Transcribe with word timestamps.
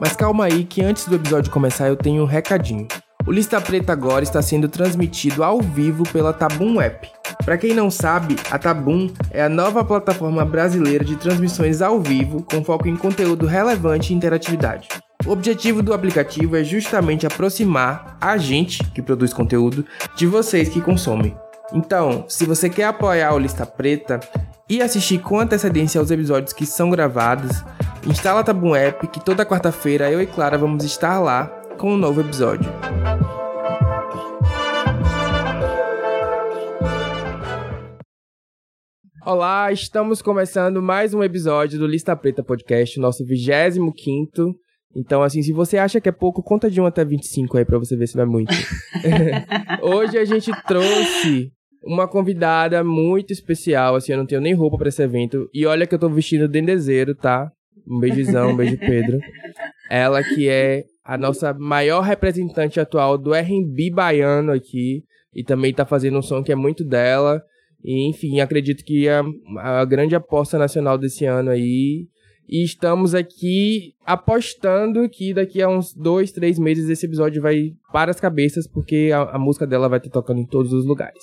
Mas 0.00 0.16
calma 0.16 0.46
aí 0.46 0.64
que 0.64 0.82
antes 0.82 1.06
do 1.06 1.16
episódio 1.16 1.52
começar 1.52 1.88
eu 1.88 1.96
tenho 1.96 2.22
um 2.22 2.26
recadinho. 2.26 2.88
O 3.26 3.30
Lista 3.30 3.60
Preta 3.60 3.92
agora 3.92 4.24
está 4.24 4.40
sendo 4.40 4.66
transmitido 4.66 5.44
ao 5.44 5.60
vivo 5.60 6.04
pela 6.10 6.32
Tabum 6.32 6.80
App. 6.80 7.06
Para 7.44 7.58
quem 7.58 7.74
não 7.74 7.90
sabe, 7.90 8.34
a 8.50 8.58
Tabum 8.58 9.10
é 9.30 9.42
a 9.42 9.48
nova 9.48 9.84
plataforma 9.84 10.42
brasileira 10.42 11.04
de 11.04 11.16
transmissões 11.16 11.82
ao 11.82 12.00
vivo 12.00 12.42
com 12.42 12.64
foco 12.64 12.88
em 12.88 12.96
conteúdo 12.96 13.46
relevante 13.46 14.12
e 14.12 14.16
interatividade. 14.16 14.88
O 15.26 15.32
objetivo 15.32 15.82
do 15.82 15.92
aplicativo 15.92 16.56
é 16.56 16.64
justamente 16.64 17.26
aproximar 17.26 18.16
a 18.18 18.38
gente 18.38 18.82
que 18.92 19.02
produz 19.02 19.34
conteúdo 19.34 19.84
de 20.16 20.26
vocês 20.26 20.70
que 20.70 20.80
consomem. 20.80 21.36
Então, 21.74 22.24
se 22.26 22.46
você 22.46 22.70
quer 22.70 22.84
apoiar 22.84 23.34
o 23.34 23.38
Lista 23.38 23.66
Preta 23.66 24.18
e 24.70 24.80
assistir 24.80 25.18
com 25.18 25.40
antecedência 25.40 25.98
aos 26.00 26.12
episódios 26.12 26.52
que 26.52 26.64
são 26.64 26.90
gravados, 26.90 27.50
instala 28.06 28.38
a 28.38 28.44
Tabum 28.44 28.72
App 28.76 29.04
que 29.08 29.18
toda 29.18 29.44
quarta-feira 29.44 30.08
eu 30.08 30.22
e 30.22 30.26
Clara 30.28 30.56
vamos 30.56 30.84
estar 30.84 31.18
lá 31.18 31.48
com 31.76 31.94
um 31.94 31.96
novo 31.96 32.20
episódio. 32.20 32.70
Olá, 39.26 39.72
estamos 39.72 40.22
começando 40.22 40.80
mais 40.80 41.12
um 41.14 41.22
episódio 41.24 41.76
do 41.76 41.86
Lista 41.88 42.14
Preta 42.14 42.44
Podcast, 42.44 43.00
nosso 43.00 43.26
25 43.26 43.92
quinto. 43.92 44.54
Então, 44.94 45.20
assim, 45.20 45.42
se 45.42 45.52
você 45.52 45.78
acha 45.78 46.00
que 46.00 46.08
é 46.08 46.12
pouco, 46.12 46.44
conta 46.44 46.70
de 46.70 46.80
1 46.80 46.86
até 46.86 47.04
25 47.04 47.58
aí 47.58 47.64
pra 47.64 47.78
você 47.78 47.96
ver 47.96 48.06
se 48.06 48.16
vai 48.16 48.26
muito. 48.26 48.54
Hoje 49.82 50.16
a 50.16 50.24
gente 50.24 50.52
trouxe 50.62 51.52
uma 51.82 52.06
convidada 52.06 52.84
muito 52.84 53.32
especial, 53.32 53.96
assim, 53.96 54.12
eu 54.12 54.18
não 54.18 54.26
tenho 54.26 54.40
nem 54.40 54.54
roupa 54.54 54.76
para 54.78 54.88
esse 54.88 55.02
evento. 55.02 55.48
E 55.52 55.66
olha 55.66 55.86
que 55.86 55.94
eu 55.94 55.98
tô 55.98 56.08
vestindo 56.08 56.48
dendezeiro, 56.48 57.14
tá? 57.14 57.50
Um 57.88 57.98
beijizão, 57.98 58.50
um 58.50 58.56
beijo, 58.56 58.78
Pedro. 58.78 59.18
Ela 59.90 60.22
que 60.22 60.48
é 60.48 60.84
a 61.04 61.16
nossa 61.16 61.52
maior 61.54 62.02
representante 62.02 62.78
atual 62.78 63.16
do 63.16 63.34
R&B 63.34 63.90
baiano 63.90 64.52
aqui. 64.52 65.02
E 65.34 65.42
também 65.42 65.72
tá 65.72 65.86
fazendo 65.86 66.18
um 66.18 66.22
som 66.22 66.42
que 66.42 66.52
é 66.52 66.56
muito 66.56 66.84
dela. 66.84 67.42
E, 67.82 68.08
enfim, 68.08 68.40
acredito 68.40 68.84
que 68.84 69.08
é 69.08 69.20
a 69.58 69.84
grande 69.84 70.14
aposta 70.14 70.58
nacional 70.58 70.98
desse 70.98 71.24
ano 71.24 71.50
aí. 71.50 72.06
E 72.48 72.64
estamos 72.64 73.14
aqui 73.14 73.94
apostando 74.04 75.08
que 75.08 75.32
daqui 75.32 75.62
a 75.62 75.68
uns 75.68 75.94
dois, 75.94 76.32
três 76.32 76.58
meses 76.58 76.88
esse 76.88 77.06
episódio 77.06 77.40
vai 77.40 77.72
para 77.92 78.10
as 78.10 78.20
cabeças, 78.20 78.66
porque 78.66 79.10
a, 79.14 79.36
a 79.36 79.38
música 79.38 79.66
dela 79.66 79.88
vai 79.88 79.98
estar 79.98 80.10
tocando 80.10 80.40
em 80.40 80.46
todos 80.46 80.72
os 80.72 80.84
lugares. 80.84 81.22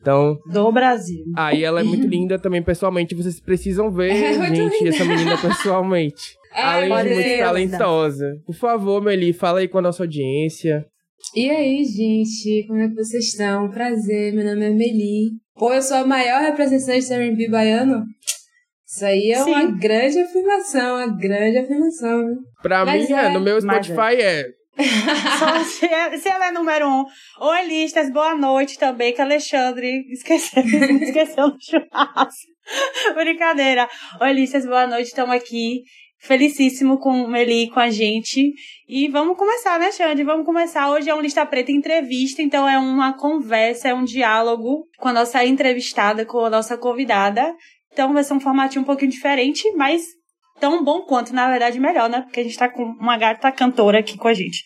Então. 0.00 0.38
Do 0.50 0.72
Brasil. 0.72 1.24
Aí 1.36 1.62
ela 1.62 1.80
é 1.80 1.84
muito 1.84 2.06
linda 2.06 2.38
também 2.38 2.62
pessoalmente. 2.62 3.14
Vocês 3.14 3.40
precisam 3.40 3.90
ver, 3.90 4.10
é 4.12 4.54
gente, 4.54 4.88
essa 4.88 5.04
menina 5.04 5.36
pessoalmente. 5.38 6.38
É, 6.52 6.64
Além 6.64 6.88
de 6.88 7.14
muito 7.14 7.38
talentosa. 7.38 8.42
Por 8.44 8.56
favor, 8.56 9.00
Meli, 9.00 9.32
fala 9.32 9.60
aí 9.60 9.68
com 9.68 9.78
a 9.78 9.82
nossa 9.82 10.02
audiência. 10.02 10.84
E 11.32 11.48
aí, 11.48 11.84
gente, 11.84 12.66
como 12.66 12.80
é 12.80 12.88
que 12.88 12.96
vocês 12.96 13.26
estão? 13.26 13.70
Prazer, 13.70 14.32
meu 14.34 14.44
nome 14.44 14.64
é 14.64 14.70
Meli. 14.70 15.30
Pô, 15.54 15.72
eu 15.72 15.80
sou 15.80 15.98
a 15.98 16.04
maior 16.04 16.40
representante 16.40 17.06
do 17.06 17.14
R&B 17.14 17.48
baiano? 17.48 18.04
Isso 18.84 19.04
aí 19.04 19.30
é 19.30 19.44
Sim. 19.44 19.50
uma 19.50 19.64
grande 19.78 20.18
afirmação, 20.18 20.96
uma 20.96 21.16
grande 21.16 21.58
afirmação. 21.58 22.38
Pra 22.60 22.84
Mas 22.84 23.08
mim, 23.08 23.14
é, 23.14 23.30
no 23.30 23.40
meu 23.40 23.60
Spotify 23.60 24.20
é. 24.20 24.46
Só 25.38 25.64
se, 25.64 25.86
é, 25.86 26.16
se 26.16 26.28
ela 26.28 26.48
é 26.48 26.50
número 26.50 26.88
um. 26.88 27.04
Oi, 27.40 27.66
listas, 27.66 28.10
boa 28.10 28.34
noite 28.34 28.78
também, 28.78 29.12
que 29.12 29.20
Alexandre 29.20 30.06
esqueceu, 30.10 30.62
esqueceu 31.02 31.50
do 31.50 31.58
churrasco. 31.60 32.50
Brincadeira. 33.14 33.88
Oi, 34.20 34.32
listas, 34.32 34.64
boa 34.64 34.86
noite, 34.86 35.08
estamos 35.08 35.34
aqui 35.34 35.82
felicíssimo 36.18 36.98
com 36.98 37.10
o 37.10 37.28
Meli 37.28 37.70
com 37.70 37.80
a 37.80 37.90
gente. 37.90 38.52
E 38.88 39.08
vamos 39.08 39.36
começar, 39.36 39.78
né, 39.78 39.90
Xande? 39.90 40.22
Vamos 40.22 40.46
começar. 40.46 40.90
Hoje 40.90 41.10
é 41.10 41.14
um 41.14 41.20
Lista 41.20 41.44
Preta 41.44 41.72
entrevista, 41.72 42.42
então 42.42 42.68
é 42.68 42.78
uma 42.78 43.16
conversa, 43.16 43.88
é 43.88 43.94
um 43.94 44.04
diálogo 44.04 44.86
com 44.98 45.08
a 45.08 45.12
nossa 45.12 45.44
entrevistada, 45.44 46.24
com 46.24 46.44
a 46.44 46.50
nossa 46.50 46.76
convidada. 46.76 47.54
Então 47.92 48.12
vai 48.12 48.22
ser 48.22 48.34
um 48.34 48.40
formatinho 48.40 48.82
um 48.82 48.86
pouquinho 48.86 49.10
diferente, 49.10 49.70
mas 49.76 50.02
tão 50.60 50.84
bom 50.84 51.00
quanto, 51.02 51.32
na 51.32 51.48
verdade, 51.48 51.80
melhor, 51.80 52.08
né? 52.08 52.22
Porque 52.22 52.40
a 52.40 52.42
gente 52.42 52.56
tá 52.56 52.68
com 52.68 52.82
uma 52.82 53.16
gata 53.16 53.50
cantora 53.50 53.98
aqui 53.98 54.16
com 54.16 54.28
a 54.28 54.34
gente. 54.34 54.64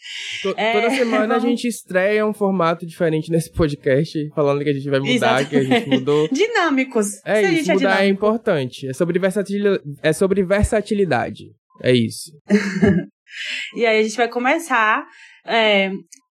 é... 0.57 0.73
Toda 0.73 0.91
semana 0.91 1.27
vamos... 1.29 1.45
a 1.45 1.47
gente 1.49 1.69
estreia 1.69 2.27
um 2.27 2.35
formato 2.35 2.85
diferente 2.85 3.31
nesse 3.31 3.51
podcast, 3.53 4.31
falando 4.35 4.63
que 4.63 4.71
a 4.71 4.75
gente 4.75 4.91
vai 4.91 4.99
mudar, 4.99 5.13
Exato. 5.13 5.51
que 5.51 5.57
a 5.57 5.63
gente 5.63 5.89
mudou. 5.89 6.29
Dinâmicos. 6.33 7.07
É 7.25 7.43
Se 7.43 7.61
isso, 7.61 7.71
é 7.71 7.75
mudar 7.75 8.03
é, 8.03 8.07
é 8.07 8.09
importante. 8.09 8.89
É 8.89 8.93
sobre, 8.93 9.19
versatilidade. 9.19 9.83
é 10.03 10.13
sobre 10.13 10.43
versatilidade. 10.43 11.45
É 11.83 11.93
isso. 11.93 12.33
e 13.77 13.87
aí 13.87 14.01
a 14.01 14.03
gente 14.03 14.17
vai 14.17 14.29
começar 14.29 15.05
é, 15.47 15.91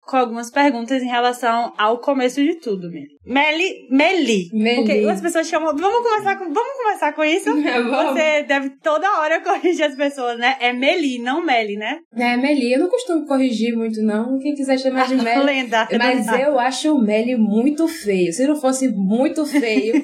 com 0.08 0.16
algumas 0.16 0.50
perguntas 0.50 1.02
em 1.02 1.06
relação 1.06 1.72
ao 1.76 2.00
começo 2.00 2.42
de 2.42 2.54
tudo, 2.54 2.90
Meli. 2.90 3.08
Meli, 3.26 3.86
Meli. 3.90 4.48
Meli. 4.54 4.76
Porque 4.76 4.92
as 4.92 5.20
pessoas 5.20 5.46
chamam. 5.46 5.76
Vamos 5.76 6.02
começar 6.02 6.36
com, 6.36 6.44
vamos 6.52 6.72
começar 6.82 7.12
com 7.12 7.24
isso? 7.24 7.50
É, 7.68 7.82
Você 7.82 8.42
deve 8.44 8.70
toda 8.82 9.20
hora 9.20 9.40
corrigir 9.44 9.84
as 9.84 9.94
pessoas, 9.94 10.38
né? 10.38 10.56
É 10.60 10.72
Meli, 10.72 11.18
não 11.18 11.44
Meli, 11.44 11.76
né? 11.76 11.98
É, 12.16 12.36
Meli. 12.36 12.72
Eu 12.72 12.78
não 12.78 12.88
costumo 12.88 13.26
corrigir 13.26 13.76
muito, 13.76 14.00
não. 14.00 14.38
Quem 14.38 14.54
quiser 14.54 14.78
chamar 14.78 15.06
de 15.06 15.16
Meli. 15.22 15.44
Lenda, 15.44 15.86
Mas 15.98 16.26
eu 16.40 16.58
acho 16.58 16.94
o 16.94 17.02
Meli 17.02 17.36
muito 17.36 17.86
feio. 17.86 18.32
Se 18.32 18.46
não 18.46 18.56
fosse 18.56 18.88
muito 18.88 19.44
feio, 19.44 20.02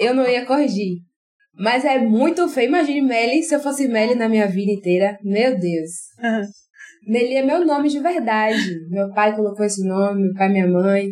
eu 0.00 0.12
não 0.12 0.28
ia 0.28 0.44
corrigir. 0.44 0.96
Mas 1.56 1.84
é 1.84 1.98
muito 2.00 2.48
feio. 2.48 2.68
Imagine 2.68 3.02
Meli, 3.02 3.42
se 3.44 3.54
eu 3.54 3.60
fosse 3.60 3.86
Meli 3.86 4.16
na 4.16 4.28
minha 4.28 4.48
vida 4.48 4.72
inteira. 4.72 5.16
Meu 5.22 5.52
Deus. 5.52 5.90
Uhum. 6.20 6.63
Meli 7.06 7.34
é 7.34 7.44
meu 7.44 7.64
nome 7.64 7.88
de 7.88 8.00
verdade. 8.00 8.88
Meu 8.88 9.12
pai 9.12 9.34
colocou 9.34 9.64
esse 9.64 9.86
nome, 9.86 10.22
meu 10.22 10.34
pai 10.34 10.48
e 10.48 10.52
minha 10.52 10.68
mãe. 10.68 11.08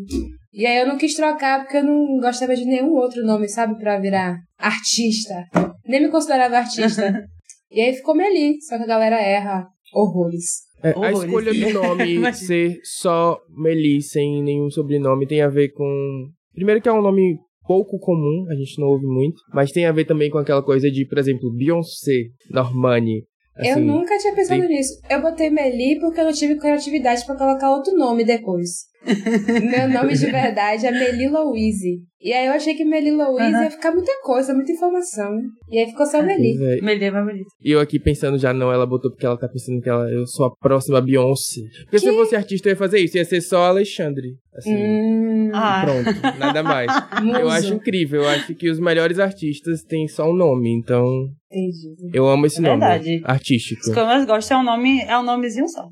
E 0.52 0.66
aí 0.66 0.78
eu 0.80 0.86
não 0.86 0.98
quis 0.98 1.14
trocar 1.14 1.60
porque 1.60 1.78
eu 1.78 1.84
não 1.84 2.18
gostava 2.20 2.54
de 2.54 2.64
nenhum 2.64 2.92
outro 2.92 3.24
nome, 3.24 3.48
sabe? 3.48 3.78
Pra 3.78 3.98
virar 3.98 4.38
artista. 4.58 5.46
Nem 5.86 6.02
me 6.02 6.10
considerava 6.10 6.58
artista. 6.58 7.24
e 7.70 7.80
aí 7.80 7.94
ficou 7.94 8.14
Meli, 8.14 8.60
só 8.62 8.76
que 8.76 8.84
a 8.84 8.86
galera 8.86 9.20
erra 9.20 9.66
horrores. 9.94 10.62
É, 10.82 10.94
a 10.96 11.12
escolha 11.12 11.54
do 11.54 11.72
nome 11.72 12.32
ser 12.34 12.78
só 12.82 13.38
Meli, 13.56 14.02
sem 14.02 14.42
nenhum 14.42 14.70
sobrenome, 14.70 15.26
tem 15.26 15.40
a 15.40 15.48
ver 15.48 15.70
com. 15.70 16.28
Primeiro 16.54 16.82
que 16.82 16.88
é 16.88 16.92
um 16.92 17.02
nome 17.02 17.38
pouco 17.66 17.98
comum, 17.98 18.44
a 18.50 18.54
gente 18.54 18.78
não 18.80 18.88
ouve 18.88 19.06
muito, 19.06 19.40
mas 19.54 19.70
tem 19.70 19.86
a 19.86 19.92
ver 19.92 20.04
também 20.04 20.28
com 20.28 20.38
aquela 20.38 20.62
coisa 20.62 20.90
de, 20.90 21.06
por 21.06 21.18
exemplo, 21.18 21.52
Beyoncé, 21.54 22.24
Normani, 22.50 23.24
Assim, 23.56 23.68
eu 23.68 23.80
nunca 23.80 24.16
tinha 24.18 24.34
pensado 24.34 24.60
tem... 24.60 24.70
nisso. 24.70 25.00
Eu 25.10 25.20
botei 25.20 25.50
Meli 25.50 25.98
porque 26.00 26.20
eu 26.20 26.24
não 26.24 26.32
tive 26.32 26.56
criatividade 26.56 27.24
para 27.26 27.36
colocar 27.36 27.70
outro 27.70 27.94
nome 27.94 28.24
depois. 28.24 28.90
Meu 29.04 29.88
nome 29.88 30.14
de 30.14 30.26
verdade 30.26 30.86
é 30.86 30.90
Meli 30.92 31.28
Louise. 31.28 32.02
E 32.20 32.32
aí 32.32 32.46
eu 32.46 32.52
achei 32.52 32.74
que 32.74 32.84
Meli 32.84 33.10
Louise 33.10 33.52
uhum. 33.52 33.62
ia 33.64 33.70
ficar 33.70 33.92
muita 33.92 34.12
coisa, 34.22 34.54
muita 34.54 34.70
informação. 34.70 35.36
E 35.68 35.78
aí 35.78 35.86
ficou 35.86 36.06
só 36.06 36.20
ah, 36.20 36.22
Meli. 36.22 36.56
Meli 36.80 37.04
é 37.04 37.10
mais 37.10 37.26
bonito. 37.26 37.48
E 37.60 37.72
eu 37.72 37.80
aqui 37.80 37.98
pensando 37.98 38.38
já, 38.38 38.54
não, 38.54 38.72
ela 38.72 38.86
botou 38.86 39.10
porque 39.10 39.26
ela 39.26 39.36
tá 39.36 39.48
pensando 39.48 39.80
que 39.80 39.88
ela, 39.88 40.08
eu 40.08 40.24
sou 40.26 40.46
a 40.46 40.56
próxima 40.56 41.00
Beyoncé. 41.00 41.62
Porque 41.84 41.96
que? 41.96 41.98
se 41.98 42.08
eu 42.08 42.14
fosse 42.14 42.36
artista 42.36 42.68
eu 42.68 42.72
ia 42.72 42.76
fazer 42.76 43.00
isso, 43.00 43.16
ia 43.16 43.24
ser 43.24 43.40
só 43.40 43.64
Alexandre. 43.64 44.36
Assim, 44.54 44.74
hum. 44.74 45.50
Ah. 45.52 45.84
pronto, 45.84 46.38
nada 46.38 46.62
mais. 46.62 46.90
eu 47.40 47.50
acho 47.50 47.74
incrível, 47.74 48.22
eu 48.22 48.28
acho 48.28 48.54
que 48.54 48.70
os 48.70 48.78
melhores 48.78 49.18
artistas 49.18 49.82
têm 49.82 50.06
só 50.06 50.30
um 50.30 50.34
nome, 50.34 50.70
então... 50.70 51.28
Entendi. 51.52 52.10
Eu 52.14 52.26
amo 52.26 52.46
esse 52.46 52.58
é 52.58 52.62
nome. 52.62 52.80
Verdade. 52.80 53.20
Artístico. 53.24 53.82
Os 53.82 53.92
que 53.92 53.98
eu 53.98 54.06
mais 54.06 54.24
gosto 54.24 54.50
é 54.52 54.56
um 54.56 54.62
nome, 54.62 55.02
é 55.02 55.18
um 55.18 55.22
nomezinho 55.22 55.68
só. 55.68 55.86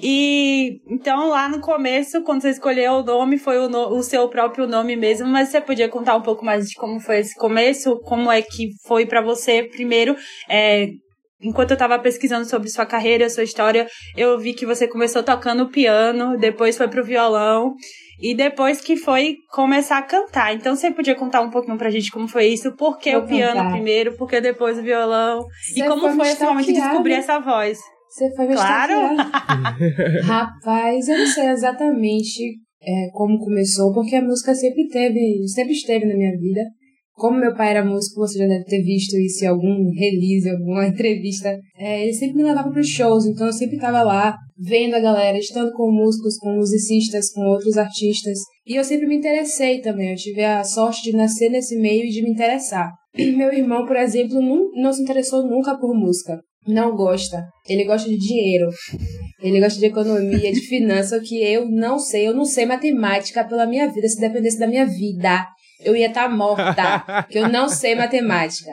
E 0.00 0.80
então 0.88 1.28
lá 1.28 1.48
no 1.48 1.60
começo, 1.60 2.22
quando 2.22 2.42
você 2.42 2.50
escolheu 2.50 2.92
o 2.92 3.02
nome, 3.02 3.36
foi 3.36 3.58
o, 3.58 3.68
no, 3.68 3.96
o 3.96 4.02
seu 4.02 4.28
próprio 4.28 4.66
nome 4.66 4.94
mesmo, 4.94 5.26
mas 5.26 5.48
você 5.48 5.60
podia 5.60 5.88
contar 5.88 6.16
um 6.16 6.22
pouco 6.22 6.44
mais 6.44 6.68
de 6.68 6.74
como 6.76 7.00
foi 7.00 7.18
esse 7.18 7.34
começo, 7.34 7.98
como 8.04 8.30
é 8.30 8.40
que 8.40 8.70
foi 8.86 9.04
para 9.04 9.20
você 9.20 9.64
primeiro, 9.64 10.14
é, 10.48 10.88
enquanto 11.42 11.70
eu 11.70 11.74
estava 11.74 11.98
pesquisando 11.98 12.48
sobre 12.48 12.68
sua 12.68 12.86
carreira, 12.86 13.28
sua 13.28 13.42
história, 13.42 13.86
eu 14.16 14.38
vi 14.38 14.54
que 14.54 14.64
você 14.64 14.86
começou 14.86 15.22
tocando 15.22 15.68
piano, 15.68 16.38
depois 16.38 16.76
foi 16.76 16.88
pro 16.88 17.04
violão 17.04 17.74
e 18.22 18.36
depois 18.36 18.80
que 18.80 18.96
foi 18.96 19.38
começar 19.50 19.98
a 19.98 20.02
cantar. 20.02 20.54
Então 20.54 20.76
você 20.76 20.92
podia 20.92 21.16
contar 21.16 21.40
um 21.40 21.50
pouquinho 21.50 21.76
pra 21.76 21.90
gente 21.90 22.10
como 22.12 22.28
foi 22.28 22.46
isso, 22.46 22.76
por 22.76 22.96
que 22.98 23.10
Vou 23.12 23.22
o 23.22 23.26
piano 23.26 23.56
cantar. 23.56 23.72
primeiro, 23.72 24.16
por 24.16 24.28
que 24.28 24.40
depois 24.40 24.78
o 24.78 24.82
violão 24.82 25.40
você 25.40 25.80
e 25.80 25.88
como 25.88 26.08
foi 26.12 26.28
esse 26.28 26.44
momento 26.44 26.66
de 26.66 26.72
descobrir 26.74 27.14
essa 27.14 27.40
voz. 27.40 27.80
Você 28.08 28.32
foi 28.36 28.46
me 28.46 28.54
Claro! 28.54 29.16
Rapaz, 30.22 31.08
eu 31.08 31.18
não 31.18 31.26
sei 31.26 31.48
exatamente 31.48 32.60
é, 32.80 33.10
como 33.12 33.38
começou, 33.38 33.92
porque 33.92 34.14
a 34.14 34.22
música 34.22 34.54
sempre 34.54 34.86
teve, 34.88 35.48
sempre 35.48 35.72
esteve 35.72 36.06
na 36.06 36.14
minha 36.14 36.36
vida. 36.38 36.60
Como 37.14 37.38
meu 37.38 37.54
pai 37.54 37.70
era 37.70 37.84
músico, 37.84 38.20
você 38.20 38.38
já 38.38 38.46
deve 38.46 38.64
ter 38.64 38.82
visto 38.82 39.16
isso 39.16 39.44
em 39.44 39.48
algum 39.48 39.90
release, 39.90 40.48
alguma 40.48 40.86
entrevista. 40.88 41.58
É, 41.78 42.02
ele 42.02 42.14
sempre 42.14 42.36
me 42.36 42.44
levava 42.44 42.70
para 42.70 42.80
os 42.80 42.88
shows, 42.88 43.26
então 43.26 43.46
eu 43.46 43.52
sempre 43.52 43.76
estava 43.76 44.02
lá, 44.02 44.36
vendo 44.58 44.94
a 44.94 45.00
galera, 45.00 45.38
estando 45.38 45.72
com 45.72 45.90
músicos, 45.92 46.38
com 46.38 46.54
musicistas, 46.54 47.32
com 47.32 47.42
outros 47.42 47.76
artistas. 47.76 48.38
E 48.66 48.76
eu 48.76 48.84
sempre 48.84 49.06
me 49.06 49.16
interessei 49.16 49.80
também, 49.80 50.10
eu 50.10 50.16
tive 50.16 50.42
a 50.42 50.64
sorte 50.64 51.02
de 51.02 51.16
nascer 51.16 51.50
nesse 51.50 51.76
meio 51.76 52.04
e 52.04 52.10
de 52.10 52.22
me 52.22 52.30
interessar. 52.30 52.90
Meu 53.36 53.52
irmão, 53.52 53.86
por 53.86 53.96
exemplo, 53.96 54.40
não, 54.40 54.70
não 54.74 54.92
se 54.92 55.02
interessou 55.02 55.46
nunca 55.46 55.76
por 55.78 55.94
música. 55.94 56.40
não 56.66 56.96
gosta. 56.96 57.44
Ele 57.68 57.84
gosta 57.84 58.08
de 58.08 58.16
dinheiro. 58.16 58.68
Ele 59.42 59.60
gosta 59.60 59.78
de 59.78 59.86
economia, 59.86 60.52
de 60.52 60.60
finanças, 60.60 61.28
que 61.28 61.42
eu 61.42 61.68
não 61.68 61.98
sei. 61.98 62.26
Eu 62.26 62.34
não 62.34 62.44
sei 62.44 62.64
matemática 62.64 63.44
pela 63.44 63.66
minha 63.66 63.88
vida. 63.88 64.08
Se 64.08 64.20
dependesse 64.20 64.58
da 64.58 64.66
minha 64.66 64.86
vida, 64.86 65.44
eu 65.84 65.96
ia 65.96 66.08
estar 66.08 66.28
tá 66.28 66.34
morta. 66.34 67.26
que 67.30 67.38
eu 67.38 67.48
não 67.48 67.68
sei 67.68 67.94
matemática. 67.94 68.70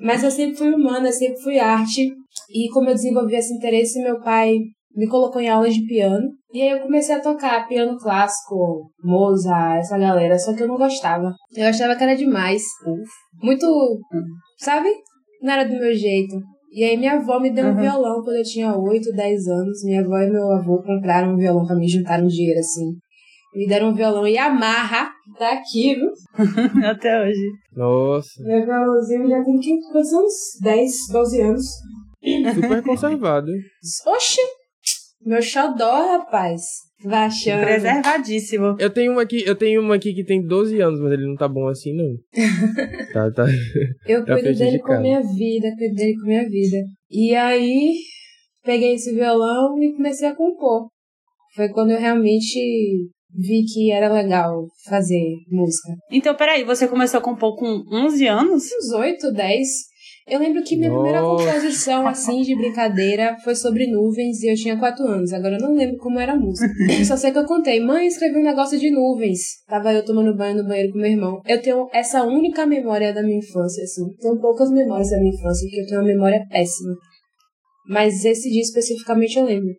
Mas 0.00 0.22
eu 0.22 0.30
sempre 0.30 0.56
fui 0.56 0.72
humana, 0.72 1.08
eu 1.08 1.12
sempre 1.12 1.40
fui 1.40 1.58
arte. 1.58 2.12
E 2.50 2.68
como 2.72 2.90
eu 2.90 2.94
desenvolvi 2.94 3.36
esse 3.36 3.54
interesse, 3.54 4.02
meu 4.02 4.20
pai 4.20 4.58
me 4.94 5.08
colocou 5.08 5.40
em 5.40 5.48
aulas 5.48 5.74
de 5.74 5.86
piano. 5.86 6.28
E 6.52 6.62
aí 6.62 6.70
eu 6.70 6.80
comecei 6.80 7.14
a 7.14 7.20
tocar 7.20 7.66
piano 7.66 7.96
clássico, 7.98 8.90
Mozart, 9.02 9.78
essa 9.78 9.98
galera, 9.98 10.38
só 10.38 10.54
que 10.54 10.62
eu 10.62 10.68
não 10.68 10.76
gostava. 10.76 11.32
Eu 11.56 11.66
achava 11.66 11.96
que 11.96 12.04
era 12.04 12.14
demais. 12.14 12.62
Muito, 13.42 13.66
sabe? 14.58 14.88
Não 15.42 15.52
era 15.52 15.64
do 15.64 15.78
meu 15.78 15.94
jeito. 15.94 16.36
E 16.72 16.82
aí 16.82 16.96
minha 16.96 17.14
avó 17.14 17.38
me 17.38 17.50
deu 17.50 17.66
uhum. 17.66 17.72
um 17.72 17.76
violão 17.76 18.22
quando 18.22 18.36
eu 18.36 18.42
tinha 18.42 18.76
8, 18.76 19.12
10 19.12 19.46
anos. 19.48 19.84
Minha 19.84 20.00
avó 20.00 20.18
e 20.18 20.30
meu 20.30 20.50
avô 20.52 20.82
compraram 20.82 21.34
um 21.34 21.36
violão 21.36 21.66
pra 21.66 21.76
mim, 21.76 21.88
juntaram 21.88 22.26
dinheiro 22.26 22.58
assim. 22.58 22.94
Me 23.54 23.68
deram 23.68 23.90
um 23.90 23.94
violão 23.94 24.26
Yamaha, 24.26 25.12
tá 25.38 25.52
aqui, 25.52 25.94
viu? 25.94 26.10
Até 26.84 27.22
hoje. 27.22 27.52
Nossa. 27.76 28.42
Meu 28.42 28.64
violãozinho 28.64 29.28
já 29.28 29.44
tem 29.44 29.80
quantos 29.92 30.12
anos? 30.12 30.34
10, 30.60 30.92
12 31.12 31.40
anos. 31.40 31.66
Super 32.54 32.82
conservado. 32.82 33.52
Oxi! 34.06 34.40
Meu 35.24 35.40
xodó, 35.40 36.18
rapaz. 36.18 36.62
Vachando. 37.04 37.64
Preservadíssimo. 37.64 38.76
Eu 38.78 38.90
tenho 38.90 39.12
uma 39.12 39.22
aqui, 39.22 39.44
eu 39.46 39.54
tenho 39.54 39.80
uma 39.80 39.94
aqui 39.94 40.12
que 40.14 40.24
tem 40.24 40.44
12 40.44 40.80
anos, 40.80 41.00
mas 41.00 41.12
ele 41.12 41.26
não 41.26 41.36
tá 41.36 41.46
bom 41.46 41.68
assim, 41.68 41.94
não. 41.94 42.16
tá, 43.12 43.30
tá. 43.30 43.46
Eu 44.06 44.24
tá 44.24 44.34
cuido 44.34 44.58
dele 44.58 44.78
com 44.80 44.92
a 44.92 45.00
minha 45.00 45.20
vida, 45.20 45.68
cuido 45.78 45.94
dele 45.94 46.14
com 46.14 46.22
a 46.22 46.26
minha 46.26 46.48
vida. 46.48 46.78
E 47.10 47.34
aí, 47.34 47.94
peguei 48.64 48.94
esse 48.94 49.14
violão 49.14 49.80
e 49.80 49.94
comecei 49.94 50.26
a 50.28 50.34
compor. 50.34 50.88
Foi 51.54 51.68
quando 51.68 51.92
eu 51.92 52.00
realmente 52.00 53.08
vi 53.34 53.64
que 53.64 53.90
era 53.90 54.12
legal 54.12 54.66
fazer 54.88 55.36
música. 55.50 55.92
Então, 56.10 56.34
peraí, 56.34 56.64
você 56.64 56.86
começou 56.86 57.18
a 57.18 57.22
compor 57.22 57.56
com 57.56 57.84
11 57.92 58.26
anos? 58.26 58.64
Uns 58.64 58.92
8, 58.92 59.32
10. 59.32 59.68
Eu 60.26 60.38
lembro 60.38 60.62
que 60.62 60.74
minha 60.74 60.88
Nossa. 60.88 61.02
primeira 61.02 61.26
composição, 61.26 62.06
assim, 62.06 62.40
de 62.40 62.56
brincadeira, 62.56 63.36
foi 63.44 63.54
sobre 63.54 63.86
nuvens 63.86 64.42
e 64.42 64.50
eu 64.50 64.54
tinha 64.54 64.78
quatro 64.78 65.04
anos. 65.06 65.34
Agora 65.34 65.56
eu 65.56 65.60
não 65.60 65.74
lembro 65.74 65.98
como 65.98 66.18
era 66.18 66.32
a 66.32 66.36
música. 66.36 66.66
Só 67.04 67.14
sei 67.14 67.30
que 67.30 67.38
eu 67.38 67.44
contei, 67.44 67.78
mãe, 67.78 68.06
escrevi 68.06 68.38
um 68.38 68.42
negócio 68.42 68.78
de 68.78 68.90
nuvens. 68.90 69.38
Tava 69.68 69.92
eu 69.92 70.02
tomando 70.02 70.34
banho 70.34 70.56
no 70.56 70.66
banheiro 70.66 70.92
com 70.92 70.98
meu 70.98 71.10
irmão. 71.10 71.42
Eu 71.46 71.60
tenho 71.60 71.88
essa 71.92 72.22
única 72.22 72.64
memória 72.64 73.12
da 73.12 73.22
minha 73.22 73.38
infância, 73.38 73.84
assim. 73.84 74.02
Tenho 74.18 74.40
poucas 74.40 74.70
memórias 74.70 75.10
da 75.10 75.18
minha 75.18 75.34
infância, 75.34 75.68
porque 75.68 75.80
eu 75.82 75.86
tenho 75.86 76.00
uma 76.00 76.06
memória 76.06 76.42
péssima. 76.48 76.94
Mas 77.86 78.24
esse 78.24 78.50
dia 78.50 78.62
especificamente 78.62 79.38
eu 79.38 79.44
lembro 79.44 79.74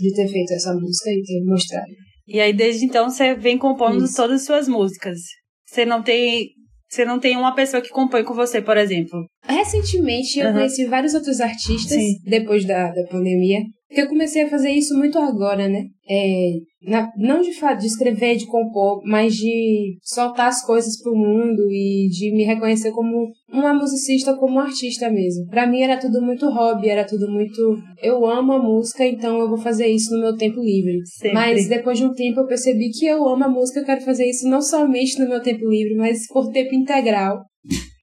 de 0.00 0.14
ter 0.14 0.28
feito 0.28 0.52
essa 0.52 0.72
música 0.72 1.10
e 1.10 1.20
ter 1.20 1.44
mostrado. 1.44 2.09
E 2.26 2.40
aí, 2.40 2.52
desde 2.52 2.84
então, 2.84 3.10
você 3.10 3.34
vem 3.34 3.58
compondo 3.58 4.04
Isso. 4.04 4.16
todas 4.16 4.40
as 4.40 4.46
suas 4.46 4.68
músicas. 4.68 5.18
Você 5.66 5.84
não 5.84 6.02
tem 6.02 6.50
você 6.88 7.04
não 7.04 7.20
tem 7.20 7.36
uma 7.36 7.54
pessoa 7.54 7.80
que 7.80 7.88
compõe 7.88 8.24
com 8.24 8.34
você, 8.34 8.60
por 8.60 8.76
exemplo. 8.76 9.24
Recentemente 9.44 10.40
eu 10.40 10.48
uhum. 10.48 10.54
conheci 10.54 10.86
vários 10.86 11.14
outros 11.14 11.40
artistas, 11.40 11.96
Sim. 11.96 12.16
depois 12.24 12.64
da, 12.64 12.90
da 12.90 13.04
pandemia, 13.08 13.60
porque 13.90 14.02
eu 14.02 14.08
comecei 14.08 14.44
a 14.44 14.48
fazer 14.48 14.70
isso 14.70 14.96
muito 14.96 15.18
agora, 15.18 15.68
né? 15.68 15.86
É, 16.08 16.52
na, 16.80 17.10
não 17.18 17.40
de 17.40 17.52
fato 17.52 17.80
de 17.80 17.88
escrever, 17.88 18.36
de 18.36 18.46
compor, 18.46 19.02
mas 19.04 19.34
de 19.34 19.98
soltar 20.00 20.46
as 20.46 20.64
coisas 20.64 20.96
pro 21.02 21.12
mundo 21.12 21.68
e 21.68 22.08
de 22.08 22.32
me 22.32 22.44
reconhecer 22.44 22.92
como 22.92 23.32
uma 23.52 23.74
musicista, 23.74 24.36
como 24.36 24.54
um 24.54 24.60
artista 24.60 25.10
mesmo. 25.10 25.44
Para 25.46 25.66
mim 25.66 25.82
era 25.82 25.98
tudo 25.98 26.22
muito 26.22 26.48
hobby, 26.48 26.88
era 26.88 27.04
tudo 27.04 27.28
muito. 27.28 27.82
Eu 28.00 28.24
amo 28.24 28.52
a 28.52 28.62
música, 28.62 29.04
então 29.04 29.40
eu 29.40 29.48
vou 29.48 29.58
fazer 29.58 29.88
isso 29.88 30.14
no 30.14 30.20
meu 30.20 30.36
tempo 30.36 30.60
livre. 30.60 31.00
Sempre. 31.06 31.34
Mas 31.34 31.68
depois 31.68 31.98
de 31.98 32.04
um 32.04 32.14
tempo 32.14 32.38
eu 32.38 32.46
percebi 32.46 32.90
que 32.90 33.06
eu 33.06 33.26
amo 33.28 33.44
a 33.44 33.48
música, 33.48 33.80
eu 33.80 33.84
quero 33.84 34.02
fazer 34.02 34.24
isso 34.26 34.48
não 34.48 34.62
somente 34.62 35.18
no 35.18 35.28
meu 35.28 35.42
tempo 35.42 35.68
livre, 35.68 35.96
mas 35.96 36.28
por 36.28 36.52
tempo 36.52 36.76
integral. 36.76 37.40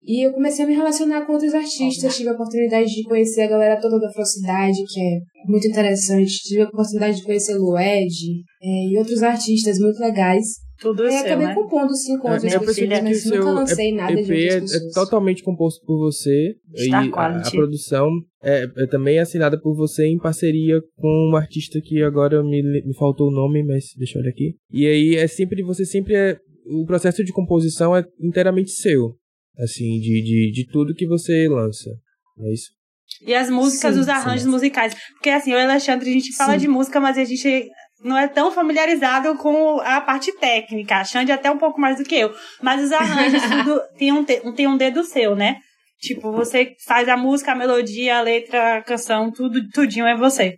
E 0.07 0.25
eu 0.25 0.31
comecei 0.31 0.63
a 0.63 0.67
me 0.67 0.73
relacionar 0.73 1.25
com 1.25 1.33
outros 1.33 1.53
artistas, 1.53 2.15
tive 2.15 2.29
a 2.29 2.31
oportunidade 2.31 2.89
de 2.89 3.03
conhecer 3.03 3.41
a 3.41 3.49
galera 3.49 3.81
toda 3.81 3.99
da 3.99 4.09
Frocidade, 4.13 4.77
que 4.87 5.01
é 5.01 5.19
muito 5.45 5.67
interessante. 5.67 6.31
Tive 6.43 6.61
a 6.61 6.67
oportunidade 6.69 7.17
de 7.17 7.23
conhecer 7.23 7.55
Lued 7.55 8.43
é, 8.63 8.87
e 8.89 8.97
outros 8.97 9.21
artistas 9.21 9.77
muito 9.79 9.99
legais. 9.99 10.45
Tudo 10.79 11.05
e 11.05 11.11
seu, 11.11 11.19
acabei 11.19 11.47
né? 11.47 11.55
compondo 11.55 11.93
sim 11.93 12.17
com 12.19 12.31
outras 12.31 12.53
pessoas, 12.57 13.01
mas 13.03 13.25
nunca 13.25 13.51
lancei 13.51 13.91
nada 13.91 14.13
EP 14.13 14.25
de 14.25 14.31
outras 14.31 14.73
é, 14.73 14.77
é 14.77 14.91
totalmente 14.93 15.43
composto 15.43 15.85
por 15.85 15.97
você. 15.97 16.55
Está 16.73 17.03
e 17.03 17.11
a, 17.13 17.39
a, 17.39 17.51
produção 17.51 18.09
é, 18.41 18.63
é, 18.77 18.87
também 18.87 19.19
assinada 19.19 19.59
por 19.59 19.75
você 19.75 20.05
em 20.05 20.19
parceria 20.19 20.79
com 20.95 21.31
um 21.31 21.35
artista 21.35 21.81
que 21.83 22.01
agora 22.01 22.41
me, 22.43 22.61
me 22.61 22.95
faltou 22.95 23.27
o 23.27 23.31
nome, 23.31 23.61
mas 23.61 23.87
deixa 23.97 24.17
eu 24.17 24.21
olhar 24.21 24.29
aqui. 24.29 24.55
E 24.71 24.85
aí 24.85 25.15
é 25.15 25.27
sempre, 25.27 25.61
você 25.63 25.83
sempre 25.83 26.15
é. 26.15 26.37
O 26.65 26.85
processo 26.85 27.23
de 27.23 27.33
composição 27.33 27.95
é 27.95 28.05
inteiramente 28.21 28.71
seu 28.71 29.15
assim, 29.59 29.99
de, 29.99 30.21
de, 30.21 30.51
de 30.51 30.67
tudo 30.71 30.93
que 30.93 31.07
você 31.07 31.47
lança. 31.49 31.89
É 32.39 32.53
isso? 32.53 32.69
E 33.25 33.33
as 33.33 33.49
músicas, 33.49 33.95
sim, 33.95 34.01
os 34.01 34.09
arranjos 34.09 34.43
sim. 34.43 34.49
musicais. 34.49 34.95
Porque 35.13 35.29
assim, 35.29 35.51
eu 35.51 35.59
e 35.59 35.61
o 35.61 35.69
Alexandre, 35.69 36.09
a 36.09 36.13
gente 36.13 36.35
fala 36.35 36.53
sim. 36.53 36.59
de 36.59 36.67
música, 36.67 36.99
mas 36.99 37.17
a 37.17 37.23
gente 37.23 37.69
não 38.03 38.17
é 38.17 38.27
tão 38.27 38.51
familiarizado 38.51 39.35
com 39.37 39.79
a 39.79 40.01
parte 40.01 40.31
técnica. 40.33 40.97
A 40.97 41.03
Xande 41.03 41.31
é 41.31 41.35
até 41.35 41.49
um 41.49 41.57
pouco 41.57 41.79
mais 41.79 41.97
do 41.97 42.03
que 42.03 42.15
eu. 42.15 42.33
Mas 42.61 42.83
os 42.83 42.91
arranjos, 42.91 43.41
tudo 43.49 43.81
tem 43.97 44.11
um, 44.11 44.23
tem 44.23 44.67
um 44.67 44.77
dedo 44.77 45.03
seu, 45.03 45.35
né? 45.35 45.57
Tipo, 45.99 46.31
você 46.31 46.75
faz 46.85 47.09
a 47.09 47.17
música, 47.17 47.53
a 47.53 47.55
melodia, 47.55 48.17
a 48.17 48.21
letra, 48.21 48.77
a 48.77 48.83
canção, 48.83 49.31
tudo, 49.31 49.67
tudinho 49.69 50.05
é 50.05 50.15
você. 50.15 50.55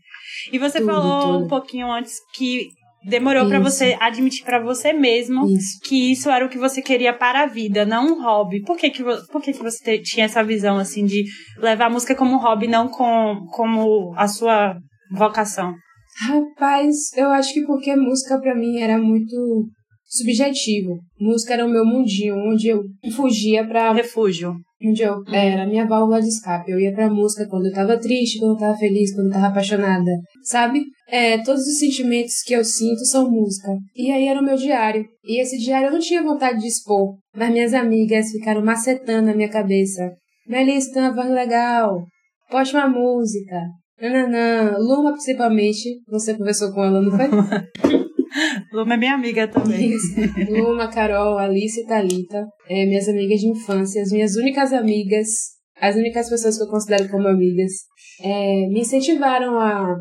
E 0.52 0.60
você 0.60 0.80
tudo, 0.80 0.92
falou 0.92 1.22
tudo. 1.22 1.46
um 1.46 1.48
pouquinho 1.48 1.90
antes 1.90 2.18
que 2.34 2.68
Demorou 3.04 3.48
para 3.48 3.60
você 3.60 3.98
admitir 4.00 4.44
para 4.44 4.60
você 4.62 4.92
mesmo 4.92 5.48
isso. 5.48 5.80
que 5.84 6.12
isso 6.12 6.30
era 6.30 6.46
o 6.46 6.50
que 6.50 6.58
você 6.58 6.82
queria 6.82 7.14
para 7.14 7.44
a 7.44 7.48
vida, 7.48 7.86
não 7.86 8.08
um 8.08 8.22
hobby. 8.22 8.62
Por 8.64 8.78
que 8.78 8.90
que, 8.90 9.04
por 9.04 9.42
que, 9.42 9.54
que 9.54 9.64
você 9.64 9.98
tinha 10.00 10.26
essa 10.26 10.44
visão, 10.44 10.78
assim, 10.78 11.06
de 11.06 11.24
levar 11.58 11.86
a 11.86 11.90
música 11.90 12.16
como 12.16 12.38
hobby, 12.38 12.68
não 12.68 12.90
com, 12.90 13.46
como 13.52 14.14
a 14.18 14.28
sua 14.28 14.78
vocação? 15.12 15.74
Rapaz, 16.28 17.14
eu 17.16 17.30
acho 17.30 17.54
que 17.54 17.66
porque 17.66 17.96
música 17.96 18.38
para 18.40 18.54
mim 18.54 18.80
era 18.80 18.98
muito 18.98 19.70
subjetivo. 20.06 21.00
Música 21.20 21.54
era 21.54 21.66
o 21.66 21.70
meu 21.70 21.86
mundinho, 21.86 22.36
onde 22.36 22.68
eu 22.68 22.84
fugia 23.16 23.66
para 23.66 23.94
refúgio. 23.94 24.56
Onde 24.82 25.04
eu 25.04 25.22
era 25.28 25.64
a 25.64 25.68
minha 25.68 25.86
válvula 25.86 26.22
de 26.22 26.30
escape. 26.30 26.72
Eu 26.72 26.80
ia 26.80 26.94
pra 26.94 27.10
música 27.10 27.46
quando 27.50 27.66
eu 27.66 27.74
tava 27.74 28.00
triste, 28.00 28.40
quando 28.40 28.54
eu 28.54 28.58
tava 28.58 28.78
feliz, 28.78 29.14
quando 29.14 29.28
eu 29.28 29.34
tava 29.34 29.48
apaixonada. 29.48 30.12
Sabe? 30.44 30.84
É, 31.10 31.38
todos 31.40 31.62
os 31.64 31.80
sentimentos 31.80 32.42
que 32.46 32.54
eu 32.54 32.64
sinto 32.64 33.06
são 33.06 33.30
música. 33.30 33.70
E 33.96 34.10
aí 34.10 34.28
era 34.28 34.40
o 34.40 34.44
meu 34.44 34.56
diário. 34.56 35.06
E 35.26 35.42
esse 35.42 35.58
diário 35.58 35.88
eu 35.88 35.94
não 35.94 36.00
tinha 36.00 36.24
vontade 36.24 36.60
de 36.60 36.68
expor. 36.68 37.18
Mas 37.36 37.52
minhas 37.52 37.74
amigas 37.74 38.32
ficaram 38.32 38.64
macetando 38.64 39.28
na 39.28 39.36
minha 39.36 39.50
cabeça. 39.50 40.14
Melissa 40.48 40.94
tem 40.94 41.14
voz 41.14 41.30
legal. 41.30 42.06
Poste 42.50 42.76
uma 42.76 42.88
música. 42.88 43.62
Nananã. 44.02 44.78
Luma, 44.78 45.12
principalmente. 45.12 46.02
Você 46.08 46.36
conversou 46.36 46.72
com 46.72 46.84
ela, 46.84 47.02
não 47.02 47.12
foi? 47.12 47.28
Luma 48.72 48.94
é 48.94 48.98
minha 48.98 49.14
amiga 49.14 49.48
também. 49.48 49.92
Isso. 49.92 50.16
Luma, 50.52 50.88
Carol, 50.90 51.38
Alice 51.38 51.80
e 51.80 51.86
Thalita. 51.86 52.46
É, 52.68 52.86
minhas 52.86 53.08
amigas 53.08 53.40
de 53.40 53.48
infância, 53.48 54.02
as 54.02 54.12
minhas 54.12 54.36
únicas 54.36 54.74
amigas, 54.74 55.28
as 55.80 55.96
únicas 55.96 56.30
pessoas 56.30 56.58
que 56.58 56.64
eu 56.64 56.68
considero 56.68 57.10
como 57.10 57.28
amigas, 57.28 57.72
é, 58.22 58.68
me 58.68 58.82
incentivaram 58.82 59.60
a 59.60 59.96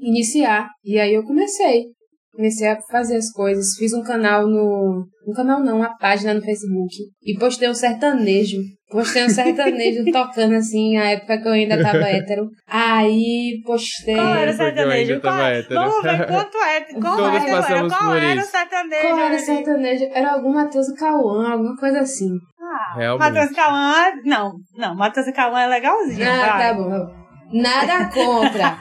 iniciar. 0.00 0.68
E 0.84 0.98
aí 0.98 1.14
eu 1.14 1.24
comecei. 1.24 1.95
Comecei 2.36 2.68
a 2.68 2.78
fazer 2.90 3.16
as 3.16 3.32
coisas. 3.32 3.74
Fiz 3.78 3.92
um 3.92 4.02
canal 4.02 4.46
no. 4.46 5.06
Um 5.26 5.32
canal 5.32 5.60
não, 5.60 5.78
uma 5.78 5.96
página 5.98 6.34
no 6.34 6.42
Facebook. 6.42 6.94
E 7.24 7.38
postei 7.38 7.68
um 7.68 7.74
sertanejo 7.74 8.58
Postei 8.88 9.24
um 9.24 9.28
sertanejo 9.28 10.04
tocando 10.12 10.54
assim, 10.54 10.96
a 10.96 11.10
época 11.10 11.38
que 11.38 11.48
eu 11.48 11.52
ainda 11.52 11.82
tava 11.82 12.06
hétero. 12.08 12.48
Aí 12.68 13.60
postei. 13.64 14.14
Qual 14.14 14.34
era 14.34 14.50
o 14.50 14.54
sertanejo? 14.54 15.20
Qual... 15.20 15.34
Vamos 15.34 16.02
ver 16.02 16.26
quanto 16.28 16.58
é. 16.58 16.80
Qual 17.00 17.16
Todos 17.16 17.34
era, 17.34 17.56
passamos 17.56 17.92
Qual 17.92 18.10
por 18.10 18.16
era 18.16 18.34
isso. 18.34 18.46
o 18.46 18.50
sertanejo? 18.50 19.08
Qual 19.08 19.18
era 19.18 19.34
o 19.34 19.38
sertanejo? 19.38 20.04
Era 20.14 20.32
algum 20.34 20.52
Matheus 20.52 20.92
Cauã, 20.92 21.50
alguma 21.50 21.76
coisa 21.76 22.00
assim. 22.00 22.30
Ah, 22.60 23.16
Matheus 23.18 23.50
Cauã. 23.50 24.12
Não, 24.24 24.52
não, 24.76 24.94
Matheus 24.94 25.26
Cauã 25.32 25.60
é 25.62 25.66
legalzinho. 25.66 26.30
Ah, 26.30 26.46
vai. 26.46 26.68
tá 26.68 26.74
bom. 26.74 27.26
Nada 27.52 28.08
contra. 28.10 28.78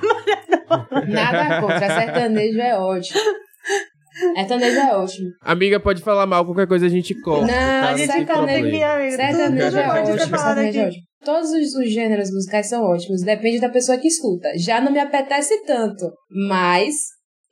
Nada 1.07 1.61
contra. 1.61 1.79
Sertanejo 1.79 2.59
é 2.59 2.77
ótimo. 2.77 3.19
Sertanejo 4.35 4.79
é 4.79 4.95
ótimo. 4.95 5.29
Amiga, 5.41 5.79
pode 5.79 6.01
falar 6.01 6.25
mal, 6.25 6.45
qualquer 6.45 6.67
coisa 6.67 6.85
a 6.85 6.89
gente 6.89 7.13
corta. 7.21 7.47
Não, 7.47 7.87
tá? 7.87 7.97
sertanejo, 7.97 9.17
sertanejo 9.17 9.77
é 9.77 9.87
ótimo. 9.87 10.17
Sertanejo 10.17 10.79
é 10.79 10.87
ótimo. 10.87 11.03
Todos 11.23 11.49
os, 11.49 11.75
os, 11.75 11.91
gêneros 11.91 12.31
musicais 12.31 12.69
são 12.69 12.83
ótimos, 12.83 13.21
depende 13.21 13.59
da 13.59 13.69
pessoa 13.69 13.97
que 13.97 14.07
escuta. 14.07 14.47
Já 14.57 14.79
não 14.79 14.91
me 14.91 14.99
apetece 14.99 15.63
tanto, 15.65 16.11
mas 16.29 16.93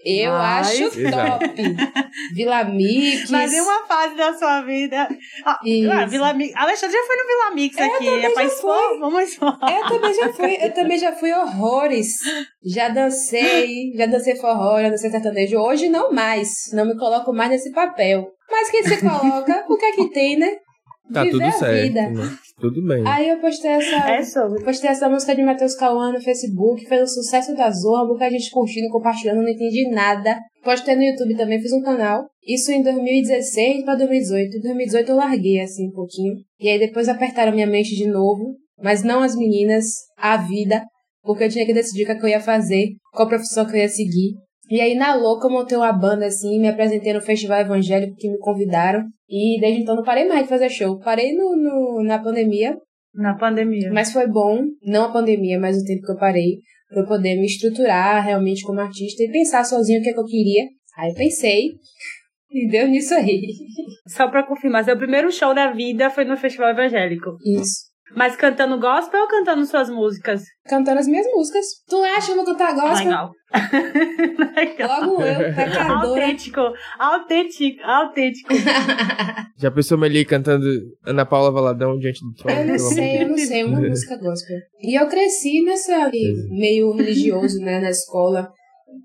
Eu 0.05 0.33
Mas... 0.33 0.67
acho 0.67 0.89
top. 0.91 1.45
Vila 2.35 2.65
Mix. 2.65 3.29
Mas 3.29 3.53
em 3.53 3.61
uma 3.61 3.85
fase 3.85 4.15
da 4.15 4.33
sua 4.33 4.61
vida. 4.61 5.07
Ah, 5.45 5.59
ah 5.91 6.05
Vila 6.05 6.33
Mix. 6.33 6.53
Alexandre 6.55 6.97
já 6.97 7.03
foi 7.05 7.15
no 7.15 7.27
Vila 7.27 7.55
Mix 7.55 7.77
aqui. 7.77 8.05
Eu 8.05 8.19
é 8.19 8.29
pra 8.29 8.43
expor? 8.43 8.99
Vamos 8.99 9.23
expor. 9.23 9.57
Eu 9.61 9.87
também 9.87 10.13
já 10.13 10.33
fui. 10.33 10.57
Eu 10.59 10.73
também 10.73 10.97
já 10.97 11.13
fui 11.13 11.31
horrores. 11.31 12.17
Já 12.65 12.89
dancei. 12.89 13.93
Já 13.95 14.05
dancei 14.05 14.35
forró, 14.35 14.81
já 14.81 14.89
dancei 14.89 15.09
sertanejo. 15.09 15.57
Hoje 15.57 15.87
não 15.87 16.11
mais. 16.11 16.49
Não 16.73 16.85
me 16.85 16.97
coloco 16.97 17.31
mais 17.31 17.51
nesse 17.51 17.71
papel. 17.71 18.27
Mas 18.51 18.69
quem 18.69 18.83
se 18.83 18.97
coloca, 18.97 19.65
o 19.69 19.77
que 19.77 19.85
é 19.85 19.91
que 19.93 20.09
tem, 20.09 20.37
né? 20.37 20.57
Tá 21.13 21.23
Viver 21.23 21.31
tudo 21.31 21.59
certo. 21.59 21.93
Né? 21.93 22.37
Tudo 22.59 22.85
bem. 22.85 23.03
Aí 23.05 23.29
eu 23.29 23.39
postei 23.39 23.71
essa. 23.71 24.09
É 24.09 24.23
sobre. 24.23 24.63
Postei 24.63 24.89
essa 24.89 25.07
música 25.07 25.35
de 25.35 25.43
Matheus 25.43 25.75
Cauã 25.75 26.11
no 26.11 26.21
Facebook, 26.21 26.85
fez 26.87 27.01
um 27.01 27.07
sucesso 27.07 27.55
da 27.55 27.69
Zorra, 27.69 28.07
muita 28.07 28.29
gente 28.29 28.49
curtindo, 28.49 28.89
compartilhando, 28.89 29.41
não 29.41 29.49
entendi 29.49 29.89
nada. 29.89 30.37
Postei 30.63 30.95
no 30.95 31.03
YouTube 31.03 31.35
também, 31.35 31.61
fiz 31.61 31.71
um 31.71 31.81
canal. 31.81 32.25
Isso 32.45 32.71
em 32.71 32.81
2016 32.81 33.83
pra 33.83 33.95
2018. 33.95 34.57
Em 34.57 34.61
2018 34.61 35.09
eu 35.09 35.15
larguei 35.15 35.59
assim 35.59 35.87
um 35.87 35.91
pouquinho. 35.91 36.35
E 36.59 36.69
aí 36.69 36.79
depois 36.79 37.07
apertaram 37.07 37.53
minha 37.53 37.67
mente 37.67 37.95
de 37.95 38.07
novo. 38.07 38.55
Mas 38.81 39.03
não 39.03 39.21
as 39.21 39.35
meninas, 39.35 39.85
a 40.17 40.35
vida. 40.37 40.83
Porque 41.21 41.43
eu 41.43 41.49
tinha 41.49 41.65
que 41.65 41.73
decidir 41.73 42.03
o 42.03 42.05
que, 42.05 42.11
é 42.11 42.15
que 42.15 42.25
eu 42.25 42.29
ia 42.29 42.41
fazer, 42.41 42.87
qual 43.13 43.29
profissão 43.29 43.65
que 43.65 43.73
eu 43.73 43.79
ia 43.79 43.87
seguir. 43.87 44.33
E 44.69 44.79
aí, 44.79 44.95
na 44.95 45.13
louca, 45.15 45.47
eu 45.47 45.51
montei 45.51 45.77
uma 45.77 45.91
banda 45.91 46.25
assim, 46.25 46.59
me 46.59 46.67
apresentei 46.67 47.13
no 47.13 47.21
Festival 47.21 47.61
Evangélico 47.61 48.15
que 48.15 48.29
me 48.29 48.37
convidaram. 48.39 49.03
E 49.29 49.59
desde 49.59 49.81
então 49.81 49.95
não 49.95 50.03
parei 50.03 50.27
mais 50.27 50.43
de 50.43 50.49
fazer 50.49 50.69
show. 50.69 50.99
Parei 50.99 51.35
no, 51.35 51.55
no, 51.55 52.03
na 52.03 52.19
pandemia. 52.19 52.77
Na 53.13 53.35
pandemia. 53.35 53.91
Mas 53.91 54.11
foi 54.11 54.27
bom, 54.27 54.63
não 54.81 55.05
a 55.05 55.11
pandemia, 55.11 55.59
mas 55.59 55.77
o 55.77 55.85
tempo 55.85 56.01
que 56.01 56.11
eu 56.11 56.17
parei, 56.17 56.59
pra 56.89 57.01
eu 57.01 57.07
poder 57.07 57.35
me 57.35 57.45
estruturar 57.45 58.23
realmente 58.23 58.63
como 58.63 58.79
artista 58.79 59.23
e 59.23 59.31
pensar 59.31 59.63
sozinho 59.63 59.99
o 59.99 60.03
que, 60.03 60.09
é 60.09 60.13
que 60.13 60.19
eu 60.19 60.25
queria. 60.25 60.63
Aí 60.97 61.09
eu 61.09 61.15
pensei, 61.15 61.71
e 62.49 62.67
deu 62.69 62.87
nisso 62.87 63.13
aí. 63.13 63.41
Só 64.07 64.29
pra 64.29 64.47
confirmar, 64.47 64.83
seu 64.83 64.97
primeiro 64.97 65.31
show 65.31 65.53
da 65.53 65.71
vida 65.71 66.09
foi 66.09 66.25
no 66.25 66.37
Festival 66.37 66.69
Evangélico. 66.69 67.37
Isso. 67.45 67.92
Mas 68.15 68.35
cantando 68.35 68.79
gospel 68.79 69.21
ou 69.21 69.27
cantando 69.27 69.65
suas 69.65 69.89
músicas? 69.89 70.43
Cantando 70.65 70.99
as 70.99 71.07
minhas 71.07 71.25
músicas. 71.27 71.65
Tu 71.87 71.95
acha 72.03 72.27
que 72.27 72.31
eu 72.31 72.35
vou 72.35 72.45
cantar 72.45 72.73
gospel? 72.73 73.05
Legal. 73.05 73.31
Legal. 74.55 75.01
Logo 75.01 75.21
eu, 75.21 75.55
pecadora. 75.55 76.07
Autêntico, 76.07 76.61
autêntico, 76.99 77.83
autêntico. 77.83 78.53
Já 79.57 79.71
pensou 79.71 80.01
ali 80.03 80.25
cantando 80.25 80.65
Ana 81.05 81.25
Paula 81.25 81.51
Valadão 81.51 81.97
diante 81.97 82.19
do 82.23 82.33
trono? 82.33 82.59
Eu 82.59 82.67
não 82.67 82.77
sei, 82.77 83.23
eu 83.23 83.29
não 83.29 83.37
sei, 83.37 83.63
uma 83.63 83.79
música 83.79 84.17
gospel. 84.17 84.57
E 84.81 84.99
eu 84.99 85.07
cresci 85.07 85.63
nessa 85.63 86.11
meio 86.49 86.93
religioso, 86.95 87.59
né, 87.59 87.79
na 87.79 87.89
escola. 87.89 88.51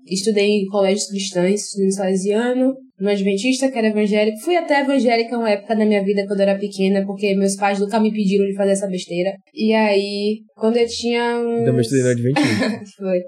Estudei 0.05 0.61
em 0.61 0.67
colégios 0.67 1.07
cristãos, 1.07 1.61
no 1.77 1.91
salesiano, 1.91 2.75
no 2.99 3.09
Adventista, 3.09 3.71
que 3.71 3.77
era 3.77 3.87
evangélico. 3.87 4.39
Fui 4.39 4.55
até 4.55 4.81
evangélica 4.81 5.37
uma 5.37 5.49
época 5.49 5.75
da 5.75 5.85
minha 5.85 6.03
vida 6.03 6.25
quando 6.27 6.39
eu 6.39 6.49
era 6.49 6.59
pequena, 6.59 7.05
porque 7.05 7.35
meus 7.35 7.55
pais 7.55 7.79
nunca 7.79 7.99
me 7.99 8.11
pediram 8.11 8.45
de 8.45 8.55
fazer 8.55 8.71
essa 8.71 8.87
besteira. 8.87 9.33
E 9.53 9.73
aí, 9.73 10.39
quando 10.55 10.77
eu 10.77 10.87
tinha 10.87 11.39
uns... 11.39 11.65
Também 11.65 11.81
estudei 11.81 12.03
no 12.03 12.09
Adventista. 12.09 12.81
Foi. 12.97 13.21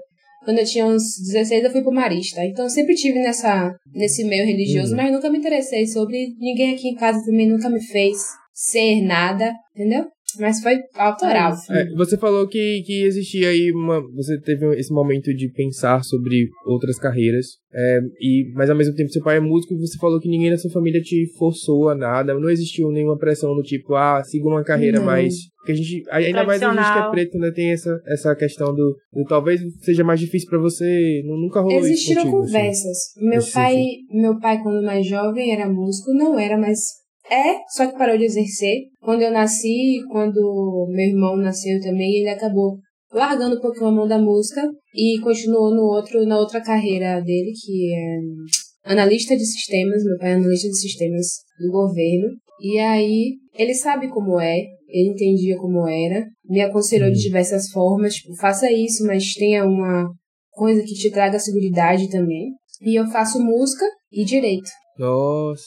Quando 0.44 0.58
eu 0.58 0.64
tinha 0.64 0.86
uns 0.86 1.02
16, 1.32 1.64
eu 1.64 1.70
fui 1.70 1.82
pro 1.82 1.92
Marista. 1.92 2.44
Então 2.44 2.64
eu 2.64 2.70
sempre 2.70 2.94
tive 2.94 3.20
nessa, 3.20 3.72
nesse 3.94 4.24
meio 4.24 4.44
religioso, 4.44 4.90
uhum. 4.90 4.96
mas 4.96 5.12
nunca 5.12 5.30
me 5.30 5.38
interessei 5.38 5.86
sobre. 5.86 6.34
Ninguém 6.38 6.74
aqui 6.74 6.88
em 6.88 6.94
casa 6.94 7.24
também 7.24 7.48
nunca 7.48 7.70
me 7.70 7.80
fez 7.80 8.18
ser 8.52 9.02
nada, 9.02 9.52
entendeu? 9.74 10.06
Mas 10.40 10.60
foi 10.60 10.78
autoral. 10.94 11.52
É, 11.70 11.94
você 11.94 12.16
falou 12.16 12.46
que, 12.48 12.82
que 12.86 13.04
existia 13.04 13.48
aí 13.48 13.70
uma. 13.72 14.00
Você 14.14 14.40
teve 14.40 14.66
esse 14.78 14.92
momento 14.92 15.34
de 15.34 15.50
pensar 15.50 16.02
sobre 16.04 16.48
outras 16.66 16.98
carreiras. 16.98 17.46
É, 17.74 17.98
e, 18.20 18.50
mas 18.54 18.70
ao 18.70 18.76
mesmo 18.76 18.94
tempo 18.94 19.10
seu 19.10 19.22
pai 19.22 19.38
é 19.38 19.40
músico 19.40 19.74
e 19.74 19.78
você 19.78 19.98
falou 19.98 20.20
que 20.20 20.28
ninguém 20.28 20.50
na 20.50 20.58
sua 20.58 20.70
família 20.70 21.00
te 21.00 21.26
forçou 21.38 21.88
a 21.88 21.94
nada. 21.94 22.34
Não 22.34 22.50
existiu 22.50 22.90
nenhuma 22.90 23.18
pressão 23.18 23.54
do 23.54 23.62
tipo, 23.62 23.94
ah, 23.94 24.22
siga 24.24 24.48
uma 24.48 24.64
carreira 24.64 24.98
não. 24.98 25.06
mais. 25.06 25.34
Porque 25.58 25.72
a 25.72 25.74
gente. 25.74 26.02
Ainda 26.10 26.44
mais 26.44 26.62
a 26.62 26.72
gente 26.72 26.92
que 26.92 26.98
é 26.98 27.10
preto, 27.10 27.38
né? 27.38 27.50
Tem 27.50 27.72
essa, 27.72 28.00
essa 28.06 28.34
questão 28.34 28.74
do, 28.74 28.96
do 29.12 29.24
talvez 29.28 29.60
seja 29.82 30.04
mais 30.04 30.20
difícil 30.20 30.48
para 30.48 30.58
você. 30.58 31.22
Nunca 31.24 31.60
rolou 31.60 31.78
Existiram 31.78 31.92
isso. 31.92 32.10
Existiram 32.10 32.22
assim. 32.22 32.52
conversas. 32.52 32.86
Assim. 32.86 33.28
Meu 33.28 33.42
pai, 33.52 33.84
meu 34.10 34.38
pai, 34.38 34.62
quando 34.62 34.84
mais 34.84 35.06
jovem, 35.06 35.52
era 35.52 35.68
músico, 35.68 36.12
não 36.14 36.38
era, 36.38 36.58
mas 36.58 37.01
é, 37.30 37.60
só 37.68 37.86
que 37.86 37.98
parou 37.98 38.16
de 38.16 38.24
exercer. 38.24 38.88
Quando 39.00 39.22
eu 39.22 39.30
nasci, 39.30 40.00
quando 40.10 40.86
meu 40.90 41.06
irmão 41.06 41.36
nasceu 41.36 41.80
também, 41.80 42.20
ele 42.20 42.28
acabou 42.28 42.78
largando 43.12 43.56
um 43.56 43.60
pouquinho 43.60 43.86
a 43.86 43.92
mão 43.92 44.08
da 44.08 44.18
música 44.18 44.62
e 44.94 45.18
continuou 45.20 45.74
no 45.74 45.82
outro, 45.82 46.24
na 46.26 46.38
outra 46.38 46.62
carreira 46.62 47.20
dele, 47.20 47.52
que 47.52 47.94
é 47.94 48.92
analista 48.92 49.36
de 49.36 49.44
sistemas, 49.44 50.04
meu 50.04 50.18
pai 50.18 50.30
é 50.30 50.34
analista 50.34 50.68
de 50.68 50.78
sistemas 50.78 51.26
do 51.60 51.70
governo. 51.70 52.28
E 52.60 52.78
aí, 52.78 53.34
ele 53.56 53.74
sabe 53.74 54.08
como 54.08 54.40
é, 54.40 54.58
ele 54.88 55.10
entendia 55.10 55.56
como 55.56 55.86
era, 55.88 56.26
me 56.44 56.60
aconselhou 56.60 57.10
de 57.10 57.18
diversas 57.18 57.68
formas, 57.70 58.14
tipo, 58.14 58.34
faça 58.36 58.70
isso, 58.70 59.04
mas 59.06 59.34
tenha 59.34 59.64
uma 59.64 60.08
coisa 60.50 60.82
que 60.82 60.94
te 60.94 61.10
traga 61.10 61.38
segurança 61.38 62.08
também. 62.10 62.50
E 62.82 62.98
eu 62.98 63.06
faço 63.06 63.40
música 63.40 63.84
e 64.10 64.24
direito. 64.24 64.70
Nossa. 64.98 65.64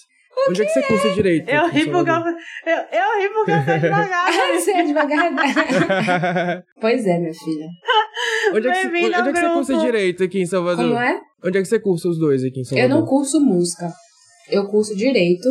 Onde 0.50 0.62
é 0.62 0.66
que 0.66 0.72
você 0.72 0.82
cursa 0.84 1.10
direito? 1.12 1.50
Eu 1.50 1.70
ri 1.70 1.90
porque 1.90 2.10
eu, 2.10 2.16
eu, 2.16 2.78
eu 2.92 3.22
ri 3.22 3.30
porque 3.34 3.52
eu 3.52 3.64
sou 3.64 3.80
devagar. 3.80 4.32
você 4.54 4.72
é 4.72 4.84
devagar. 4.84 6.64
pois 6.80 7.06
é, 7.06 7.20
minha 7.20 7.34
filha. 7.34 7.68
Onde 8.54 8.68
é 8.68 8.72
que, 8.72 8.82
você, 8.82 8.88
onde 8.88 9.30
é 9.30 9.34
que 9.34 9.40
você 9.40 9.50
cursa 9.50 9.78
direito 9.78 10.24
aqui 10.24 10.42
em 10.42 10.46
Salvador? 10.46 10.86
Como 10.86 11.00
é? 11.00 11.20
Onde 11.44 11.58
é 11.58 11.62
que 11.62 11.68
você 11.68 11.80
cursa 11.80 12.10
os 12.10 12.20
dois 12.20 12.44
aqui 12.44 12.60
em 12.60 12.64
Salvador? 12.64 12.90
Eu 12.90 13.02
não 13.02 13.06
curso 13.06 13.40
música. 13.40 13.92
Eu 14.50 14.68
curso 14.68 14.96
direito 14.96 15.48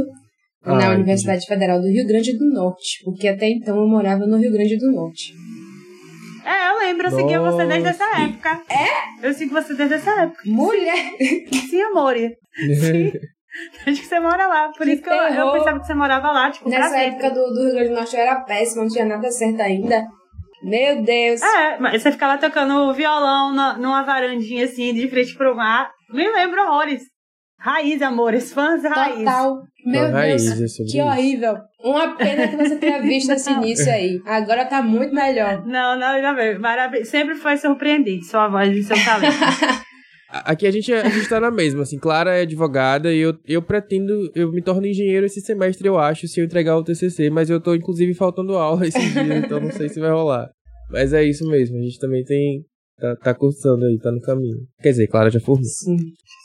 ah, 0.62 0.74
na 0.74 0.90
Universidade 0.90 1.44
entendi. 1.44 1.48
Federal 1.48 1.80
do 1.80 1.88
Rio 1.88 2.06
Grande 2.06 2.36
do 2.38 2.46
Norte. 2.46 3.02
Porque 3.04 3.28
até 3.28 3.48
então 3.48 3.76
eu 3.76 3.88
morava 3.88 4.26
no 4.26 4.36
Rio 4.36 4.52
Grande 4.52 4.76
do 4.78 4.92
Norte. 4.92 5.32
É, 6.44 6.70
eu 6.70 6.78
lembro, 6.78 7.06
eu 7.06 7.10
Nossa. 7.10 7.22
segui 7.22 7.38
você 7.38 7.66
desde 7.66 7.88
essa 7.88 8.22
época. 8.22 8.62
É? 8.70 9.26
Eu 9.26 9.32
segui 9.32 9.52
você 9.52 9.74
desde 9.74 9.94
essa 9.94 10.22
época. 10.22 10.42
Mulher! 10.46 11.12
Sim, 11.70 11.82
amor. 11.82 12.14
Sim. 12.80 13.12
Acho 13.86 14.00
que 14.00 14.06
você 14.06 14.20
mora 14.20 14.46
lá. 14.46 14.68
Por 14.68 14.84
que 14.84 14.92
isso 14.92 15.02
que 15.02 15.08
eu, 15.08 15.14
eu, 15.14 15.52
pensava 15.52 15.80
que 15.80 15.86
você 15.86 15.94
morava 15.94 16.32
lá, 16.32 16.50
tipo, 16.50 16.68
Nessa 16.68 16.98
época 16.98 17.30
do, 17.30 17.52
do 17.52 17.62
Rio 17.62 17.72
Grande 17.72 17.88
do 17.90 17.94
Norte 17.94 18.16
eu 18.16 18.22
era 18.22 18.40
péssima, 18.40 18.82
não 18.82 18.90
tinha 18.90 19.04
nada 19.04 19.30
certo 19.30 19.60
ainda. 19.60 20.04
Meu 20.62 21.02
Deus. 21.02 21.42
É, 21.42 21.78
mas 21.78 22.02
você 22.02 22.10
fica 22.10 22.26
lá 22.26 22.38
tocando 22.38 22.92
violão 22.94 23.52
na, 23.52 23.76
numa 23.76 24.02
varandinha 24.02 24.64
assim, 24.64 24.94
de 24.94 25.08
frente 25.08 25.36
pro 25.36 25.54
mar. 25.54 25.90
Me 26.10 26.26
lembro 26.30 26.62
horrores. 26.62 27.02
Raiz, 27.58 28.02
amores, 28.02 28.52
fãs 28.52 28.82
raiz. 28.82 29.18
Total. 29.18 29.62
Meu 29.86 30.10
raiz, 30.10 30.42
Deus, 30.42 30.74
é 30.74 30.76
que 30.84 30.98
isso. 30.98 31.02
horrível. 31.02 31.54
Uma 31.82 32.16
pena 32.16 32.48
que 32.48 32.56
você 32.56 32.76
tenha 32.76 33.00
visto 33.00 33.32
esse 33.32 33.50
início 33.52 33.90
aí. 33.92 34.20
Agora 34.26 34.64
tá 34.64 34.82
muito 34.82 35.14
melhor. 35.14 35.64
Não, 35.64 35.98
não, 35.98 36.08
ainda 36.08 36.32
bem. 36.32 36.58
Maravilha. 36.58 37.04
Sempre 37.04 37.34
foi 37.34 37.56
surpreendente 37.56 38.26
sua 38.26 38.48
voz 38.48 38.74
e 38.74 38.82
seu 38.82 38.96
talento. 39.02 39.36
Aqui 40.42 40.66
a 40.66 40.70
gente, 40.72 40.92
a 40.92 41.08
gente 41.08 41.28
tá 41.28 41.38
na 41.38 41.50
mesma, 41.50 41.82
assim, 41.82 41.96
Clara 41.96 42.34
é 42.34 42.42
advogada 42.42 43.14
e 43.14 43.18
eu, 43.18 43.38
eu 43.46 43.62
pretendo, 43.62 44.32
eu 44.34 44.50
me 44.50 44.60
torno 44.60 44.84
engenheiro 44.84 45.24
esse 45.24 45.40
semestre, 45.40 45.86
eu 45.86 45.96
acho, 45.96 46.26
se 46.26 46.40
eu 46.40 46.44
entregar 46.44 46.76
o 46.76 46.82
TCC, 46.82 47.30
mas 47.30 47.48
eu 47.48 47.60
tô, 47.60 47.72
inclusive, 47.72 48.12
faltando 48.14 48.56
aula 48.56 48.84
esse 48.88 48.98
dia, 48.98 49.38
então 49.38 49.60
não 49.60 49.70
sei 49.70 49.88
se 49.88 50.00
vai 50.00 50.10
rolar. 50.10 50.50
Mas 50.90 51.12
é 51.12 51.22
isso 51.22 51.48
mesmo, 51.48 51.78
a 51.78 51.82
gente 51.82 52.00
também 52.00 52.24
tem, 52.24 52.64
tá, 52.98 53.14
tá 53.16 53.34
cursando 53.34 53.84
aí, 53.84 53.96
tá 53.98 54.10
no 54.10 54.20
caminho. 54.20 54.58
Quer 54.82 54.90
dizer, 54.90 55.06
Clara 55.06 55.30
já 55.30 55.38
formou. 55.38 55.64
Sim, 55.64 55.96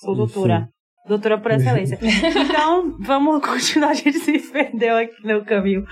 sou 0.01 0.15
doutora. 0.15 0.57
Enfim. 0.57 0.78
Doutora 1.09 1.39
por 1.39 1.49
excelência. 1.49 1.97
então, 2.37 2.95
vamos 2.99 3.41
continuar. 3.43 3.89
A 3.89 3.93
gente 3.95 4.19
se 4.19 4.37
perdeu 4.51 4.95
aqui 4.95 5.25
no 5.25 5.43
caminho. 5.43 5.83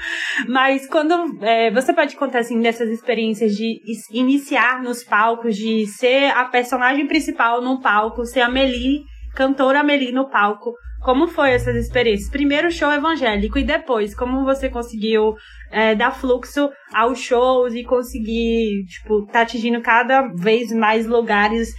Mas 0.47 0.87
quando 0.87 1.43
é, 1.43 1.71
você 1.71 1.91
pode 1.91 2.15
contar 2.15 2.39
assim 2.39 2.61
dessas 2.61 2.87
experiências 2.87 3.53
de 3.53 3.81
iniciar 4.11 4.83
nos 4.83 5.03
palcos, 5.03 5.55
de 5.55 5.87
ser 5.87 6.29
a 6.29 6.45
personagem 6.45 7.07
principal 7.07 7.63
no 7.63 7.81
palco, 7.81 8.25
ser 8.25 8.41
a 8.41 8.49
Meli, 8.49 9.01
cantora 9.33 9.83
Meli 9.83 10.11
no 10.11 10.29
palco. 10.29 10.71
Como 11.01 11.27
foi 11.27 11.51
essas 11.51 11.75
experiências? 11.75 12.29
Primeiro 12.29 12.69
show 12.69 12.91
evangélico 12.91 13.57
e 13.57 13.63
depois, 13.63 14.13
como 14.13 14.43
você 14.43 14.69
conseguiu 14.69 15.33
é, 15.71 15.95
dar 15.95 16.11
fluxo 16.11 16.69
aos 16.93 17.19
shows 17.19 17.73
e 17.73 17.83
conseguir, 17.83 18.85
tipo, 18.85 19.25
tá 19.27 19.41
atingindo 19.41 19.81
cada 19.81 20.27
vez 20.35 20.71
mais 20.71 21.07
lugares, 21.07 21.69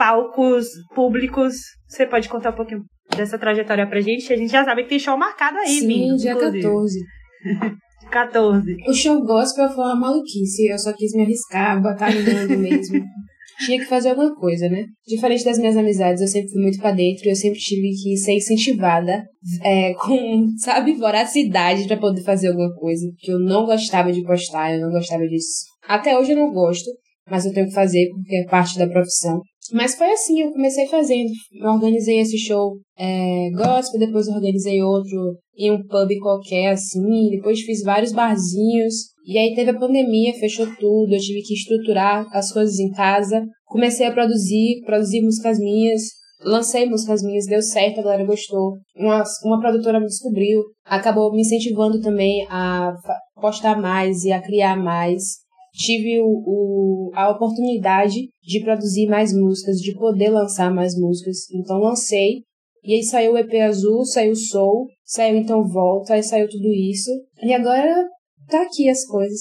palcos 0.00 0.66
públicos 0.94 1.56
você 1.86 2.06
pode 2.06 2.26
contar 2.26 2.50
um 2.50 2.56
pouquinho 2.56 2.80
dessa 3.14 3.38
trajetória 3.38 3.86
pra 3.86 4.00
gente? 4.00 4.32
A 4.32 4.36
gente 4.36 4.50
já 4.50 4.64
sabe 4.64 4.84
que 4.84 4.88
tem 4.88 4.98
show 4.98 5.18
marcado 5.18 5.58
aí, 5.58 5.80
Sim, 5.80 5.86
vindo, 5.86 6.16
dia 6.16 6.32
inclusive. 6.32 6.62
14. 6.62 7.00
14. 8.10 8.76
O 8.88 8.94
show 8.94 9.20
gospel 9.22 9.68
foi 9.68 9.84
uma 9.84 9.96
maluquice. 9.96 10.68
Eu 10.68 10.78
só 10.78 10.94
quis 10.94 11.12
me 11.12 11.22
arriscar, 11.22 11.82
botar 11.82 12.10
no 12.14 12.20
mundo 12.22 12.58
mesmo. 12.58 13.04
Tinha 13.66 13.78
que 13.78 13.84
fazer 13.84 14.10
alguma 14.10 14.34
coisa, 14.34 14.70
né? 14.70 14.86
Diferente 15.06 15.44
das 15.44 15.58
minhas 15.58 15.76
amizades, 15.76 16.22
eu 16.22 16.28
sempre 16.28 16.48
fui 16.48 16.62
muito 16.62 16.78
pra 16.78 16.92
dentro. 16.92 17.28
Eu 17.28 17.36
sempre 17.36 17.58
tive 17.58 17.90
que 17.90 18.16
ser 18.16 18.32
incentivada 18.32 19.22
é, 19.62 19.92
com, 19.92 20.46
sabe, 20.56 20.94
voracidade 20.94 21.86
para 21.86 21.98
poder 21.98 22.22
fazer 22.22 22.48
alguma 22.48 22.74
coisa. 22.74 23.06
Que 23.18 23.30
eu 23.30 23.38
não 23.38 23.66
gostava 23.66 24.10
de 24.10 24.22
postar, 24.22 24.72
eu 24.72 24.80
não 24.80 24.90
gostava 24.90 25.26
disso. 25.26 25.66
Até 25.86 26.18
hoje 26.18 26.32
eu 26.32 26.38
não 26.38 26.50
gosto. 26.50 26.88
Mas 27.30 27.44
eu 27.44 27.52
tenho 27.52 27.68
que 27.68 27.74
fazer 27.74 28.08
porque 28.10 28.36
é 28.36 28.44
parte 28.44 28.78
da 28.78 28.88
profissão. 28.88 29.40
Mas 29.72 29.94
foi 29.94 30.10
assim, 30.10 30.40
eu 30.40 30.50
comecei 30.50 30.86
fazendo. 30.86 31.30
Eu 31.52 31.70
organizei 31.70 32.18
esse 32.18 32.36
show 32.36 32.72
é, 32.98 33.50
gospel, 33.54 34.00
depois 34.00 34.26
organizei 34.26 34.82
outro 34.82 35.36
em 35.56 35.70
um 35.70 35.86
pub 35.86 36.08
qualquer, 36.20 36.72
assim, 36.72 37.30
depois 37.30 37.60
fiz 37.60 37.82
vários 37.82 38.12
barzinhos. 38.12 38.94
E 39.24 39.38
aí 39.38 39.54
teve 39.54 39.70
a 39.70 39.78
pandemia, 39.78 40.34
fechou 40.34 40.66
tudo, 40.76 41.12
eu 41.12 41.20
tive 41.20 41.42
que 41.42 41.54
estruturar 41.54 42.26
as 42.32 42.52
coisas 42.52 42.78
em 42.78 42.90
casa. 42.90 43.46
Comecei 43.66 44.06
a 44.06 44.12
produzir, 44.12 44.80
produzir 44.84 45.22
músicas 45.22 45.58
minhas, 45.58 46.02
lancei 46.42 46.86
músicas 46.86 47.22
minhas, 47.22 47.46
deu 47.46 47.62
certo, 47.62 48.00
a 48.00 48.02
galera 48.02 48.24
gostou. 48.24 48.78
Uma, 48.96 49.22
uma 49.44 49.60
produtora 49.60 50.00
me 50.00 50.06
descobriu, 50.06 50.62
acabou 50.84 51.30
me 51.32 51.42
incentivando 51.42 52.00
também 52.00 52.44
a 52.50 52.92
postar 53.40 53.80
mais 53.80 54.24
e 54.24 54.32
a 54.32 54.40
criar 54.40 54.76
mais 54.76 55.22
tive 55.72 56.20
o, 56.20 56.26
o, 56.26 57.10
a 57.14 57.30
oportunidade 57.30 58.28
de 58.42 58.64
produzir 58.64 59.06
mais 59.06 59.32
músicas, 59.32 59.76
de 59.78 59.94
poder 59.94 60.30
lançar 60.30 60.72
mais 60.72 60.94
músicas. 60.98 61.50
Então 61.52 61.78
lancei. 61.78 62.42
E 62.82 62.94
aí 62.94 63.02
saiu 63.02 63.32
o 63.32 63.38
EP 63.38 63.52
Azul, 63.62 64.04
saiu 64.04 64.32
o 64.32 64.36
Soul, 64.36 64.86
saiu 65.04 65.36
Então 65.36 65.66
Volta, 65.68 66.14
aí 66.14 66.22
saiu 66.22 66.48
tudo 66.48 66.68
isso. 66.68 67.10
E 67.42 67.52
agora 67.52 67.94
tá 68.48 68.62
aqui 68.62 68.88
as 68.88 69.04
coisas, 69.04 69.40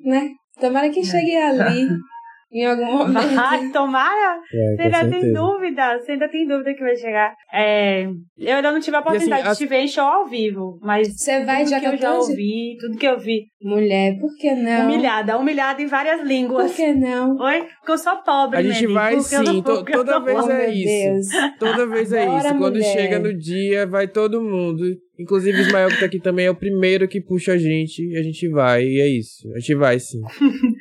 né? 0.00 0.28
Tomara 0.60 0.90
que 0.90 1.04
chegue 1.04 1.36
ali. 1.36 1.88
em 2.52 2.66
algum 2.66 2.98
momento. 2.98 3.34
Vai, 3.34 3.68
tomara! 3.70 4.40
É, 4.52 4.76
você 4.76 4.82
ainda 4.82 4.98
certeza. 4.98 5.20
tem 5.20 5.32
dúvida, 5.32 5.98
você 5.98 6.12
ainda 6.12 6.28
tem 6.28 6.46
dúvida 6.46 6.74
que 6.74 6.82
vai 6.82 6.96
chegar. 6.96 7.34
É, 7.52 8.04
eu 8.38 8.56
ainda 8.56 8.72
não 8.72 8.80
tive 8.80 8.96
a 8.96 9.00
oportunidade 9.00 9.48
assim, 9.48 9.52
de 9.52 9.58
te 9.58 9.66
ver 9.66 9.80
em 9.80 9.88
show 9.88 10.04
ao 10.04 10.26
vivo, 10.26 10.78
mas 10.82 11.16
você 11.16 11.44
vai 11.44 11.66
já 11.66 11.80
que 11.80 11.86
eu 11.86 11.96
já 11.96 12.14
ouvi, 12.14 12.76
tudo 12.78 12.98
que 12.98 13.06
eu 13.06 13.18
vi. 13.18 13.46
Mulher, 13.62 14.18
por 14.18 14.36
que 14.36 14.54
não? 14.54 14.86
Humilhada, 14.86 15.38
humilhada 15.38 15.80
em 15.80 15.86
várias 15.86 16.20
línguas. 16.22 16.72
Por 16.72 16.76
que 16.76 16.92
não? 16.92 17.36
Oi? 17.36 17.66
Porque 17.78 17.92
eu 17.92 17.98
sou 17.98 18.16
pobre, 18.16 18.58
A 18.58 18.62
gente 18.62 18.86
vai 18.88 19.18
sim, 19.20 19.62
to, 19.62 19.84
toda 19.84 20.20
vez 20.20 20.48
é 20.48 20.70
isso. 20.70 21.30
Toda 21.58 21.86
vez 21.86 22.12
é 22.12 22.26
isso. 22.26 22.58
Quando 22.58 22.82
chega 22.82 23.18
no 23.18 23.36
dia, 23.36 23.86
vai 23.86 24.08
todo 24.08 24.42
mundo. 24.42 24.84
Inclusive, 25.18 25.58
o 25.58 25.60
Ismael 25.60 25.88
que 25.88 26.00
tá 26.00 26.06
aqui 26.06 26.18
também 26.18 26.46
é 26.46 26.50
o 26.50 26.54
primeiro 26.54 27.06
que 27.06 27.20
puxa 27.20 27.52
a 27.52 27.58
gente 27.58 28.02
e 28.02 28.16
a 28.16 28.22
gente 28.22 28.48
vai, 28.48 28.82
e 28.82 29.00
é 29.00 29.06
isso. 29.06 29.48
A 29.54 29.58
gente 29.58 29.74
vai 29.74 29.98
sim. 29.98 30.20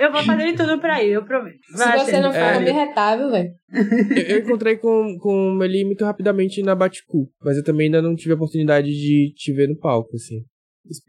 eu 0.00 0.12
vou 0.12 0.22
fazer 0.22 0.52
de 0.52 0.56
tudo 0.56 0.80
pra 0.80 1.02
ir, 1.02 1.12
eu 1.12 1.24
prometo. 1.24 1.58
Vai, 1.74 1.98
Se 1.98 2.04
você 2.04 2.20
não 2.20 2.32
for, 2.32 2.38
é, 2.38 2.60
me 2.60 2.70
retável, 2.70 3.30
velho. 3.30 3.50
Eu, 3.72 4.22
eu, 4.22 4.38
encontrei 4.40 4.76
com, 4.76 5.16
com 5.20 5.50
o 5.50 5.54
Meli 5.54 5.84
muito 5.84 6.04
rapidamente 6.04 6.62
na 6.62 6.74
Baticu, 6.74 7.30
mas 7.42 7.56
eu 7.56 7.64
também 7.64 7.86
ainda 7.86 8.02
não 8.02 8.14
tive 8.14 8.32
a 8.32 8.36
oportunidade 8.36 8.88
de 8.88 9.32
te 9.34 9.52
ver 9.52 9.68
no 9.68 9.76
palco, 9.76 10.16
assim. 10.16 10.44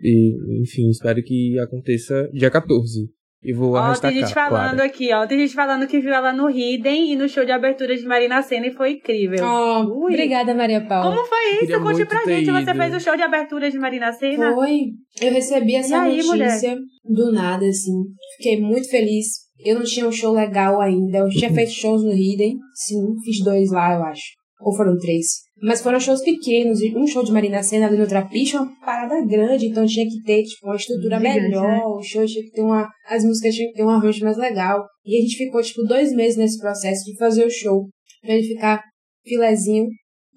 E, 0.01 0.61
enfim, 0.61 0.89
espero 0.89 1.21
que 1.23 1.59
aconteça 1.59 2.29
dia 2.33 2.49
14. 2.49 3.09
E 3.43 3.53
vou 3.53 3.73
ó, 3.73 3.77
arrastar 3.77 4.11
Tem 4.11 4.21
gente 4.21 4.33
falando 4.33 4.75
claro. 4.75 4.83
aqui, 4.83 5.13
ó. 5.13 5.27
Tem 5.27 5.39
gente 5.39 5.53
falando 5.53 5.87
que 5.87 5.99
viu 5.99 6.13
ela 6.13 6.33
no 6.33 6.49
Hidden 6.49 7.11
e 7.11 7.15
no 7.15 7.29
show 7.29 7.45
de 7.45 7.51
abertura 7.51 7.95
de 7.95 8.03
Marina 8.05 8.41
Senna 8.41 8.67
e 8.67 8.71
foi 8.71 8.93
incrível. 8.93 9.45
Oh, 9.45 10.05
obrigada, 10.05 10.53
Maria 10.53 10.81
Paula. 10.81 11.15
Como 11.15 11.27
foi 11.27 11.63
isso? 11.63 11.79
Conte 11.81 12.05
pra 12.05 12.25
gente. 12.25 12.51
Você 12.51 12.73
fez 12.73 12.95
o 12.95 12.99
show 12.99 13.15
de 13.15 13.21
abertura 13.21 13.69
de 13.69 13.77
Marina 13.77 14.11
Senna? 14.11 14.53
Foi. 14.53 14.87
Eu 15.21 15.31
recebi 15.31 15.75
essa 15.75 16.01
aí, 16.01 16.17
notícia 16.17 16.71
mulher? 16.71 16.77
do 17.05 17.31
nada, 17.31 17.65
assim. 17.65 17.93
Fiquei 18.37 18.59
muito 18.59 18.89
feliz. 18.89 19.27
Eu 19.59 19.75
não 19.75 19.83
tinha 19.83 20.07
um 20.07 20.11
show 20.11 20.33
legal 20.33 20.81
ainda. 20.81 21.19
Eu 21.19 21.29
tinha 21.29 21.51
feito 21.53 21.71
shows 21.71 22.03
no 22.03 22.11
Hidden. 22.11 22.57
Sim, 22.73 23.15
fiz 23.23 23.43
dois 23.43 23.71
lá, 23.71 23.95
eu 23.95 24.03
acho. 24.03 24.36
Ou 24.59 24.75
foram 24.75 24.97
três. 24.97 25.47
Mas 25.61 25.81
foram 25.81 25.99
shows 25.99 26.21
pequenos. 26.21 26.79
Um 26.95 27.07
show 27.07 27.23
de 27.23 27.31
Marina 27.31 27.61
Senna 27.63 27.87
ali 27.87 27.97
no 27.97 28.07
Trapiche 28.07 28.55
é 28.55 28.59
uma 28.59 28.79
parada 28.79 29.23
grande, 29.25 29.67
então 29.67 29.85
tinha 29.85 30.05
que 30.05 30.21
ter 30.23 30.43
tipo, 30.43 30.67
uma 30.67 30.75
estrutura 30.75 31.19
melhor. 31.19 31.67
Né? 31.67 31.81
O 31.85 32.01
show 32.01 32.25
tinha 32.25 32.43
que 32.43 32.51
ter 32.51 32.61
uma. 32.61 32.89
As 33.07 33.23
músicas 33.23 33.55
tinham 33.55 33.71
que 33.71 33.77
ter 33.77 33.83
um 33.83 33.89
arranjo 33.89 34.23
mais 34.23 34.37
legal. 34.37 34.85
E 35.05 35.17
a 35.17 35.21
gente 35.21 35.37
ficou, 35.37 35.61
tipo, 35.61 35.83
dois 35.83 36.11
meses 36.13 36.37
nesse 36.37 36.59
processo 36.59 37.03
de 37.05 37.17
fazer 37.17 37.45
o 37.45 37.49
show. 37.49 37.87
Pra 38.21 38.33
ele 38.33 38.47
ficar 38.47 38.83
filezinho. 39.25 39.87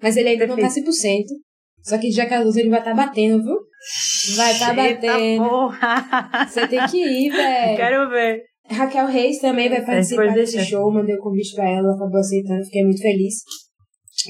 Mas 0.01 0.17
ele 0.17 0.29
ainda 0.29 0.47
Perfeito. 0.47 0.75
não 0.75 0.83
tá 0.85 0.91
100%. 0.91 1.23
Só 1.83 1.97
que 1.97 2.09
dia 2.09 2.27
14 2.27 2.59
ele 2.59 2.69
vai 2.69 2.79
estar 2.79 2.95
tá 2.95 3.05
batendo, 3.05 3.43
viu? 3.43 3.57
Vai 4.35 4.51
estar 4.51 4.67
tá 4.67 4.73
batendo. 4.73 5.49
Porra. 5.49 6.47
Você 6.47 6.67
tem 6.67 6.85
que 6.87 6.97
ir, 6.97 7.29
velho. 7.33 7.77
Quero 7.77 8.09
ver. 8.09 8.43
Raquel 8.69 9.07
Reis 9.07 9.39
também 9.39 9.69
vai 9.69 9.83
participar 9.83 10.33
desse 10.33 10.63
show. 10.63 10.91
Mandei 10.91 11.15
o 11.15 11.19
um 11.19 11.21
convite 11.21 11.55
pra 11.55 11.69
ela, 11.69 11.79
ela 11.79 11.95
acabou 11.95 12.19
aceitando. 12.19 12.63
Fiquei 12.65 12.83
muito 12.83 13.01
feliz. 13.01 13.33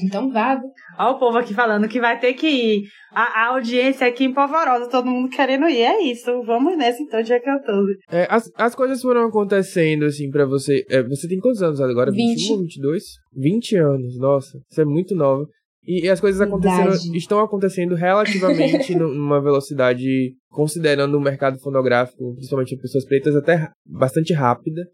Então 0.02 0.30
vá. 0.30 0.60
Olha 0.98 1.10
o 1.10 1.18
povo 1.18 1.38
aqui 1.38 1.54
falando 1.54 1.88
que 1.88 2.00
vai 2.00 2.18
ter 2.18 2.34
que 2.34 2.46
ir. 2.46 2.82
A, 3.12 3.42
a 3.42 3.46
audiência 3.48 4.06
aqui 4.06 4.24
em 4.24 4.32
Polvorosa, 4.32 4.88
todo 4.88 5.06
mundo 5.06 5.28
querendo 5.28 5.68
ir. 5.68 5.82
É 5.82 6.02
isso. 6.02 6.42
Vamos 6.44 6.76
nessa 6.76 7.02
então, 7.02 7.22
dia 7.22 7.40
14. 7.40 7.98
É, 8.10 8.26
as, 8.30 8.50
as 8.56 8.74
coisas 8.74 9.00
foram 9.02 9.26
acontecendo, 9.26 10.04
assim, 10.04 10.30
pra 10.30 10.46
você. 10.46 10.84
É, 10.88 11.02
você 11.02 11.28
tem 11.28 11.38
quantos 11.38 11.62
anos 11.62 11.80
agora? 11.80 12.10
20. 12.10 12.36
21 12.36 12.52
ou 12.52 12.60
22? 12.60 13.04
20 13.34 13.76
anos, 13.76 14.18
nossa. 14.18 14.58
Você 14.70 14.82
é 14.82 14.84
muito 14.84 15.14
nova. 15.14 15.46
E, 15.84 16.06
e 16.06 16.08
as 16.08 16.20
coisas 16.20 16.40
aconteceram, 16.40 16.92
estão 17.14 17.40
acontecendo 17.40 17.94
relativamente 17.94 18.94
numa 18.94 19.40
velocidade, 19.40 20.06
considerando 20.48 21.16
o 21.16 21.20
mercado 21.20 21.58
fonográfico, 21.58 22.34
principalmente 22.34 22.76
de 22.76 22.80
pessoas 22.80 23.04
pretas, 23.04 23.34
até 23.34 23.68
bastante 23.84 24.32
rápida. 24.32 24.86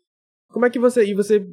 Como 0.51 0.67
é 0.67 0.71
que 0.71 0.79
você. 0.79 1.05
E 1.05 1.15
você 1.15 1.45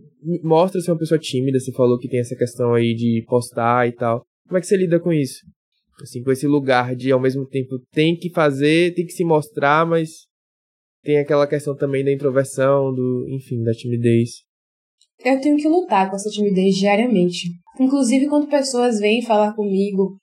mostra 0.44 0.82
ser 0.82 0.92
uma 0.92 1.00
pessoa 1.00 1.20
tímida, 1.20 1.60
você 1.60 1.72
falou 1.72 2.00
que 2.00 2.08
tem 2.08 2.20
essa 2.20 2.36
questão 2.36 2.74
aí 2.74 2.94
de 2.94 3.24
postar 3.28 3.88
e 3.88 3.92
tal. 3.92 4.26
Como 4.48 4.58
é 4.58 4.62
que 4.62 4.68
você 4.68 4.78
lida 4.78 5.00
com 5.00 5.12
isso? 5.12 5.40
Assim, 6.02 6.24
com 6.24 6.32
esse 6.32 6.46
lugar 6.48 6.96
de 6.96 7.12
ao 7.12 7.20
mesmo 7.20 7.46
tempo 7.48 7.80
tem 7.92 8.18
que 8.18 8.30
fazer, 8.30 8.94
tem 8.94 9.06
que 9.06 9.14
se 9.14 9.24
mostrar, 9.24 9.86
mas 9.86 10.26
tem 11.04 11.20
aquela 11.20 11.48
questão 11.48 11.76
também 11.76 12.04
da 12.04 12.12
introversão, 12.12 12.94
do, 12.94 13.26
enfim, 13.30 13.64
da 13.64 13.72
timidez. 13.72 14.44
Eu 15.24 15.40
tenho 15.40 15.56
que 15.56 15.68
lutar 15.68 16.10
com 16.10 16.16
essa 16.16 16.30
timidez 16.30 16.76
diariamente. 16.76 17.50
Inclusive 17.80 18.28
quando 18.28 18.50
pessoas 18.50 19.00
vêm 19.00 19.22
falar 19.22 19.54
comigo, 19.54 20.18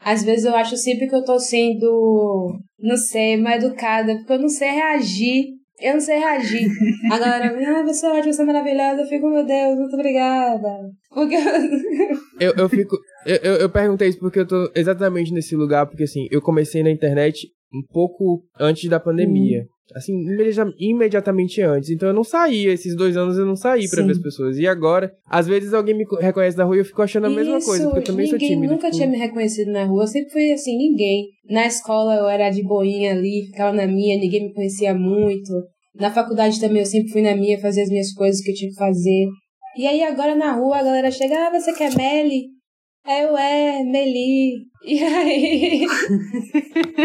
às 0.00 0.24
vezes 0.24 0.44
eu 0.44 0.54
acho 0.54 0.76
sempre 0.76 1.08
que 1.08 1.14
eu 1.14 1.24
tô 1.24 1.38
sendo, 1.38 2.58
não 2.78 2.96
sei, 2.96 3.36
mal 3.36 3.54
educada, 3.54 4.16
porque 4.16 4.32
eu 4.32 4.40
não 4.40 4.48
sei 4.48 4.70
reagir 4.70 5.54
eu 5.80 5.94
não 5.94 6.00
sei 6.00 6.18
reagir. 6.18 6.68
Agora, 7.10 7.46
ah, 7.46 7.82
você 7.82 8.06
é 8.06 8.10
ótima, 8.10 8.32
você 8.32 8.42
é 8.42 8.44
maravilhosa. 8.44 9.02
Eu 9.02 9.06
fico, 9.06 9.28
meu 9.28 9.44
Deus, 9.44 9.78
muito 9.78 9.94
obrigada. 9.94 10.90
Porque 11.10 11.36
eu, 12.40 12.54
eu 12.56 12.68
fico. 12.68 12.96
Eu, 13.26 13.36
eu, 13.36 13.54
eu 13.54 13.70
perguntei 13.70 14.08
isso 14.08 14.18
porque 14.18 14.40
eu 14.40 14.46
tô 14.46 14.70
exatamente 14.74 15.32
nesse 15.32 15.56
lugar, 15.56 15.86
porque 15.86 16.04
assim, 16.04 16.26
eu 16.30 16.40
comecei 16.40 16.82
na 16.82 16.90
internet 16.90 17.48
um 17.72 17.82
pouco 17.92 18.44
antes 18.58 18.88
da 18.88 19.00
pandemia. 19.00 19.62
Hum. 19.62 19.73
Assim, 19.94 20.14
imediatamente 20.78 21.60
antes. 21.60 21.90
Então 21.90 22.08
eu 22.08 22.14
não 22.14 22.24
saía, 22.24 22.72
esses 22.72 22.96
dois 22.96 23.16
anos 23.16 23.36
eu 23.36 23.44
não 23.44 23.54
saí 23.54 23.88
para 23.88 24.02
ver 24.02 24.12
as 24.12 24.18
pessoas. 24.18 24.56
E 24.56 24.66
agora, 24.66 25.12
às 25.26 25.46
vezes 25.46 25.74
alguém 25.74 25.94
me 25.94 26.06
reconhece 26.20 26.56
na 26.56 26.64
rua 26.64 26.76
e 26.76 26.78
eu 26.78 26.84
fico 26.84 27.02
achando 27.02 27.26
a 27.26 27.28
Isso, 27.28 27.36
mesma 27.36 27.60
coisa, 27.60 27.84
porque 27.84 27.98
eu 27.98 28.04
também 28.04 28.26
sou 28.26 28.38
tímido. 28.38 28.60
Ninguém 28.60 28.70
nunca 28.70 28.86
tipo... 28.86 28.96
tinha 28.96 29.08
me 29.08 29.18
reconhecido 29.18 29.70
na 29.72 29.84
rua, 29.84 30.04
eu 30.04 30.06
sempre 30.06 30.30
fui 30.30 30.52
assim, 30.52 30.76
ninguém. 30.78 31.28
Na 31.50 31.66
escola 31.66 32.14
eu 32.14 32.26
era 32.26 32.48
de 32.48 32.62
boinha 32.62 33.12
ali, 33.12 33.46
ficava 33.46 33.76
na 33.76 33.86
minha, 33.86 34.18
ninguém 34.18 34.48
me 34.48 34.54
conhecia 34.54 34.94
muito. 34.94 35.52
Na 35.94 36.10
faculdade 36.10 36.58
também 36.58 36.80
eu 36.80 36.86
sempre 36.86 37.12
fui 37.12 37.20
na 37.20 37.36
minha, 37.36 37.60
fazer 37.60 37.82
as 37.82 37.88
minhas 37.90 38.12
coisas 38.14 38.40
que 38.40 38.50
eu 38.50 38.54
tinha 38.54 38.70
que 38.70 38.76
fazer. 38.76 39.26
E 39.76 39.86
aí 39.86 40.02
agora 40.02 40.34
na 40.34 40.52
rua 40.52 40.78
a 40.78 40.82
galera 40.82 41.10
chega, 41.10 41.48
ah, 41.48 41.50
você 41.50 41.72
quer 41.72 41.94
Meli? 41.94 42.53
Eu, 43.06 43.36
é, 43.36 43.82
Meli. 43.84 44.64
E 44.86 45.02
aí 45.02 45.86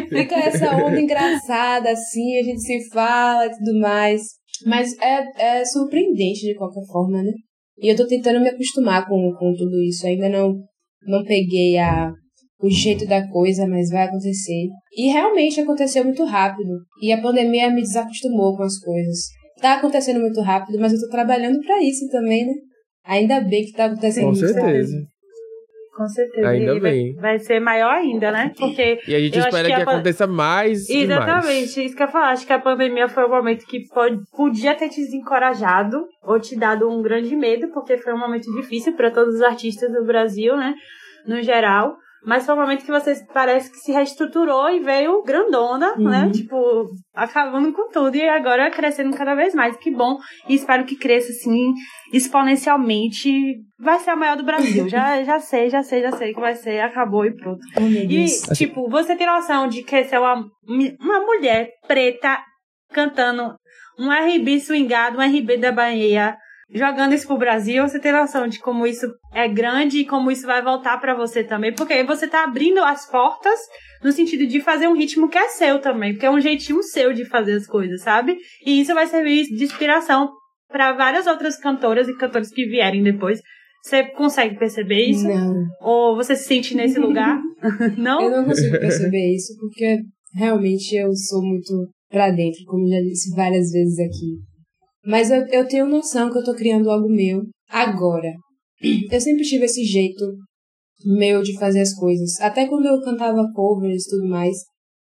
fica 0.10 0.36
essa 0.36 0.76
onda 0.76 1.00
engraçada, 1.00 1.92
assim, 1.92 2.38
a 2.38 2.44
gente 2.44 2.60
se 2.60 2.90
fala 2.90 3.46
e 3.46 3.52
tudo 3.52 3.80
mais. 3.80 4.22
Mas 4.66 4.92
é, 5.00 5.60
é 5.60 5.64
surpreendente 5.64 6.42
de 6.42 6.56
qualquer 6.56 6.86
forma, 6.92 7.24
né? 7.24 7.32
E 7.82 7.88
eu 7.88 7.96
tô 7.96 8.06
tentando 8.06 8.42
me 8.42 8.50
acostumar 8.50 9.08
com, 9.08 9.34
com 9.40 9.54
tudo 9.54 9.82
isso. 9.82 10.06
Ainda 10.06 10.28
não, 10.28 10.56
não 11.08 11.24
peguei 11.24 11.78
a, 11.78 12.12
o 12.62 12.70
jeito 12.70 13.08
da 13.08 13.26
coisa, 13.30 13.66
mas 13.66 13.90
vai 13.90 14.04
acontecer. 14.04 14.68
E 14.98 15.08
realmente 15.08 15.62
aconteceu 15.62 16.04
muito 16.04 16.26
rápido. 16.26 16.82
E 17.02 17.14
a 17.14 17.22
pandemia 17.22 17.72
me 17.72 17.82
desacostumou 17.82 18.58
com 18.58 18.64
as 18.64 18.78
coisas. 18.78 19.20
Tá 19.62 19.76
acontecendo 19.76 20.20
muito 20.20 20.42
rápido, 20.42 20.80
mas 20.80 20.92
eu 20.92 21.00
tô 21.00 21.08
trabalhando 21.10 21.60
para 21.62 21.82
isso 21.82 22.10
também, 22.10 22.46
né? 22.46 22.54
Ainda 23.06 23.40
bem 23.40 23.64
que 23.64 23.72
tá 23.72 23.86
acontecendo 23.86 24.26
com 24.26 24.32
muito 24.32 24.46
certeza. 24.46 24.98
rápido. 24.98 25.19
Com 26.00 26.08
certeza. 26.08 26.48
Ainda 26.48 26.76
e 26.76 26.80
bem. 26.80 27.14
Vai, 27.16 27.22
vai, 27.22 27.40
ser 27.40 27.60
maior 27.60 27.92
ainda, 27.92 28.32
né? 28.32 28.54
Porque 28.58 29.02
e 29.06 29.14
a 29.14 29.20
gente 29.20 29.38
espera 29.38 29.68
que, 29.68 29.76
que 29.76 29.82
a... 29.82 29.84
aconteça 29.84 30.26
mais 30.26 30.90
Exatamente, 30.90 31.84
isso 31.84 31.94
que 31.94 32.02
eu 32.02 32.06
ia 32.06 32.12
falar. 32.12 32.30
Acho 32.30 32.48
que 32.48 32.54
a 32.54 32.60
pandemia 32.60 33.10
foi 33.10 33.26
um 33.26 33.30
momento 33.30 33.66
que 33.66 33.86
pode, 33.90 34.18
podia 34.32 34.74
ter 34.76 34.88
te 34.88 35.02
desencorajado 35.02 36.08
ou 36.24 36.40
te 36.40 36.58
dado 36.58 36.90
um 36.90 37.02
grande 37.02 37.36
medo, 37.36 37.68
porque 37.74 37.98
foi 37.98 38.14
um 38.14 38.18
momento 38.18 38.50
difícil 38.56 38.96
para 38.96 39.12
todos 39.12 39.36
os 39.36 39.42
artistas 39.42 39.92
do 39.92 40.06
Brasil, 40.06 40.56
né? 40.56 40.74
No 41.28 41.42
geral. 41.42 41.98
Mas 42.26 42.46
foi 42.46 42.54
um 42.56 42.60
momento 42.60 42.84
que 42.84 42.92
você 42.92 43.16
parece 43.34 43.72
que 43.72 43.78
se 43.78 43.92
reestruturou 43.92 44.70
e 44.70 44.80
veio 44.80 45.24
grandona, 45.24 45.96
né? 45.96 45.98
uhum. 45.98 46.10
né? 46.10 46.30
Tipo, 46.32 46.90
acabando 47.14 47.72
com 47.72 47.90
tudo 47.90 48.16
e 48.16 48.28
agora 48.28 48.70
crescendo 48.70 49.16
cada 49.16 49.36
vez 49.36 49.54
mais. 49.54 49.78
Que 49.78 49.90
bom. 49.90 50.18
E 50.48 50.56
espero 50.56 50.86
que 50.86 50.96
cresça, 50.96 51.32
assim, 51.32 51.74
exponencialmente. 52.12 53.32
Vai 53.80 54.00
ser 54.00 54.12
a 54.12 54.16
maior 54.16 54.36
do 54.36 54.44
Brasil. 54.44 54.88
já, 54.90 55.24
já 55.24 55.40
sei, 55.40 55.70
já 55.70 55.82
sei, 55.82 56.02
já 56.02 56.12
sei 56.12 56.34
que 56.34 56.40
vai 56.40 56.56
ser. 56.56 56.82
Acabou 56.82 57.26
e 57.26 57.36
pronto. 57.36 57.62
Oh, 57.78 57.82
e, 57.82 58.26
tipo, 58.56 58.90
você 58.90 59.16
tem 59.16 59.28
noção 59.28 59.68
de 59.68 59.84
que 59.84 60.04
ser 60.04 60.20
uma, 60.20 60.46
uma 61.00 61.20
mulher 61.22 61.70
preta 61.88 62.40
cantando 62.92 63.56
um 64.00 64.10
RB 64.12 64.60
swingado, 64.60 65.18
um 65.18 65.22
RB 65.22 65.58
da 65.58 65.72
Bahia, 65.72 66.38
jogando 66.72 67.14
isso 67.14 67.28
pro 67.28 67.38
Brasil, 67.38 67.88
você 67.88 68.00
tem 68.00 68.12
noção 68.12 68.48
de 68.48 68.60
como 68.60 68.86
isso 68.86 69.08
é 69.34 69.48
grande 69.48 70.00
e 70.00 70.06
como 70.06 70.32
isso 70.32 70.46
vai 70.46 70.62
voltar 70.62 71.00
para 71.00 71.16
você 71.16 71.44
também, 71.44 71.74
porque 71.74 71.94
aí 71.94 72.06
você 72.06 72.28
tá 72.28 72.44
abrindo 72.44 72.80
as 72.80 73.10
portas 73.10 73.60
no 74.04 74.12
sentido 74.12 74.46
de 74.46 74.62
fazer 74.62 74.88
um 74.88 74.96
ritmo 74.96 75.28
que 75.28 75.38
é 75.38 75.50
seu 75.50 75.80
também, 75.80 76.14
porque 76.14 76.26
é 76.26 76.32
um 76.32 76.40
jeitinho 76.40 76.82
seu 76.84 77.14
de 77.14 77.26
fazer 77.26 77.54
as 77.54 77.68
coisas, 77.68 78.02
sabe? 78.02 78.38
E 78.66 78.80
isso 78.82 78.94
vai 78.94 79.08
servir 79.08 79.46
de 79.46 79.64
inspiração 79.64 80.30
para 80.70 80.94
várias 80.94 81.28
outras 81.28 81.58
cantoras 81.58 82.08
e 82.08 82.16
cantores 82.16 82.52
que 82.52 82.66
vierem 82.66 83.04
depois. 83.04 83.42
Você 83.84 84.04
consegue 84.04 84.58
perceber 84.58 85.06
isso? 85.06 85.28
Não. 85.28 85.66
Ou 85.82 86.16
você 86.16 86.36
se 86.36 86.46
sente 86.46 86.76
nesse 86.76 87.00
lugar? 87.00 87.40
não? 87.98 88.22
Eu 88.22 88.32
não 88.32 88.46
consigo 88.46 88.78
perceber 88.78 89.34
isso, 89.34 89.54
porque 89.60 90.00
realmente 90.34 90.96
eu 90.96 91.14
sou 91.16 91.42
muito 91.42 91.90
pra 92.10 92.30
dentro, 92.30 92.64
como 92.66 92.88
já 92.88 93.00
disse 93.02 93.34
várias 93.36 93.72
vezes 93.72 94.00
aqui. 94.00 94.49
Mas 95.06 95.32
eu, 95.32 95.46
eu 95.48 95.68
tenho 95.68 95.86
noção 95.86 96.32
que 96.32 96.38
eu 96.38 96.44
tô 96.44 96.54
criando 96.54 96.90
algo 96.90 97.10
meu 97.10 97.44
agora. 97.70 98.34
Eu 99.12 99.20
sempre 99.20 99.44
tive 99.44 99.66
esse 99.66 99.84
jeito 99.84 100.26
meu 101.06 101.42
de 101.42 101.58
fazer 101.58 101.82
as 101.82 101.94
coisas. 101.94 102.40
Até 102.40 102.68
quando 102.68 102.86
eu 102.86 103.02
cantava 103.02 103.52
covers 103.54 104.06
e 104.06 104.10
tudo 104.10 104.28
mais. 104.28 104.58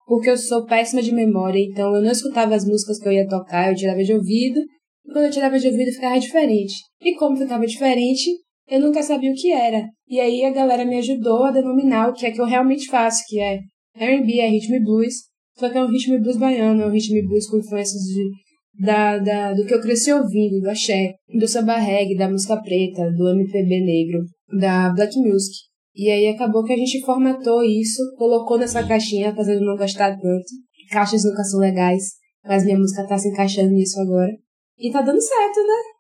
Porque 0.06 0.30
eu 0.30 0.38
sou 0.38 0.66
péssima 0.66 1.02
de 1.04 1.14
memória, 1.14 1.60
então 1.60 1.96
eu 1.96 2.02
não 2.02 2.12
escutava 2.12 2.56
as 2.56 2.66
músicas 2.66 3.00
que 3.00 3.08
eu 3.08 3.12
ia 3.12 3.28
tocar, 3.28 3.70
eu 3.70 3.76
tirava 3.76 4.04
de 4.04 4.14
ouvido. 4.14 4.60
E 5.06 5.12
quando 5.12 5.26
eu 5.26 5.32
tirava 5.32 5.60
de 5.60 5.68
ouvido 5.68 5.92
ficava 5.92 6.20
diferente. 6.20 6.74
E 7.02 7.14
como 7.16 7.38
ficava 7.38 7.66
diferente, 7.66 8.32
eu 8.68 8.80
nunca 8.80 9.04
sabia 9.04 9.32
o 9.32 9.36
que 9.36 9.52
era. 9.52 9.88
E 10.08 10.20
aí 10.20 10.44
a 10.44 10.52
galera 10.52 10.84
me 10.84 10.98
ajudou 10.98 11.44
a 11.44 11.52
denominar 11.52 12.10
o 12.10 12.14
que 12.14 12.26
é 12.26 12.32
que 12.32 12.42
eu 12.42 12.46
realmente 12.46 12.88
faço, 12.88 13.24
que 13.28 13.40
é 13.40 13.60
R&B, 13.96 14.40
é 14.40 14.48
ritmo 14.48 14.76
e 14.76 14.84
blues. 14.84 15.14
Só 15.58 15.70
que 15.70 15.78
é 15.78 15.84
um 15.84 15.90
ritmo 15.92 16.16
e 16.16 16.22
blues 16.22 16.38
baiano, 16.38 16.82
é 16.82 16.88
um 16.88 16.92
ritmo 16.92 17.18
e 17.18 17.28
blues 17.28 17.48
com 17.48 17.58
influências 17.58 18.02
de 18.02 18.32
da, 18.80 19.18
da, 19.18 19.54
do 19.54 19.66
que 19.66 19.74
eu 19.74 19.82
cresci 19.82 20.12
ouvindo, 20.14 20.62
do 20.62 20.70
axé, 20.70 21.16
do 21.38 21.48
samba 21.48 21.76
reggae, 21.76 22.18
da 22.18 22.30
música 22.30 22.56
preta, 22.62 23.12
do 23.12 23.30
MPB 23.30 23.82
negro, 23.82 24.24
da 24.58 24.90
black 24.94 25.14
music. 25.20 25.54
E 25.96 26.10
aí 26.10 26.28
acabou 26.28 26.64
que 26.64 26.72
a 26.72 26.78
gente 26.78 27.02
formatou 27.02 27.62
isso, 27.64 28.02
colocou 28.18 28.58
nessa 28.58 28.88
caixinha, 28.88 29.30
apesar 29.30 29.56
de 29.56 29.66
não 29.66 29.76
gostar 29.76 30.12
tanto. 30.12 30.46
Caixas 30.92 31.24
nunca 31.26 31.44
são 31.44 31.60
legais, 31.60 32.04
mas 32.46 32.64
minha 32.64 32.78
música 32.78 33.06
tá 33.06 33.18
se 33.18 33.28
encaixando 33.30 33.72
nisso 33.72 34.00
agora. 34.00 34.32
E 34.78 34.92
tá 34.92 35.02
dando 35.02 35.22
certo, 35.22 35.60
né? 35.60 36.00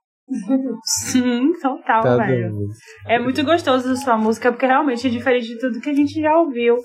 Sim, 0.85 1.51
total, 1.61 2.03
tá 2.03 2.17
velho. 2.17 2.49
Dando. 2.49 2.67
É 3.07 3.19
muito 3.19 3.43
gostoso 3.43 3.91
a 3.91 3.95
sua 3.95 4.17
música, 4.17 4.51
porque 4.51 4.65
realmente 4.65 5.05
é 5.05 5.09
diferente 5.09 5.47
de 5.47 5.59
tudo 5.59 5.81
que 5.81 5.89
a 5.89 5.93
gente 5.93 6.21
já 6.21 6.39
ouviu. 6.39 6.77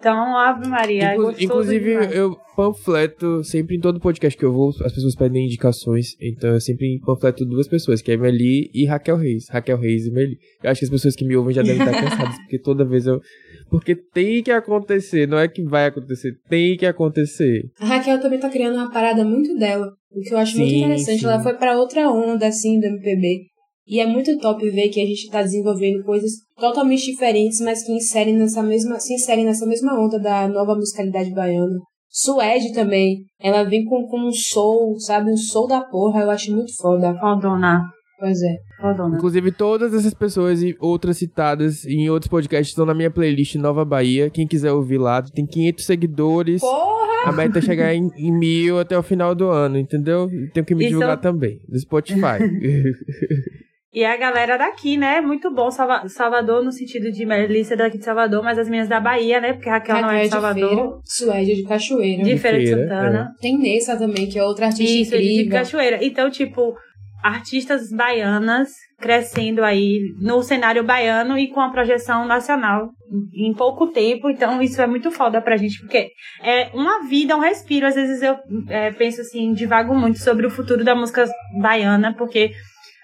Então, 0.00 0.36
Ave 0.36 0.68
Maria. 0.68 1.14
Inclu 1.14 1.30
é 1.30 1.42
inclusive, 1.42 1.90
demais. 1.90 2.14
eu 2.14 2.36
panfleto 2.54 3.42
sempre 3.42 3.76
em 3.76 3.80
todo 3.80 3.98
podcast 3.98 4.38
que 4.38 4.44
eu 4.44 4.52
vou, 4.52 4.68
as 4.68 4.92
pessoas 4.92 5.16
pedem 5.16 5.46
indicações. 5.46 6.16
Então, 6.20 6.50
eu 6.50 6.60
sempre 6.60 7.00
panfleto 7.04 7.44
duas 7.44 7.66
pessoas, 7.66 8.00
que 8.00 8.12
é 8.12 8.16
Meli 8.16 8.70
e 8.72 8.86
Raquel 8.86 9.16
Reis. 9.16 9.48
Raquel 9.48 9.76
Reis 9.76 10.06
e 10.06 10.12
Meli. 10.12 10.38
Eu 10.62 10.70
acho 10.70 10.78
que 10.78 10.84
as 10.84 10.90
pessoas 10.90 11.16
que 11.16 11.24
me 11.24 11.36
ouvem 11.36 11.52
já 11.52 11.62
devem 11.62 11.84
estar 11.84 11.90
cansadas, 12.00 12.36
porque 12.38 12.60
toda 12.60 12.84
vez 12.84 13.06
eu. 13.06 13.20
Porque 13.68 13.96
tem 13.96 14.40
que 14.42 14.52
acontecer, 14.52 15.26
não 15.26 15.38
é 15.38 15.48
que 15.48 15.64
vai 15.64 15.86
acontecer, 15.86 16.38
tem 16.48 16.76
que 16.76 16.86
acontecer. 16.86 17.68
A 17.80 17.86
Raquel 17.86 18.20
também 18.20 18.38
tá 18.38 18.48
criando 18.48 18.76
uma 18.76 18.90
parada 18.90 19.24
muito 19.24 19.56
dela, 19.58 19.92
o 20.12 20.20
que 20.20 20.32
eu 20.32 20.38
acho 20.38 20.52
sim, 20.52 20.60
muito 20.60 20.74
interessante. 20.76 21.20
Sim. 21.20 21.26
Ela 21.26 21.42
foi 21.42 21.54
para 21.54 21.76
outra 21.76 22.08
onda, 22.08 22.46
assim, 22.46 22.78
do 22.78 22.86
MPB. 22.86 23.48
E 23.88 24.00
é 24.00 24.06
muito 24.06 24.36
top 24.38 24.68
ver 24.70 24.90
que 24.90 25.00
a 25.00 25.06
gente 25.06 25.24
está 25.24 25.42
desenvolvendo 25.42 26.04
coisas 26.04 26.32
totalmente 26.58 27.10
diferentes, 27.10 27.58
mas 27.60 27.82
que 27.82 27.92
inserem 27.92 28.36
nessa 28.36 28.62
mesma, 28.62 29.00
se 29.00 29.14
inserem 29.14 29.46
nessa 29.46 29.64
mesma 29.64 29.98
onda 29.98 30.18
da 30.18 30.46
nova 30.46 30.74
musicalidade 30.74 31.30
baiana. 31.32 31.78
Suede 32.10 32.72
também, 32.74 33.24
ela 33.40 33.64
vem 33.64 33.84
com, 33.86 34.06
com 34.06 34.28
um 34.28 34.32
soul, 34.32 34.98
sabe? 34.98 35.30
Um 35.30 35.36
soul 35.36 35.66
da 35.66 35.80
porra, 35.80 36.20
eu 36.20 36.30
acho 36.30 36.54
muito 36.54 36.74
foda. 36.76 37.14
Fodona. 37.18 37.82
Pois 38.18 38.42
é. 38.42 38.56
Fodona. 38.78 39.16
Inclusive, 39.16 39.52
todas 39.52 39.94
essas 39.94 40.12
pessoas 40.12 40.62
e 40.62 40.76
outras 40.80 41.16
citadas 41.16 41.86
em 41.86 42.10
outros 42.10 42.28
podcasts 42.28 42.70
estão 42.70 42.84
na 42.84 42.92
minha 42.92 43.10
playlist 43.10 43.54
Nova 43.54 43.86
Bahia. 43.86 44.28
Quem 44.28 44.46
quiser 44.46 44.72
ouvir 44.72 44.98
lá, 44.98 45.22
tem 45.22 45.46
500 45.46 45.84
seguidores. 45.84 46.60
Porra! 46.60 47.08
A 47.24 47.32
meta 47.32 47.58
é 47.58 47.62
chegar 47.62 47.94
em, 47.94 48.10
em 48.16 48.32
mil 48.32 48.78
até 48.78 48.98
o 48.98 49.02
final 49.02 49.34
do 49.34 49.48
ano, 49.48 49.78
entendeu? 49.78 50.28
Tenho 50.52 50.66
que 50.66 50.74
me 50.74 50.84
Isso... 50.84 50.90
divulgar 50.90 51.20
também, 51.20 51.60
do 51.66 51.78
Spotify. 51.78 52.38
E 53.98 54.04
a 54.04 54.16
galera 54.16 54.56
daqui, 54.56 54.96
né? 54.96 55.20
Muito 55.20 55.52
bom. 55.52 55.72
Salva 55.72 56.08
Salvador, 56.08 56.62
no 56.62 56.70
sentido 56.70 57.10
de 57.10 57.26
Melissa 57.26 57.74
daqui 57.74 57.98
de 57.98 58.04
Salvador, 58.04 58.44
mas 58.44 58.56
as 58.56 58.68
minhas 58.68 58.88
da 58.88 59.00
Bahia, 59.00 59.40
né? 59.40 59.54
Porque 59.54 59.68
Raquel, 59.68 59.96
Raquel 59.96 60.08
não 60.08 60.16
é 60.16 60.22
de 60.22 60.28
Salvador. 60.28 60.68
Feira, 60.68 61.00
Suede 61.02 61.54
de 61.56 61.64
Cachoeira. 61.64 62.22
De, 62.22 62.30
de 62.30 62.38
Feira, 62.38 62.60
de 62.60 62.68
Santana. 62.68 63.34
É. 63.36 63.42
Tem 63.42 63.58
Nessa 63.58 63.98
também, 63.98 64.28
que 64.28 64.38
é 64.38 64.44
outra 64.44 64.66
artista 64.66 64.84
Isso, 64.84 65.16
incrível. 65.16 65.44
de 65.46 65.50
Cachoeira. 65.50 65.98
Então, 66.00 66.30
tipo, 66.30 66.76
artistas 67.24 67.90
baianas 67.90 68.68
crescendo 69.00 69.64
aí 69.64 69.98
no 70.20 70.44
cenário 70.44 70.84
baiano 70.84 71.36
e 71.36 71.48
com 71.48 71.60
a 71.60 71.70
projeção 71.70 72.24
nacional 72.24 72.90
em 73.34 73.52
pouco 73.52 73.88
tempo. 73.88 74.30
Então, 74.30 74.62
isso 74.62 74.80
é 74.80 74.86
muito 74.86 75.10
foda 75.10 75.42
pra 75.42 75.56
gente, 75.56 75.80
porque 75.80 76.12
é 76.40 76.70
uma 76.72 77.04
vida, 77.08 77.36
um 77.36 77.40
respiro. 77.40 77.84
Às 77.84 77.96
vezes 77.96 78.22
eu 78.22 78.36
é, 78.68 78.92
penso 78.92 79.22
assim, 79.22 79.52
divago 79.52 79.92
muito 79.92 80.20
sobre 80.20 80.46
o 80.46 80.50
futuro 80.50 80.84
da 80.84 80.94
música 80.94 81.24
baiana, 81.60 82.14
porque 82.16 82.52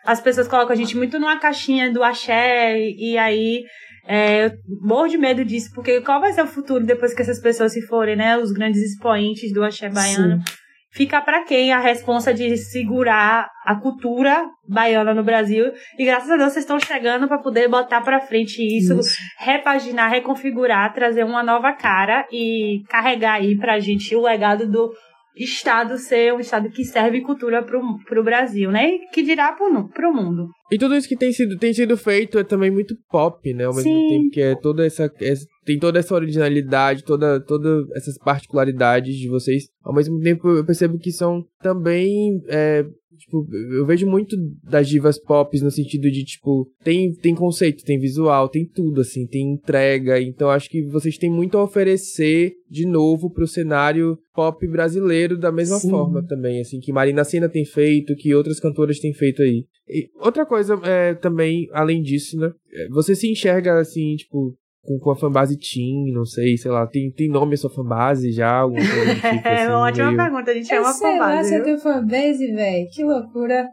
as 0.04 0.20
pessoas 0.20 0.48
colocam 0.48 0.72
a 0.72 0.76
gente 0.76 0.96
muito 0.96 1.18
numa 1.18 1.38
caixinha 1.38 1.92
do 1.92 2.02
axé 2.02 2.78
e 2.78 3.16
aí 3.16 3.62
é, 4.06 4.46
eu 4.46 4.50
morro 4.82 5.08
de 5.08 5.16
medo 5.16 5.44
disso, 5.44 5.70
porque 5.74 6.00
qual 6.02 6.20
vai 6.20 6.32
ser 6.32 6.42
o 6.42 6.46
futuro 6.46 6.84
depois 6.84 7.14
que 7.14 7.22
essas 7.22 7.40
pessoas 7.40 7.72
se 7.72 7.82
forem, 7.86 8.16
né? 8.16 8.36
Os 8.36 8.52
grandes 8.52 8.82
expoentes 8.82 9.52
do 9.52 9.64
axé 9.64 9.88
baiano. 9.88 10.38
Sim. 10.38 10.54
Fica 10.94 11.20
para 11.20 11.42
quem 11.42 11.72
a 11.72 11.80
responsa 11.80 12.32
de 12.32 12.56
segurar 12.56 13.50
a 13.66 13.74
cultura 13.74 14.46
baiana 14.68 15.12
no 15.12 15.24
Brasil? 15.24 15.72
E 15.98 16.04
graças 16.04 16.30
a 16.30 16.36
Deus 16.36 16.52
vocês 16.52 16.64
estão 16.64 16.78
chegando 16.78 17.26
para 17.26 17.38
poder 17.38 17.66
botar 17.68 18.00
para 18.00 18.20
frente 18.20 18.62
isso, 18.62 18.96
isso, 19.00 19.18
repaginar, 19.40 20.08
reconfigurar, 20.08 20.94
trazer 20.94 21.24
uma 21.24 21.42
nova 21.42 21.72
cara 21.72 22.24
e 22.30 22.84
carregar 22.88 23.40
aí 23.40 23.58
pra 23.58 23.80
gente 23.80 24.14
o 24.14 24.22
legado 24.22 24.70
do 24.70 24.94
Estado 25.36 25.98
ser 25.98 26.32
um 26.32 26.40
Estado 26.40 26.70
que 26.70 26.84
serve 26.84 27.22
cultura 27.22 27.62
para 27.62 28.20
o 28.20 28.24
Brasil, 28.24 28.70
né? 28.70 28.88
E 28.88 28.98
que 29.08 29.22
dirá 29.22 29.52
para 29.52 29.66
o 29.66 30.14
mundo. 30.14 30.50
E 30.72 30.78
tudo 30.78 30.96
isso 30.96 31.08
que 31.08 31.16
tem 31.16 31.32
sido, 31.32 31.58
tem 31.58 31.74
sido 31.74 31.96
feito 31.96 32.38
é 32.38 32.44
também 32.44 32.70
muito 32.70 32.96
pop, 33.10 33.52
né? 33.52 33.64
Ao 33.64 33.74
mesmo 33.74 33.90
Sim. 33.90 34.08
tempo 34.08 34.30
que 34.30 34.40
é 34.40 34.54
toda 34.54 34.84
essa, 34.84 35.12
essa, 35.20 35.46
tem 35.64 35.78
toda 35.78 35.98
essa 35.98 36.14
originalidade, 36.14 37.04
toda, 37.04 37.38
toda 37.38 37.86
essas 37.94 38.16
particularidades 38.18 39.14
de 39.16 39.28
vocês. 39.28 39.64
Ao 39.82 39.94
mesmo 39.94 40.18
tempo 40.20 40.48
eu 40.48 40.64
percebo 40.64 40.98
que 40.98 41.12
são 41.12 41.44
também 41.60 42.42
é, 42.48 42.84
Tipo, 43.24 43.46
eu 43.72 43.86
vejo 43.86 44.06
muito 44.06 44.36
das 44.62 44.88
divas 44.88 45.18
pop 45.18 45.58
no 45.60 45.70
sentido 45.70 46.10
de, 46.10 46.24
tipo, 46.24 46.70
tem, 46.82 47.12
tem 47.14 47.34
conceito, 47.34 47.84
tem 47.84 47.98
visual, 47.98 48.48
tem 48.48 48.66
tudo, 48.66 49.00
assim, 49.00 49.26
tem 49.26 49.52
entrega. 49.52 50.20
Então 50.20 50.50
acho 50.50 50.68
que 50.68 50.82
vocês 50.82 51.16
têm 51.16 51.30
muito 51.30 51.56
a 51.56 51.62
oferecer 51.62 52.52
de 52.68 52.86
novo 52.86 53.30
pro 53.30 53.46
cenário 53.46 54.18
pop 54.34 54.66
brasileiro 54.66 55.38
da 55.38 55.52
mesma 55.52 55.78
Sim. 55.78 55.90
forma 55.90 56.22
também, 56.26 56.60
assim, 56.60 56.80
que 56.80 56.92
Marina 56.92 57.24
Senna 57.24 57.48
tem 57.48 57.64
feito, 57.64 58.16
que 58.16 58.34
outras 58.34 58.60
cantoras 58.60 58.98
têm 58.98 59.14
feito 59.14 59.42
aí. 59.42 59.64
E 59.88 60.08
outra 60.18 60.46
coisa 60.46 60.80
é, 60.84 61.14
também, 61.14 61.68
além 61.72 62.02
disso, 62.02 62.38
né? 62.38 62.50
É, 62.72 62.88
você 62.88 63.14
se 63.14 63.30
enxerga, 63.30 63.78
assim, 63.78 64.16
tipo, 64.16 64.56
com, 64.82 64.98
com 64.98 65.10
a 65.10 65.16
fanbase 65.16 65.58
Team, 65.58 66.12
não 66.12 66.24
sei, 66.24 66.56
sei 66.56 66.70
lá, 66.70 66.86
tem, 66.86 67.10
tem 67.10 67.28
nome 67.28 67.54
a 67.54 67.56
sua 67.56 67.70
fanbase 67.70 68.32
já? 68.32 68.58
Alguma 68.58 68.80
coisa 68.80 69.14
tipo, 69.14 69.26
assim, 69.26 69.48
é 69.48 69.68
uma 69.68 69.86
ótima 69.86 70.06
meio... 70.06 70.16
pergunta, 70.16 70.50
a 70.50 70.54
gente 70.54 70.68
chama 70.68 70.92
fanbase. 70.92 70.98
Sei 70.98 71.18
lá 71.18 71.44
se 71.44 71.54
eu 71.54 71.64
tenho 71.64 71.78
fanbase, 71.78 72.52
velho, 72.52 72.88
que 72.90 73.04
loucura. 73.04 73.68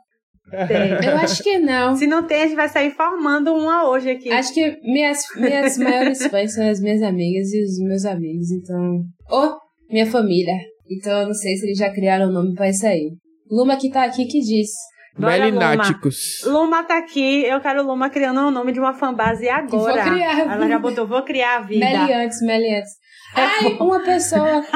Tem. 0.67 0.91
Eu 1.07 1.17
acho 1.17 1.41
que 1.41 1.59
não. 1.59 1.95
Se 1.95 2.05
não 2.07 2.27
tem, 2.27 2.43
a 2.43 2.47
gente 2.47 2.55
vai 2.55 2.67
sair 2.67 2.91
formando 2.91 3.53
uma 3.53 3.89
hoje 3.89 4.09
aqui. 4.09 4.29
Acho 4.29 4.53
que 4.53 4.77
minhas, 4.83 5.19
minhas 5.37 5.77
maiores 5.77 6.25
fãs 6.27 6.53
são 6.53 6.67
as 6.67 6.81
minhas 6.81 7.01
amigas 7.01 7.53
e 7.53 7.63
os 7.63 7.79
meus 7.79 8.05
amigos, 8.05 8.51
então. 8.51 9.01
Ou 9.29 9.57
minha 9.89 10.05
família. 10.05 10.55
Então 10.89 11.21
eu 11.21 11.27
não 11.27 11.33
sei 11.33 11.55
se 11.55 11.65
eles 11.65 11.77
já 11.77 11.89
criaram 11.89 12.29
o 12.29 12.33
nome 12.33 12.53
pra 12.53 12.69
isso 12.69 12.85
aí. 12.85 13.11
Luma 13.49 13.77
que 13.77 13.89
tá 13.89 14.03
aqui 14.03 14.25
que 14.25 14.39
diz: 14.39 14.69
Melináticos. 15.17 16.41
Luma. 16.45 16.59
Luma 16.59 16.83
tá 16.83 16.97
aqui, 16.97 17.43
eu 17.43 17.59
quero 17.59 17.83
Luma 17.83 18.09
criando 18.09 18.39
o 18.41 18.51
nome 18.51 18.71
de 18.71 18.79
uma 18.79 18.93
fanbase 18.93 19.49
agora. 19.49 20.03
Vou 20.03 20.13
criar. 20.13 20.39
Ela 20.39 20.67
já 20.67 20.79
botou, 20.79 21.05
vou 21.05 21.23
criar 21.23 21.57
a 21.57 21.61
vida. 21.61 21.85
Meliantes, 21.85 22.41
Meliantes. 22.41 22.91
Ai, 23.35 23.77
uma 23.79 23.99
pessoa. 23.99 24.41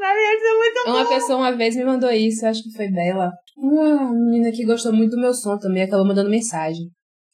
Meliantes 0.00 0.44
é 0.44 0.54
muito 0.56 0.84
bom. 0.84 0.92
Uma 0.92 1.08
pessoa 1.08 1.38
uma 1.38 1.52
vez 1.56 1.76
me 1.76 1.84
mandou 1.84 2.10
isso, 2.10 2.46
acho 2.46 2.62
que 2.62 2.72
foi 2.76 2.88
Bela. 2.90 3.30
Uma 3.56 4.12
menina 4.12 4.50
que 4.52 4.64
gostou 4.64 4.92
muito 4.92 5.12
do 5.12 5.20
meu 5.20 5.32
som 5.34 5.58
também, 5.58 5.82
acabou 5.82 6.06
mandando 6.06 6.30
mensagem. 6.30 6.86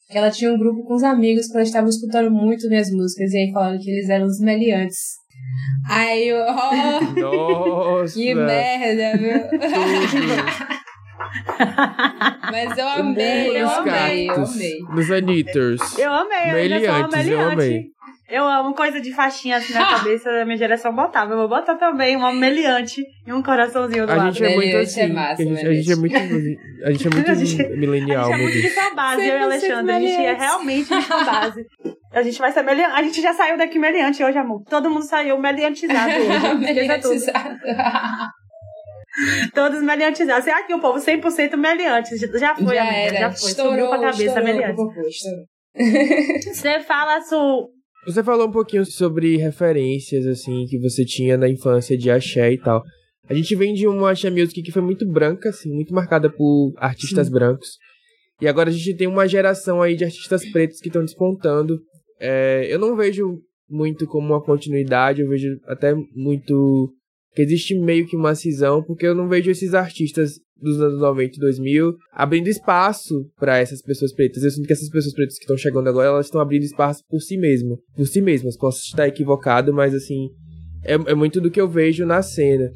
Que 0.09 0.17
ela 0.17 0.31
tinha 0.31 0.53
um 0.53 0.57
grupo 0.57 0.83
com 0.85 0.93
os 0.95 1.03
amigos 1.03 1.47
que 1.47 1.57
elas 1.57 1.67
estavam 1.67 1.89
escutando 1.89 2.31
muito 2.31 2.69
minhas 2.69 2.89
músicas 2.89 3.33
e 3.33 3.37
aí 3.37 3.51
falaram 3.51 3.77
que 3.77 3.89
eles 3.89 4.09
eram 4.09 4.25
os 4.25 4.39
meliantes. 4.39 5.17
Aí 5.89 6.29
eu, 6.29 6.37
oh, 6.39 7.19
Nossa. 7.19 8.13
que 8.13 8.33
merda, 8.33 9.17
viu? 9.17 9.37
Mas 12.51 12.77
eu 12.77 12.87
amei, 12.87 13.61
eu 13.61 13.69
amei, 13.69 14.29
eu 14.29 14.35
amei. 14.35 14.77
Dos 14.93 15.11
Anitters. 15.11 15.97
Eu 15.97 16.13
amei, 16.13 16.51
Meliantes, 16.51 17.27
eu, 17.27 17.39
eu 17.39 17.49
amei. 17.49 17.91
Eu 18.29 18.45
amo 18.45 18.73
coisa 18.73 18.99
de 18.99 19.13
faixinha 19.13 19.55
assim 19.55 19.73
na 19.73 19.85
cabeça 19.85 20.29
da 20.29 20.43
minha 20.43 20.57
geração 20.57 20.93
botava. 20.93 21.31
Eu 21.31 21.37
vou 21.37 21.47
botar 21.47 21.75
também 21.75 22.17
uma 22.17 22.33
meliante 22.33 23.01
e 23.25 23.31
um 23.31 23.41
coraçãozinho 23.41 24.05
do 24.05 24.11
a 24.11 24.15
lado. 24.15 24.33
Gente 24.33 24.51
é 24.51 24.55
muito 24.55 24.77
assim, 24.77 24.99
é 24.99 25.07
massa, 25.07 25.41
a, 25.41 25.45
gente, 25.45 25.63
a 25.65 25.73
gente 25.73 25.91
é 25.91 25.95
muito 25.95 26.15
A 26.17 26.91
gente 26.91 27.07
é 27.07 27.09
muito 27.09 27.77
milenial. 27.77 28.25
A 28.25 28.37
gente 28.37 28.39
é 28.39 28.43
muito 28.43 28.61
de 28.61 28.69
sua 28.69 28.93
base, 28.93 29.25
eu 29.25 29.37
e 29.37 29.41
Alexandre. 29.43 29.95
A 29.95 29.99
gente 29.99 30.21
é 30.21 30.33
realmente 30.33 30.93
de 30.93 31.01
sua 31.03 31.23
base. 31.23 31.65
A 32.11 32.21
gente 32.21 32.37
vai 32.37 32.51
ser 32.51 32.63
meliante. 32.63 32.91
A 32.95 33.01
gente 33.01 33.21
já 33.21 33.33
saiu 33.33 33.57
daqui 33.57 33.79
meliante 33.79 34.21
hoje, 34.21 34.37
amor. 34.37 34.61
Todo 34.69 34.89
mundo 34.89 35.03
saiu 35.03 35.39
meliantizado 35.39 36.11
hoje. 36.19 36.55
meliantizado. 36.55 37.57
Todos 39.53 39.81
meliantizados. 39.81 40.45
Você 40.45 40.51
aqui 40.51 40.73
o 40.73 40.79
povo 40.79 40.99
100% 40.99 41.55
meliante. 41.57 42.15
Já 42.17 42.55
foi, 42.55 42.75
já 42.75 42.83
amiga, 42.83 42.97
era. 42.97 43.19
já 43.19 43.31
foi. 43.31 43.49
Estourou, 43.49 43.71
Subiu 43.73 43.89
pra 43.89 43.99
cabeça 43.99 44.23
estourou, 44.23 44.43
meliante. 44.43 44.81
Você 46.53 46.79
fala 46.81 47.21
su... 47.21 47.69
Você 48.05 48.23
falou 48.23 48.47
um 48.47 48.51
pouquinho 48.51 48.85
sobre 48.85 49.35
referências, 49.37 50.25
assim, 50.25 50.65
que 50.69 50.79
você 50.79 51.03
tinha 51.03 51.37
na 51.37 51.49
infância 51.49 51.97
de 51.97 52.09
axé 52.09 52.53
e 52.53 52.57
tal. 52.57 52.81
A 53.29 53.33
gente 53.33 53.53
vem 53.55 53.73
de 53.73 53.85
uma 53.85 54.11
axé 54.11 54.29
music 54.29 54.61
que 54.61 54.71
foi 54.71 54.81
muito 54.81 55.05
branca, 55.05 55.49
assim, 55.49 55.69
muito 55.73 55.93
marcada 55.93 56.29
por 56.29 56.73
artistas 56.77 57.27
Sim. 57.27 57.33
brancos. 57.33 57.77
E 58.41 58.47
agora 58.47 58.69
a 58.69 58.71
gente 58.71 58.95
tem 58.95 59.07
uma 59.07 59.27
geração 59.27 59.81
aí 59.81 59.95
de 59.95 60.05
artistas 60.05 60.45
pretos 60.49 60.79
que 60.79 60.87
estão 60.87 61.03
despontando. 61.03 61.79
É, 62.19 62.65
eu 62.69 62.79
não 62.79 62.95
vejo 62.95 63.41
muito 63.69 64.07
como 64.07 64.27
uma 64.27 64.41
continuidade, 64.43 65.21
eu 65.21 65.27
vejo 65.27 65.59
até 65.65 65.93
muito 66.15 66.93
que 67.37 67.43
existe 67.43 67.77
meio 67.77 68.07
que 68.07 68.15
uma 68.15 68.33
cisão, 68.33 68.81
porque 68.81 69.05
eu 69.05 69.13
não 69.13 69.27
vejo 69.27 69.51
esses 69.51 69.75
artistas 69.75 70.39
dos 70.59 70.81
anos 70.81 70.99
90 70.99 71.35
e 71.35 71.39
2000 71.39 71.93
abrindo 72.11 72.47
espaço 72.47 73.29
para 73.39 73.59
essas 73.59 73.79
pessoas 73.79 74.11
pretas. 74.11 74.41
Eu 74.41 74.49
sinto 74.49 74.65
que 74.65 74.73
essas 74.73 74.89
pessoas 74.89 75.13
pretas 75.13 75.37
que 75.37 75.43
estão 75.43 75.55
chegando 75.55 75.87
agora, 75.87 76.07
elas 76.07 76.25
estão 76.25 76.41
abrindo 76.41 76.63
espaço 76.63 77.03
por 77.07 77.21
si 77.21 77.37
mesmas. 77.37 77.77
Por 77.95 78.07
si 78.07 78.21
mesmas. 78.21 78.57
Posso 78.57 78.79
estar 78.79 79.07
equivocado, 79.07 79.71
mas 79.71 79.93
assim, 79.93 80.31
é, 80.83 80.93
é 80.95 81.13
muito 81.13 81.39
do 81.39 81.51
que 81.51 81.61
eu 81.61 81.69
vejo 81.69 82.07
na 82.07 82.23
cena. 82.23 82.71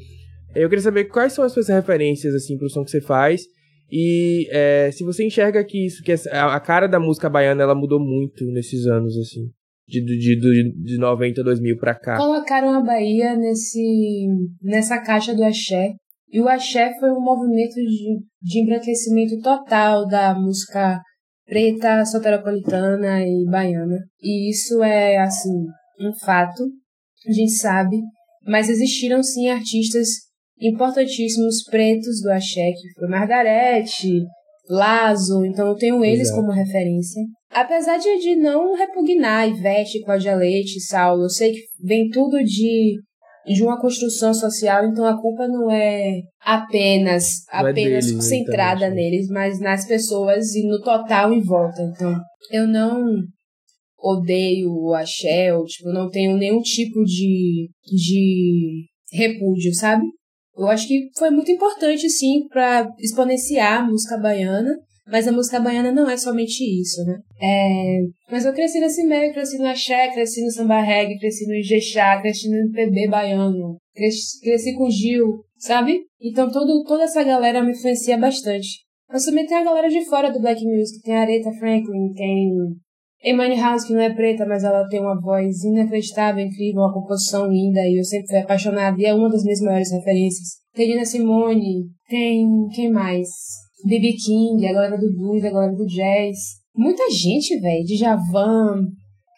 Eu 0.54 0.68
queria 0.68 0.82
saber 0.84 1.06
quais 1.06 1.32
são 1.32 1.44
as 1.44 1.50
suas 1.50 1.66
referências, 1.66 2.32
assim, 2.32 2.56
pro 2.56 2.70
som 2.70 2.84
que 2.84 2.92
você 2.92 3.00
faz. 3.00 3.42
E 3.90 4.46
é, 4.52 4.92
se 4.92 5.02
você 5.02 5.26
enxerga 5.26 5.64
que 5.64 5.86
isso, 5.86 6.04
que 6.04 6.12
a 6.12 6.60
cara 6.60 6.86
da 6.86 7.00
música 7.00 7.28
baiana, 7.28 7.64
ela 7.64 7.74
mudou 7.74 7.98
muito 7.98 8.44
nesses 8.52 8.86
anos, 8.86 9.18
assim 9.18 9.50
de, 10.00 10.18
de, 10.18 10.40
de, 10.40 10.84
de 10.84 10.98
90, 10.98 11.42
2000 11.42 11.76
pra 11.76 11.94
cá. 11.94 12.16
Colocaram 12.16 12.70
a 12.70 12.80
Bahia 12.80 13.36
nesse, 13.36 14.26
nessa 14.62 14.98
caixa 14.98 15.34
do 15.34 15.44
axé. 15.44 15.92
E 16.30 16.40
o 16.40 16.48
axé 16.48 16.90
foi 16.98 17.10
um 17.10 17.20
movimento 17.20 17.74
de, 17.74 18.20
de 18.40 18.62
embranquecimento 18.62 19.38
total 19.42 20.06
da 20.06 20.34
música 20.34 20.98
preta, 21.44 22.04
soteropolitana 22.06 23.20
e 23.20 23.44
baiana. 23.50 23.98
E 24.20 24.50
isso 24.50 24.82
é, 24.82 25.18
assim, 25.18 25.66
um 26.00 26.14
fato, 26.24 26.64
a 27.28 27.32
gente 27.32 27.52
sabe. 27.52 28.00
Mas 28.46 28.70
existiram, 28.70 29.22
sim, 29.22 29.50
artistas 29.50 30.08
importantíssimos 30.58 31.64
pretos 31.64 32.22
do 32.22 32.30
axé, 32.30 32.72
que 32.72 32.98
foi 32.98 33.08
Margarete, 33.08 34.24
Lazo, 34.70 35.44
então 35.44 35.66
eu 35.66 35.74
tenho 35.74 36.04
eles 36.04 36.28
Exato. 36.28 36.40
como 36.40 36.52
referência. 36.52 37.22
Apesar 37.52 37.98
de, 37.98 38.18
de 38.18 38.36
não 38.36 38.74
repugnar 38.74 39.48
Ivete, 39.48 40.02
Cláudia 40.02 40.34
Leite, 40.34 40.80
Saulo, 40.80 41.24
eu 41.24 41.28
sei 41.28 41.52
que 41.52 41.60
vem 41.84 42.08
tudo 42.08 42.42
de, 42.42 42.98
de 43.46 43.62
uma 43.62 43.78
construção 43.78 44.32
social, 44.32 44.86
então 44.86 45.04
a 45.04 45.20
culpa 45.20 45.46
não 45.46 45.70
é 45.70 46.20
apenas, 46.40 47.24
não 47.52 47.66
é 47.66 47.70
apenas 47.70 48.06
é 48.06 48.08
deles, 48.08 48.24
centrada 48.24 48.88
né? 48.88 48.94
neles, 48.94 49.28
mas 49.28 49.60
nas 49.60 49.86
pessoas 49.86 50.54
e 50.54 50.66
no 50.66 50.80
total 50.80 51.32
em 51.32 51.42
volta. 51.42 51.82
Então, 51.82 52.18
eu 52.50 52.66
não 52.66 53.04
odeio 53.98 54.72
o 54.72 54.94
axé, 54.94 55.54
ou 55.54 55.64
tipo, 55.64 55.90
não 55.90 56.08
tenho 56.08 56.36
nenhum 56.38 56.60
tipo 56.62 57.04
de, 57.04 57.68
de 57.84 58.86
repúdio, 59.12 59.74
sabe? 59.74 60.04
Eu 60.56 60.68
acho 60.68 60.88
que 60.88 61.08
foi 61.16 61.30
muito 61.30 61.50
importante, 61.50 62.08
sim, 62.08 62.46
para 62.48 62.88
exponenciar 62.98 63.80
a 63.80 63.84
música 63.84 64.18
baiana, 64.18 64.74
mas 65.12 65.28
a 65.28 65.32
música 65.32 65.60
baiana 65.60 65.92
não 65.92 66.08
é 66.08 66.16
somente 66.16 66.64
isso, 66.64 67.04
né? 67.04 67.18
É... 67.38 67.98
Mas 68.30 68.46
eu 68.46 68.54
cresci 68.54 68.80
nesse 68.80 69.04
meio, 69.04 69.30
cresci 69.34 69.58
no 69.58 69.66
axé, 69.66 70.08
cresci 70.08 70.42
no 70.42 70.50
samba 70.50 70.80
reggae, 70.80 71.18
cresci 71.18 71.46
no 71.46 71.54
ijexá, 71.54 72.18
cresci 72.22 72.48
no 72.48 72.56
MPB 72.56 73.08
baiano, 73.10 73.76
cresci, 73.94 74.40
cresci 74.40 74.74
com 74.74 74.88
Gil, 74.88 75.44
sabe? 75.58 76.00
Então 76.18 76.50
todo, 76.50 76.82
toda 76.84 77.02
essa 77.02 77.22
galera 77.22 77.62
me 77.62 77.72
influencia 77.72 78.16
bastante. 78.16 78.86
Mas 79.06 79.26
também 79.26 79.44
tem 79.44 79.58
a 79.58 79.64
galera 79.64 79.90
de 79.90 80.02
fora 80.06 80.32
do 80.32 80.40
black 80.40 80.64
music, 80.64 81.02
tem 81.02 81.14
Aretha 81.14 81.52
Franklin, 81.58 82.10
tem 82.16 82.50
Emily 83.22 83.60
House, 83.60 83.84
que 83.84 83.92
não 83.92 84.00
é 84.00 84.14
preta, 84.14 84.46
mas 84.46 84.64
ela 84.64 84.88
tem 84.88 84.98
uma 84.98 85.20
voz 85.20 85.62
inacreditável, 85.62 86.42
incrível, 86.42 86.80
uma 86.80 86.94
composição 86.94 87.46
linda, 87.48 87.80
e 87.80 87.98
eu 87.98 88.04
sempre 88.04 88.28
fui 88.28 88.38
apaixonada, 88.38 88.96
e 88.98 89.04
é 89.04 89.12
uma 89.12 89.28
das 89.28 89.44
minhas 89.44 89.60
maiores 89.60 89.92
referências. 89.92 90.62
Tem 90.72 90.88
Nina 90.88 91.04
Simone, 91.04 91.84
tem 92.08 92.48
quem 92.74 92.90
mais? 92.90 93.28
B.B. 93.86 94.12
King, 94.24 94.66
a 94.66 94.72
galera 94.72 94.96
do 94.96 95.12
blues, 95.12 95.44
a 95.44 95.50
galera 95.50 95.72
do 95.72 95.86
jazz. 95.86 96.38
Muita 96.74 97.10
gente, 97.10 97.60
velho, 97.60 97.84
de 97.84 97.96
Javan. 97.96 98.86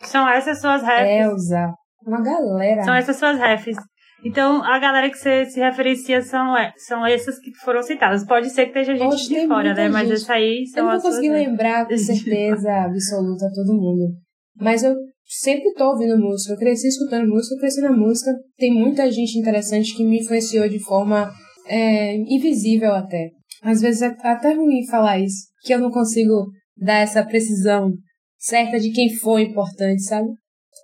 São 0.02 0.28
essas 0.28 0.60
suas 0.60 0.82
refs. 0.82 1.08
Elza. 1.08 1.74
Uma 2.06 2.22
galera. 2.22 2.82
São 2.84 2.94
essas 2.94 3.16
suas 3.16 3.38
refs. 3.38 3.76
Então, 4.24 4.64
a 4.64 4.78
galera 4.78 5.10
que 5.10 5.18
você 5.18 5.44
se 5.44 5.60
referencia 5.60 6.22
são, 6.22 6.56
é, 6.56 6.72
são 6.78 7.04
essas 7.06 7.38
que 7.38 7.50
foram 7.62 7.82
citadas. 7.82 8.24
Pode 8.26 8.48
ser 8.48 8.66
que 8.66 8.78
esteja 8.78 8.96
gente 8.96 9.28
de 9.28 9.46
fora, 9.46 9.74
né? 9.74 9.84
Gente. 9.84 9.92
Mas 9.92 10.10
essa 10.10 10.32
aí 10.32 10.66
são 10.66 10.86
Eu 10.86 10.94
não 10.94 11.00
consegui 11.00 11.30
lembrar 11.30 11.86
com 11.86 11.96
certeza 11.96 12.70
absoluta 12.84 13.50
todo 13.54 13.78
mundo. 13.78 14.14
Mas 14.58 14.82
eu 14.82 14.94
sempre 15.26 15.74
tô 15.74 15.90
ouvindo 15.90 16.16
música. 16.18 16.54
Eu 16.54 16.58
cresci 16.58 16.88
escutando 16.88 17.28
música, 17.28 17.54
eu 17.54 17.58
cresci 17.58 17.82
na 17.82 17.92
música. 17.92 18.30
Tem 18.56 18.72
muita 18.72 19.10
gente 19.12 19.38
interessante 19.38 19.94
que 19.94 20.04
me 20.04 20.20
influenciou 20.20 20.66
de 20.70 20.78
forma 20.78 21.30
é, 21.66 22.16
invisível 22.16 22.94
até. 22.94 23.30
Às 23.64 23.80
vezes 23.80 24.02
é 24.02 24.14
até 24.22 24.52
ruim 24.52 24.86
falar 24.86 25.18
isso. 25.18 25.46
Que 25.62 25.74
eu 25.74 25.80
não 25.80 25.90
consigo 25.90 26.50
dar 26.76 26.98
essa 26.98 27.24
precisão 27.24 27.92
certa 28.38 28.78
de 28.78 28.92
quem 28.92 29.14
foi 29.16 29.42
importante, 29.42 30.02
sabe? 30.02 30.28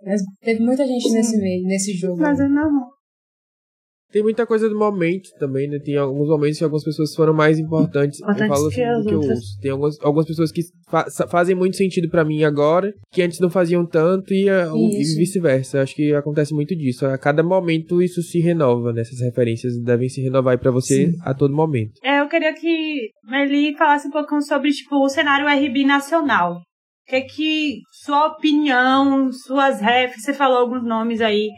Mas 0.05 0.23
teve 0.41 0.61
muita 0.61 0.87
gente 0.87 1.09
Sim. 1.09 1.15
nesse 1.15 1.37
meio, 1.37 1.63
nesse 1.65 1.93
jogo. 1.93 2.17
Mas 2.17 2.41
é 2.41 2.49
normal. 2.49 2.89
Tem 4.13 4.23
muita 4.25 4.45
coisa 4.45 4.69
do 4.69 4.77
momento 4.77 5.29
também, 5.39 5.69
né? 5.69 5.79
Tem 5.79 5.97
alguns 5.97 6.29
momentos 6.29 6.59
que 6.59 6.65
algumas 6.65 6.83
pessoas 6.83 7.15
foram 7.15 7.33
mais 7.33 7.61
importantes. 7.61 8.19
importantes 8.21 8.43
eu 8.43 8.55
falo 8.55 8.67
assim, 8.67 8.77
que, 8.77 8.95
do 8.95 9.05
que 9.07 9.15
eu 9.15 9.31
ouço. 9.31 9.61
Tem 9.61 9.71
algumas, 9.71 10.01
algumas 10.01 10.27
pessoas 10.27 10.51
que 10.51 10.63
fa 10.89 11.07
fazem 11.29 11.55
muito 11.55 11.77
sentido 11.77 12.09
para 12.11 12.25
mim 12.25 12.43
agora, 12.43 12.93
que 13.13 13.23
antes 13.23 13.39
não 13.39 13.49
faziam 13.49 13.87
tanto 13.87 14.35
e, 14.35 14.49
e 14.49 15.17
vice-versa. 15.17 15.81
Acho 15.81 15.95
que 15.95 16.13
acontece 16.13 16.53
muito 16.53 16.75
disso. 16.75 17.07
A 17.07 17.17
cada 17.17 17.43
momento 17.43 18.03
isso 18.03 18.21
se 18.21 18.41
renova, 18.41 18.93
né? 18.93 19.03
Essas 19.03 19.21
referências 19.21 19.79
devem 19.79 20.09
se 20.09 20.21
renovar 20.21 20.59
para 20.59 20.73
você 20.73 21.13
Sim. 21.13 21.17
a 21.23 21.33
todo 21.33 21.55
momento. 21.55 21.93
É, 22.03 22.20
queria 22.31 22.55
que 22.55 23.11
Meli 23.25 23.77
falasse 23.77 24.09
um 24.09 24.11
pouco 24.11 24.41
sobre, 24.41 24.71
tipo, 24.71 24.97
o 24.97 25.09
cenário 25.09 25.47
RB 25.47 25.85
nacional. 25.85 26.55
O 26.55 27.11
que 27.11 27.17
é 27.17 27.21
que 27.21 27.81
sua 28.05 28.29
opinião, 28.29 29.31
suas 29.33 29.81
refs, 29.81 30.23
você 30.23 30.33
falou 30.33 30.59
alguns 30.59 30.85
nomes 30.85 31.21
aí, 31.21 31.49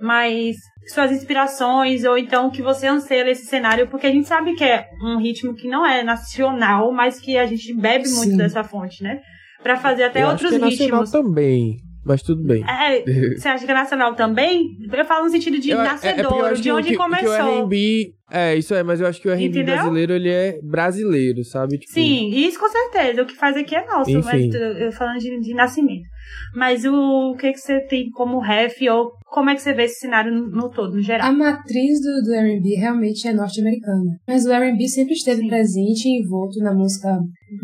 mas 0.00 0.56
suas 0.92 1.10
inspirações 1.10 2.04
ou 2.04 2.16
então 2.16 2.46
o 2.46 2.50
que 2.50 2.62
você 2.62 2.86
anseia 2.86 3.24
nesse 3.24 3.46
cenário, 3.46 3.88
porque 3.88 4.06
a 4.06 4.12
gente 4.12 4.28
sabe 4.28 4.54
que 4.54 4.64
é 4.64 4.86
um 5.02 5.18
ritmo 5.18 5.54
que 5.54 5.66
não 5.66 5.84
é 5.84 6.02
nacional, 6.02 6.92
mas 6.92 7.18
que 7.18 7.36
a 7.36 7.46
gente 7.46 7.74
bebe 7.74 8.08
muito 8.08 8.30
Sim. 8.30 8.36
dessa 8.36 8.62
fonte, 8.62 9.02
né? 9.02 9.20
Para 9.62 9.76
fazer 9.76 10.04
até 10.04 10.22
Eu 10.22 10.28
outros 10.28 10.52
acho 10.52 10.58
que 10.60 10.64
é 10.64 10.68
ritmos. 10.68 11.10
também. 11.10 11.87
Mas 12.04 12.22
tudo 12.22 12.42
bem. 12.42 12.64
É, 12.66 13.02
você 13.36 13.48
acha 13.48 13.64
que 13.64 13.70
é 13.70 13.74
nacional 13.74 14.14
também? 14.14 14.76
Eu 14.90 15.04
falo 15.04 15.24
no 15.24 15.30
sentido 15.30 15.58
de 15.58 15.70
eu, 15.70 15.78
nascedouro, 15.78 16.46
é, 16.46 16.52
é 16.52 16.54
de 16.54 16.70
onde 16.70 16.88
que, 16.88 16.96
começou. 16.96 17.28
Que 17.28 17.42
o 17.42 17.58
R&B, 17.58 18.14
é, 18.30 18.56
isso 18.56 18.74
é, 18.74 18.82
mas 18.82 19.00
eu 19.00 19.06
acho 19.06 19.20
que 19.20 19.28
o 19.28 19.30
R&B 19.30 19.62
brasileiro, 19.62 20.12
ele 20.12 20.30
é 20.30 20.58
brasileiro, 20.62 21.44
sabe? 21.44 21.78
Tipo... 21.78 21.92
Sim, 21.92 22.28
isso 22.30 22.58
com 22.58 22.68
certeza. 22.68 23.22
O 23.22 23.26
que 23.26 23.34
faz 23.34 23.56
aqui 23.56 23.74
é 23.74 23.86
nosso, 23.86 24.10
Enfim. 24.10 24.22
mas 24.24 24.54
eu 24.54 24.92
falando 24.92 25.18
de, 25.18 25.40
de 25.40 25.54
nascimento. 25.54 26.06
Mas 26.54 26.84
o, 26.84 27.32
o 27.32 27.36
que, 27.36 27.52
que 27.52 27.58
você 27.58 27.80
tem 27.80 28.10
como 28.10 28.38
ref 28.38 28.80
ou 28.88 29.12
como 29.26 29.50
é 29.50 29.54
que 29.54 29.62
você 29.62 29.72
vê 29.72 29.84
esse 29.84 30.00
cenário 30.00 30.32
no, 30.32 30.50
no 30.50 30.70
todo, 30.70 30.94
no 30.94 31.02
geral? 31.02 31.28
A 31.28 31.32
matriz 31.32 32.00
do, 32.00 32.22
do 32.22 32.34
R&B 32.34 32.74
realmente 32.76 33.26
é 33.26 33.32
norte-americana. 33.32 34.18
Mas 34.26 34.44
o 34.46 34.52
R&B 34.52 34.88
sempre 34.88 35.14
esteve 35.14 35.42
Sim. 35.42 35.48
presente 35.48 36.06
e 36.06 36.20
envolto 36.20 36.58
na 36.60 36.74
música 36.74 37.18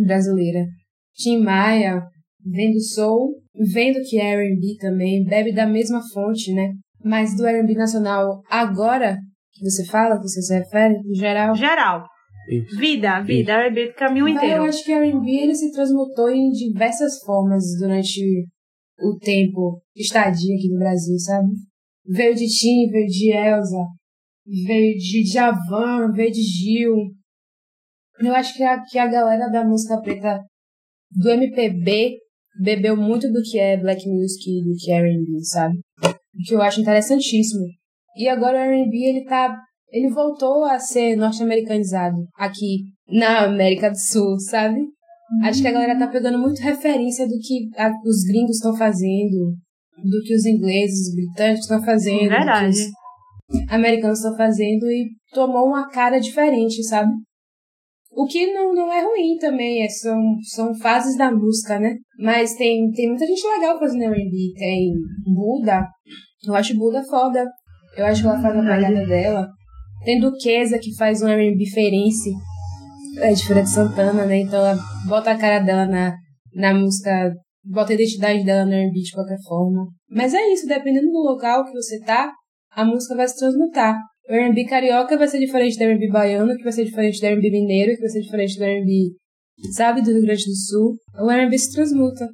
brasileira. 0.04 0.66
Tim 1.14 1.42
Maia, 1.42 2.02
vendo 2.44 2.80
soul, 2.80 3.40
vendo 3.72 4.00
que 4.08 4.18
é 4.18 4.34
R&B 4.34 4.76
também, 4.78 5.24
bebe 5.24 5.52
da 5.52 5.66
mesma 5.66 6.00
fonte, 6.12 6.52
né? 6.52 6.72
Mas 7.02 7.36
do 7.36 7.46
R&B 7.46 7.74
nacional, 7.74 8.42
agora 8.50 9.18
que 9.52 9.64
você 9.64 9.84
fala, 9.84 10.16
que 10.16 10.28
você 10.28 10.42
se 10.42 10.58
refere, 10.58 10.94
no 11.02 11.14
geral? 11.14 11.54
Geral. 11.54 12.04
Isso. 12.48 12.78
Vida, 12.78 13.20
vida, 13.22 13.52
R&B 13.52 13.88
do 13.88 13.94
caminho 13.94 14.28
inteiro. 14.28 14.56
Eu 14.56 14.64
acho 14.64 14.84
que 14.84 14.92
R&B 14.92 15.30
ele 15.30 15.54
se 15.54 15.72
transmutou 15.72 16.30
em 16.30 16.50
diversas 16.50 17.18
formas 17.24 17.64
durante 17.78 18.46
o 19.00 19.18
tempo, 19.18 19.80
estadia 19.96 20.54
aqui 20.54 20.68
no 20.68 20.78
Brasil, 20.78 21.18
sabe? 21.18 21.48
Veio 22.06 22.34
de 22.34 22.46
Tim, 22.46 22.90
veio 22.90 23.06
de 23.06 23.32
Elsa, 23.32 23.86
veio 24.66 24.94
de 24.96 25.26
Javan, 25.26 26.12
veio 26.12 26.30
de 26.30 26.42
Gil. 26.42 26.94
Eu 28.20 28.34
acho 28.34 28.54
que 28.54 28.62
a, 28.62 28.82
que 28.82 28.98
a 28.98 29.06
galera 29.06 29.48
da 29.48 29.64
música 29.64 30.00
preta 30.00 30.44
do 31.10 31.30
MPB 31.30 32.18
bebeu 32.60 32.96
muito 32.96 33.30
do 33.32 33.42
que 33.42 33.58
é 33.58 33.76
black 33.76 34.08
music 34.08 34.50
e 34.50 34.62
do 34.62 34.74
que 34.78 34.90
é 34.90 34.96
R&B, 34.96 35.44
sabe? 35.44 35.78
O 36.02 36.42
que 36.46 36.54
eu 36.54 36.62
acho 36.62 36.80
interessantíssimo. 36.80 37.66
E 38.16 38.28
agora 38.28 38.58
o 38.58 38.60
R&B, 38.60 38.96
ele 38.96 39.24
tá... 39.24 39.56
Ele 39.90 40.10
voltou 40.10 40.64
a 40.64 40.78
ser 40.78 41.14
norte-americanizado 41.16 42.16
aqui 42.36 42.82
na 43.08 43.44
América 43.44 43.90
do 43.90 43.98
Sul, 43.98 44.38
sabe? 44.40 44.80
Acho 45.42 45.62
que 45.62 45.68
a 45.68 45.72
galera 45.72 45.98
tá 45.98 46.08
pegando 46.08 46.38
muito 46.38 46.60
referência 46.60 47.26
do 47.26 47.38
que 47.40 47.68
a, 47.76 47.90
os 48.04 48.24
gringos 48.24 48.56
estão 48.56 48.76
fazendo, 48.76 49.54
do 50.02 50.22
que 50.24 50.34
os 50.34 50.44
ingleses, 50.44 51.08
os 51.08 51.14
britânicos 51.14 51.64
estão 51.64 51.82
fazendo. 51.82 52.28
Verdade. 52.28 52.72
Do 52.72 52.72
que 52.72 53.64
os 53.64 53.72
americanos 53.72 54.18
estão 54.18 54.36
fazendo 54.36 54.84
e 54.90 55.10
tomou 55.32 55.66
uma 55.66 55.88
cara 55.88 56.18
diferente, 56.18 56.82
sabe? 56.84 57.12
O 58.16 58.26
que 58.26 58.52
não, 58.52 58.72
não 58.72 58.92
é 58.92 59.02
ruim 59.04 59.36
também, 59.38 59.82
é, 59.82 59.88
são, 59.88 60.20
são 60.42 60.74
fases 60.74 61.16
da 61.16 61.30
música, 61.30 61.78
né? 61.80 61.96
Mas 62.18 62.54
tem, 62.54 62.90
tem 62.92 63.08
muita 63.08 63.26
gente 63.26 63.46
legal 63.46 63.78
fazendo 63.78 64.04
R&B. 64.04 64.52
Tem 64.56 64.92
Buda, 65.26 65.86
eu 66.46 66.54
acho 66.54 66.76
Buda 66.76 67.02
foda. 67.04 67.44
Eu 67.96 68.06
acho 68.06 68.22
que 68.22 68.28
ela 68.28 68.40
faz 68.40 68.56
a 68.56 68.60
pegada 68.60 69.06
dela. 69.06 69.48
Tem 70.04 70.20
Duquesa, 70.20 70.78
que 70.78 70.94
faz 70.96 71.22
um 71.22 71.28
R&B 71.28 71.56
diferente. 71.56 72.30
É 73.18 73.32
de 73.32 73.46
Feira 73.46 73.62
de 73.62 73.70
Santana, 73.70 74.26
né? 74.26 74.40
Então 74.40 74.60
ela 74.60 74.78
bota 75.08 75.30
a 75.30 75.38
cara 75.38 75.60
dela 75.60 75.86
na, 75.86 76.14
na 76.54 76.74
música, 76.74 77.32
bota 77.64 77.92
a 77.92 77.94
identidade 77.94 78.44
dela 78.44 78.64
no 78.64 78.72
R&B 78.72 79.00
de 79.00 79.12
qualquer 79.12 79.38
forma. 79.46 79.86
Mas 80.08 80.34
é 80.34 80.52
isso, 80.52 80.66
dependendo 80.66 81.10
do 81.10 81.18
local 81.18 81.64
que 81.64 81.72
você 81.72 82.00
tá, 82.00 82.32
a 82.70 82.84
música 82.84 83.16
vai 83.16 83.26
se 83.26 83.36
transmutar. 83.36 83.96
O 84.28 84.32
R&B 84.32 84.64
carioca 84.64 85.18
vai 85.18 85.28
ser 85.28 85.38
diferente 85.38 85.76
do 85.76 85.84
R&B 85.84 86.08
baiano, 86.08 86.56
que 86.56 86.62
vai 86.62 86.72
ser 86.72 86.84
diferente 86.84 87.20
do 87.20 87.26
R&B 87.26 87.50
mineiro, 87.50 87.94
que 87.94 88.00
vai 88.00 88.08
ser 88.08 88.20
diferente 88.20 88.56
do 88.56 88.64
R&B, 88.64 89.10
sabe, 89.72 90.02
do 90.02 90.10
Rio 90.12 90.22
Grande 90.22 90.44
do 90.44 90.56
Sul. 90.56 90.96
O 91.18 91.30
R&B 91.30 91.58
se 91.58 91.72
transmuta. 91.72 92.28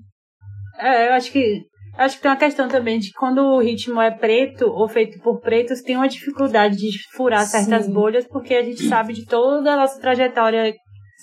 É, 0.78 1.08
eu 1.08 1.12
acho 1.14 1.32
que 1.32 1.62
acho 1.98 2.16
que 2.16 2.22
tem 2.22 2.30
uma 2.30 2.36
questão 2.36 2.68
também 2.68 2.98
de 2.98 3.12
quando 3.12 3.38
o 3.42 3.60
ritmo 3.60 4.00
é 4.00 4.10
preto 4.10 4.66
ou 4.66 4.88
feito 4.88 5.20
por 5.20 5.40
pretos, 5.40 5.82
tem 5.82 5.96
uma 5.96 6.08
dificuldade 6.08 6.76
de 6.76 6.90
furar 7.14 7.44
Sim. 7.44 7.58
certas 7.58 7.88
bolhas, 7.88 8.26
porque 8.26 8.54
a 8.54 8.62
gente 8.62 8.84
sabe 8.84 9.12
de 9.12 9.26
toda 9.26 9.72
a 9.72 9.76
nossa 9.76 10.00
trajetória 10.00 10.72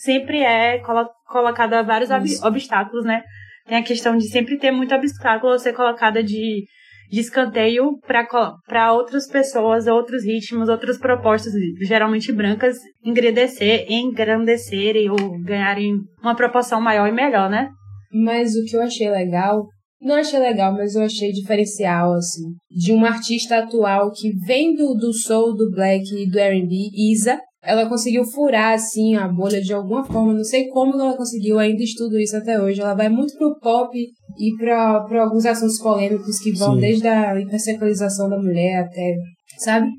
sempre 0.04 0.42
é 0.42 0.80
colo 0.80 1.10
colocada 1.28 1.82
vários 1.84 2.12
ob 2.12 2.26
obstáculos, 2.44 3.06
né? 3.06 3.24
Tem 3.66 3.78
a 3.78 3.84
questão 3.84 4.16
de 4.16 4.30
sempre 4.30 4.58
ter 4.58 4.72
muito 4.72 4.94
obstáculo 4.94 5.58
ser 5.58 5.74
colocada 5.74 6.24
de 6.24 6.66
de 7.10 7.20
escanteio 7.20 7.98
para 8.06 8.94
outras 8.94 9.28
pessoas, 9.28 9.88
outros 9.88 10.24
ritmos, 10.24 10.70
outras 10.70 10.98
propostas, 10.98 11.54
geralmente 11.82 12.32
brancas, 12.32 12.78
engrandecer, 13.04 13.86
engrandecerem 13.90 15.10
ou 15.10 15.40
ganharem 15.44 15.96
uma 16.22 16.36
proporção 16.36 16.82
maior 16.82 17.08
e 17.08 17.12
melhor, 17.12 17.50
né? 17.50 17.70
Mas 18.12 18.56
o 18.56 18.64
que 18.66 18.76
eu 18.76 18.82
achei 18.82 19.10
legal, 19.10 19.68
não 20.02 20.16
achei 20.16 20.40
legal, 20.40 20.74
mas 20.74 20.96
eu 20.96 21.04
achei 21.04 21.32
diferencial, 21.32 22.14
assim, 22.14 22.54
de 22.70 22.92
uma 22.92 23.10
artista 23.10 23.58
atual 23.58 24.12
que 24.12 24.32
vem 24.46 24.76
do, 24.76 24.94
do 24.94 25.14
soul, 25.14 25.56
do 25.56 25.72
black 25.72 26.04
e 26.16 26.30
do 26.30 26.38
R&B, 26.38 26.76
Isa, 27.12 27.40
ela 27.68 27.90
conseguiu 27.90 28.24
furar, 28.24 28.76
assim, 28.76 29.18
a 29.18 29.28
bolha 29.28 29.60
de 29.60 29.74
alguma 29.74 30.02
forma. 30.02 30.34
Não 30.34 30.44
sei 30.46 30.70
como 30.70 30.94
ela 30.94 31.18
conseguiu, 31.18 31.60
ainda 31.60 31.84
estudo 31.84 32.18
isso 32.18 32.38
até 32.38 32.58
hoje. 32.62 32.80
Ela 32.80 32.94
vai 32.94 33.10
muito 33.10 33.38
pro 33.38 33.60
pop 33.60 33.92
e 33.94 34.56
pra, 34.58 35.02
pra 35.02 35.24
alguns 35.24 35.46
assuntos 35.46 35.78
polêmicos 35.80 36.40
que 36.40 36.54
vão 36.54 36.76
Sim. 36.76 36.80
desde 36.80 37.06
a 37.10 37.38
hipersexualização 37.38 38.30
da 38.30 38.38
mulher 38.38 38.86
até, 38.86 39.16
sabe? 39.58 39.90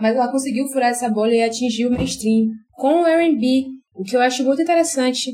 Mas 0.00 0.16
ela 0.16 0.32
conseguiu 0.32 0.66
furar 0.68 0.92
essa 0.92 1.10
bolha 1.10 1.34
e 1.34 1.42
atingir 1.42 1.86
o 1.86 1.90
mainstream 1.90 2.46
com 2.72 3.02
o 3.02 3.06
R&B, 3.06 3.66
o 3.94 4.02
que 4.02 4.16
eu 4.16 4.20
acho 4.22 4.42
muito 4.42 4.62
interessante. 4.62 5.30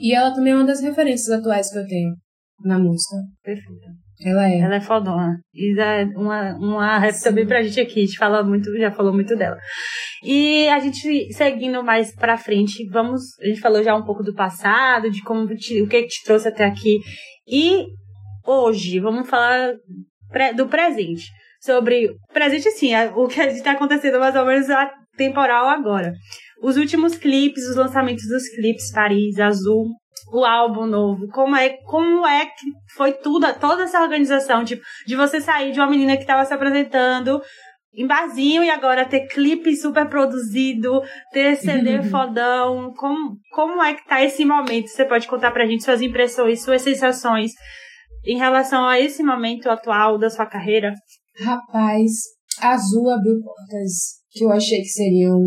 E 0.00 0.12
ela 0.12 0.34
também 0.34 0.52
é 0.52 0.56
uma 0.56 0.66
das 0.66 0.80
referências 0.80 1.30
atuais 1.30 1.70
que 1.70 1.78
eu 1.78 1.86
tenho 1.86 2.12
na 2.64 2.76
música. 2.76 3.14
Perfeita. 3.40 3.93
Ela 4.20 4.48
é. 4.48 4.58
Ela 4.58 4.76
é 4.76 4.80
fodona. 4.80 5.40
E 5.52 5.78
é 5.78 6.04
uma, 6.16 6.54
uma 6.56 6.98
rap 6.98 7.20
também 7.22 7.46
pra 7.46 7.62
gente 7.62 7.80
aqui. 7.80 8.00
A 8.00 8.06
gente 8.06 8.16
fala 8.16 8.42
muito, 8.42 8.76
já 8.78 8.90
falou 8.90 9.12
muito 9.12 9.36
dela. 9.36 9.56
E 10.22 10.68
a 10.68 10.78
gente, 10.78 11.32
seguindo 11.32 11.82
mais 11.82 12.14
pra 12.14 12.36
frente, 12.36 12.86
vamos. 12.90 13.22
A 13.40 13.46
gente 13.46 13.60
falou 13.60 13.82
já 13.82 13.94
um 13.94 14.04
pouco 14.04 14.22
do 14.22 14.34
passado, 14.34 15.10
de 15.10 15.22
como 15.22 15.46
te, 15.56 15.82
o 15.82 15.88
que 15.88 16.06
te 16.06 16.22
trouxe 16.24 16.48
até 16.48 16.64
aqui. 16.64 16.98
E 17.46 17.86
hoje, 18.46 19.00
vamos 19.00 19.28
falar 19.28 19.74
do 20.56 20.66
presente. 20.68 21.24
Sobre. 21.60 22.14
Presente, 22.32 22.70
sim, 22.70 22.92
o 23.16 23.26
que 23.26 23.40
está 23.40 23.72
acontecendo 23.72 24.18
mais 24.20 24.36
ou 24.36 24.44
menos 24.44 24.68
a 24.70 24.90
temporal 25.16 25.66
agora. 25.68 26.12
Os 26.62 26.76
últimos 26.76 27.16
clipes, 27.16 27.68
os 27.68 27.76
lançamentos 27.76 28.26
dos 28.28 28.48
clipes, 28.48 28.90
Paris, 28.92 29.38
Azul, 29.38 29.90
o 30.34 30.44
álbum 30.44 30.84
novo? 30.84 31.28
Como 31.28 31.54
é, 31.54 31.70
como 31.84 32.26
é 32.26 32.46
que 32.46 32.66
foi 32.96 33.12
tudo, 33.12 33.46
toda 33.60 33.84
essa 33.84 34.02
organização, 34.02 34.64
tipo, 34.64 34.82
de 35.06 35.14
você 35.14 35.40
sair 35.40 35.70
de 35.70 35.78
uma 35.78 35.88
menina 35.88 36.16
que 36.16 36.22
estava 36.22 36.44
se 36.44 36.52
apresentando 36.52 37.40
em 37.94 38.04
barzinho 38.04 38.64
e 38.64 38.68
agora 38.68 39.08
ter 39.08 39.28
clipe 39.28 39.76
super 39.76 40.08
produzido, 40.08 41.00
ter 41.32 41.54
CD 41.56 42.02
fodão. 42.10 42.92
Como, 42.94 43.38
como 43.52 43.80
é 43.80 43.94
que 43.94 44.04
tá 44.08 44.24
esse 44.24 44.44
momento? 44.44 44.88
Você 44.88 45.04
pode 45.04 45.28
contar 45.28 45.52
pra 45.52 45.66
gente 45.66 45.84
suas 45.84 46.02
impressões, 46.02 46.64
suas 46.64 46.82
sensações 46.82 47.52
em 48.26 48.36
relação 48.36 48.84
a 48.88 48.98
esse 48.98 49.22
momento 49.22 49.70
atual 49.70 50.18
da 50.18 50.28
sua 50.28 50.46
carreira? 50.46 50.92
Rapaz, 51.38 52.10
Azul 52.60 53.08
abriu 53.08 53.40
portas 53.40 54.20
que 54.30 54.44
eu 54.44 54.50
achei 54.50 54.78
que 54.80 54.88
seriam 54.88 55.38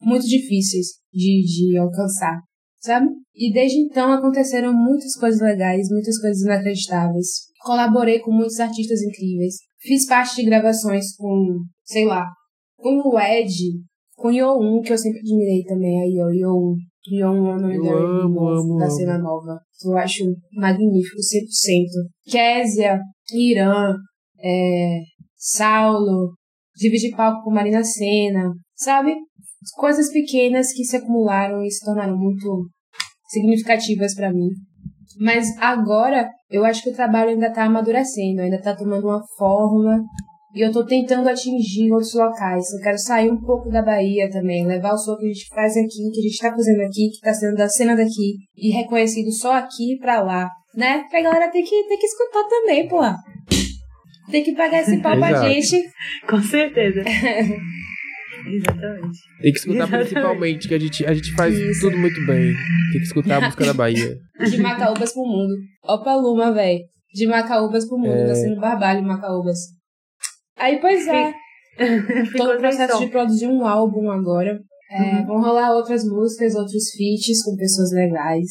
muito 0.00 0.26
difíceis 0.26 0.86
de, 1.12 1.42
de 1.44 1.78
alcançar 1.78 2.40
sabe? 2.82 3.06
E 3.34 3.52
desde 3.52 3.78
então 3.78 4.12
aconteceram 4.12 4.72
muitas 4.72 5.14
coisas 5.16 5.40
legais, 5.40 5.88
muitas 5.90 6.20
coisas 6.20 6.42
inacreditáveis. 6.42 7.26
Colaborei 7.62 8.18
com 8.18 8.32
muitos 8.32 8.58
artistas 8.60 9.00
incríveis. 9.02 9.54
Fiz 9.80 10.06
parte 10.06 10.36
de 10.36 10.44
gravações 10.44 11.16
com, 11.16 11.60
sei 11.84 12.04
lá, 12.04 12.26
com 12.76 13.00
o 13.08 13.18
Ed, 13.18 13.52
com 14.16 14.28
o 14.28 14.32
Yo1, 14.32 14.82
que 14.84 14.92
eu 14.92 14.98
sempre 14.98 15.20
admirei 15.20 15.62
também, 15.64 16.02
aí, 16.02 16.20
ó, 16.20 16.28
Yo1. 16.28 16.76
Yo1 17.10 17.22
é 17.22 17.26
o 17.26 17.58
nome 17.58 18.78
da, 18.78 18.84
da 18.84 18.90
cena 18.90 19.18
nova, 19.18 19.58
que 19.78 19.88
eu 19.88 19.96
acho 19.96 20.24
magnífico, 20.52 21.16
100%. 21.16 22.30
Késia, 22.30 23.00
Irã, 23.32 23.96
é, 24.40 25.00
Saulo, 25.36 26.34
dividir 26.76 27.16
palco 27.16 27.42
com 27.42 27.52
Marina 27.52 27.82
Senna, 27.82 28.52
sabe? 28.76 29.16
Coisas 29.76 30.10
pequenas 30.12 30.72
que 30.72 30.84
se 30.84 30.96
acumularam 30.96 31.62
e 31.62 31.70
se 31.70 31.84
tornaram 31.84 32.16
muito 32.16 32.68
significativas 33.28 34.14
para 34.14 34.32
mim. 34.32 34.48
Mas 35.20 35.46
agora 35.58 36.28
eu 36.50 36.64
acho 36.64 36.82
que 36.82 36.90
o 36.90 36.94
trabalho 36.94 37.30
ainda 37.30 37.48
está 37.48 37.64
amadurecendo, 37.64 38.42
ainda 38.42 38.56
está 38.56 38.74
tomando 38.74 39.06
uma 39.06 39.22
forma 39.36 40.02
e 40.54 40.60
eu 40.60 40.68
estou 40.68 40.84
tentando 40.84 41.28
atingir 41.28 41.90
outros 41.90 42.14
locais. 42.14 42.64
Eu 42.72 42.82
quero 42.82 42.98
sair 42.98 43.30
um 43.30 43.40
pouco 43.40 43.70
da 43.70 43.82
Bahia 43.82 44.30
também, 44.30 44.66
levar 44.66 44.92
o 44.92 44.98
som 44.98 45.16
que 45.16 45.24
a 45.24 45.28
gente 45.28 45.48
faz 45.48 45.72
aqui, 45.76 46.10
que 46.12 46.18
a 46.18 46.22
gente 46.22 46.34
está 46.34 46.50
fazendo 46.50 46.80
aqui, 46.82 47.08
que 47.08 47.16
está 47.16 47.34
sendo 47.34 47.56
da 47.56 47.68
cena 47.68 47.96
daqui 47.96 48.36
e 48.56 48.70
reconhecido 48.70 49.32
só 49.32 49.54
aqui 49.54 49.98
para 49.98 50.22
lá, 50.22 50.48
né? 50.74 51.04
Pra 51.10 51.22
galera 51.22 51.50
ter 51.50 51.62
que, 51.62 51.88
ter 51.88 51.96
que 51.96 52.06
escutar 52.06 52.44
também, 52.48 52.88
pô. 52.88 53.00
Tem 54.30 54.42
que 54.42 54.54
pagar 54.54 54.82
esse 54.82 55.00
pau 55.00 55.18
pra 55.18 55.40
gente. 55.48 55.82
Com 56.28 56.40
certeza. 56.40 57.02
Exatamente. 58.50 59.18
Tem 59.40 59.52
que 59.52 59.58
escutar 59.58 59.76
Exatamente. 59.76 60.08
principalmente, 60.08 60.68
que 60.68 60.74
a 60.74 60.78
gente, 60.78 61.06
a 61.06 61.14
gente 61.14 61.32
faz 61.34 61.54
Isso. 61.54 61.80
tudo 61.80 61.98
muito 61.98 62.26
bem. 62.26 62.52
Tem 62.92 63.00
que 63.00 63.06
escutar 63.06 63.36
a 63.36 63.40
música 63.46 63.64
da 63.64 63.74
Bahia. 63.74 64.16
De 64.48 64.58
Macaúbas 64.58 65.12
pro 65.12 65.22
mundo. 65.22 65.54
Opa 65.84 66.14
Luma, 66.14 66.52
velho. 66.52 66.80
De 67.14 67.26
Macaúbas 67.26 67.86
pro 67.86 67.98
mundo, 67.98 68.16
é... 68.16 68.26
tá 68.26 68.34
sendo 68.34 68.60
barbalho 68.60 69.02
Macaúbas. 69.02 69.58
Aí, 70.56 70.80
pois 70.80 71.06
é. 71.08 71.32
Tô 72.36 72.52
no 72.52 72.58
processo 72.58 72.98
de 72.98 73.08
produzir 73.08 73.46
um 73.46 73.66
álbum 73.66 74.10
agora. 74.10 74.60
É, 74.90 75.00
uhum. 75.00 75.26
Vão 75.26 75.40
rolar 75.40 75.72
outras 75.72 76.04
músicas, 76.04 76.54
outros 76.54 76.90
feats 76.96 77.42
com 77.42 77.56
pessoas 77.56 77.90
legais. 77.92 78.50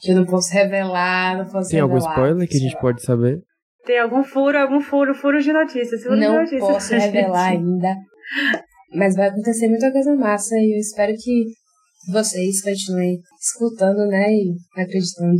Que 0.00 0.12
eu 0.12 0.16
não 0.16 0.24
posso 0.24 0.52
revelar, 0.52 1.38
não 1.38 1.50
posso 1.50 1.68
Tem 1.68 1.80
revelar, 1.80 2.00
algum 2.00 2.10
spoiler 2.10 2.48
que 2.48 2.56
a 2.56 2.60
gente 2.60 2.80
pode 2.80 3.02
saber? 3.02 3.42
Tem 3.84 4.00
algum 4.00 4.24
furo, 4.24 4.58
algum 4.58 4.80
furo, 4.80 5.14
furo 5.14 5.40
de 5.40 5.52
notícias. 5.52 6.02
Furo 6.02 6.16
não 6.16 6.32
de 6.32 6.38
notícias 6.38 6.60
posso 6.60 6.94
revelar 6.94 7.50
ainda. 7.50 7.94
Mas 8.94 9.16
vai 9.16 9.28
acontecer 9.28 9.68
muita 9.68 9.92
coisa 9.92 10.14
massa 10.14 10.54
e 10.56 10.74
eu 10.74 10.78
espero 10.78 11.12
que 11.12 11.44
vocês 12.12 12.62
continuem 12.62 13.18
escutando, 13.40 14.06
né? 14.08 14.28
E 14.30 14.54
acreditando. 14.80 15.38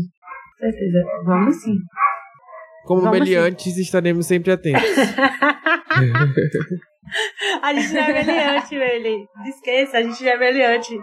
Com 0.59 0.59
certeza. 0.59 1.05
Vamos 1.25 1.57
sim. 1.62 1.77
Como 2.85 3.03
Vamos 3.03 3.18
meliantes, 3.18 3.75
sim. 3.75 3.81
estaremos 3.81 4.27
sempre 4.27 4.52
atentos. 4.52 4.83
a 7.63 7.75
gente 7.75 7.92
não 7.92 8.02
é 8.02 8.13
meliante, 8.13 8.79
velho. 8.79 9.29
Esqueça, 9.46 9.98
a 9.98 10.02
gente 10.02 10.23
não 10.23 10.31
é 10.31 10.37
meliante. 10.37 10.98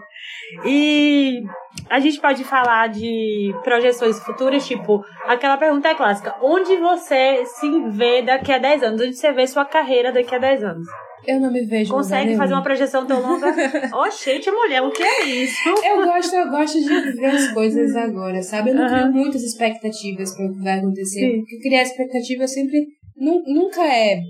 E 0.64 1.42
a 1.90 2.00
gente 2.00 2.20
pode 2.20 2.44
falar 2.44 2.88
de 2.88 3.54
projeções 3.62 4.18
futuras, 4.20 4.66
tipo, 4.66 5.04
aquela 5.26 5.56
pergunta 5.56 5.88
é 5.88 5.94
clássica: 5.94 6.34
onde 6.42 6.76
você 6.76 7.44
se 7.46 7.90
vê 7.90 8.22
daqui 8.22 8.52
a 8.52 8.58
10 8.58 8.82
anos? 8.82 9.00
Onde 9.00 9.14
você 9.14 9.32
vê 9.32 9.46
sua 9.46 9.64
carreira 9.64 10.12
daqui 10.12 10.34
a 10.34 10.38
10 10.38 10.64
anos? 10.64 10.86
Eu 11.26 11.40
não 11.40 11.52
me 11.52 11.64
vejo. 11.64 11.90
Consegue 11.92 12.36
fazer 12.36 12.54
uma 12.54 12.62
projeção 12.62 13.06
tão 13.06 13.20
longa? 13.20 13.46
Oxente, 14.06 14.50
mulher, 14.50 14.82
o 14.82 14.90
que 14.90 15.02
é 15.02 15.26
isso? 15.26 15.68
Eu 15.68 16.04
gosto, 16.04 16.34
eu 16.34 16.50
gosto 16.50 16.78
de 16.78 16.88
viver 16.88 17.26
as 17.26 17.52
coisas 17.52 17.96
agora, 17.96 18.42
sabe? 18.42 18.70
Eu 18.70 18.74
não 18.74 18.84
uhum. 18.84 18.88
crio 18.90 19.12
muitas 19.12 19.42
expectativas 19.42 20.34
para 20.34 20.46
o 20.46 20.52
que 20.52 20.62
vai 20.62 20.78
acontecer. 20.78 21.20
Sim. 21.20 21.38
Porque 21.38 21.58
criar 21.60 21.82
expectativa 21.82 22.46
sempre 22.46 22.86
nunca 23.16 23.84
é 23.86 24.20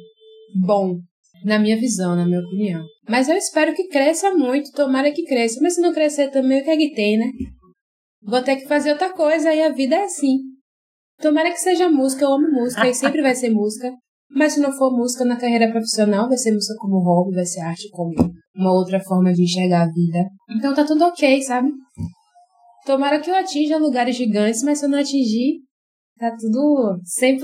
bom, 0.54 0.98
na 1.44 1.58
minha 1.58 1.76
visão, 1.76 2.14
na 2.14 2.24
minha 2.24 2.40
opinião. 2.40 2.84
Mas 3.08 3.28
eu 3.28 3.36
espero 3.36 3.74
que 3.74 3.88
cresça 3.88 4.32
muito, 4.34 4.72
tomara 4.72 5.12
que 5.12 5.24
cresça. 5.24 5.58
Mas 5.62 5.74
se 5.74 5.80
não 5.80 5.92
crescer 5.92 6.30
também, 6.30 6.60
o 6.60 6.64
que 6.64 6.70
é 6.70 6.76
que 6.76 6.94
tem, 6.94 7.18
né? 7.18 7.30
Vou 8.22 8.42
ter 8.42 8.56
que 8.56 8.66
fazer 8.66 8.92
outra 8.92 9.12
coisa 9.12 9.52
e 9.52 9.62
a 9.62 9.70
vida 9.70 9.96
é 9.96 10.04
assim. 10.04 10.38
Tomara 11.20 11.50
que 11.50 11.60
seja 11.60 11.90
música, 11.90 12.24
eu 12.24 12.32
amo 12.32 12.50
música 12.50 12.88
e 12.88 12.94
sempre 12.94 13.22
vai 13.22 13.34
ser 13.34 13.50
música. 13.50 13.92
Mas 14.30 14.54
se 14.54 14.60
não 14.60 14.72
for 14.72 14.90
música 14.90 15.24
na 15.24 15.36
carreira 15.36 15.70
profissional, 15.70 16.28
vai 16.28 16.36
ser 16.36 16.52
música 16.52 16.74
como 16.78 16.98
hobby, 16.98 17.34
vai 17.34 17.46
ser 17.46 17.60
arte 17.60 17.88
como 17.90 18.12
uma 18.54 18.72
outra 18.72 19.00
forma 19.00 19.32
de 19.32 19.42
enxergar 19.42 19.82
a 19.82 19.90
vida. 19.90 20.28
Então 20.50 20.74
tá 20.74 20.84
tudo 20.84 21.04
ok, 21.04 21.42
sabe? 21.42 21.70
Tomara 22.86 23.20
que 23.20 23.30
eu 23.30 23.34
atinja 23.34 23.78
lugares 23.78 24.16
gigantes, 24.16 24.62
mas 24.62 24.78
se 24.78 24.84
eu 24.86 24.88
não 24.90 24.98
atingir, 24.98 25.60
tá 26.18 26.34
tudo 26.38 26.98
100%. 27.20 27.40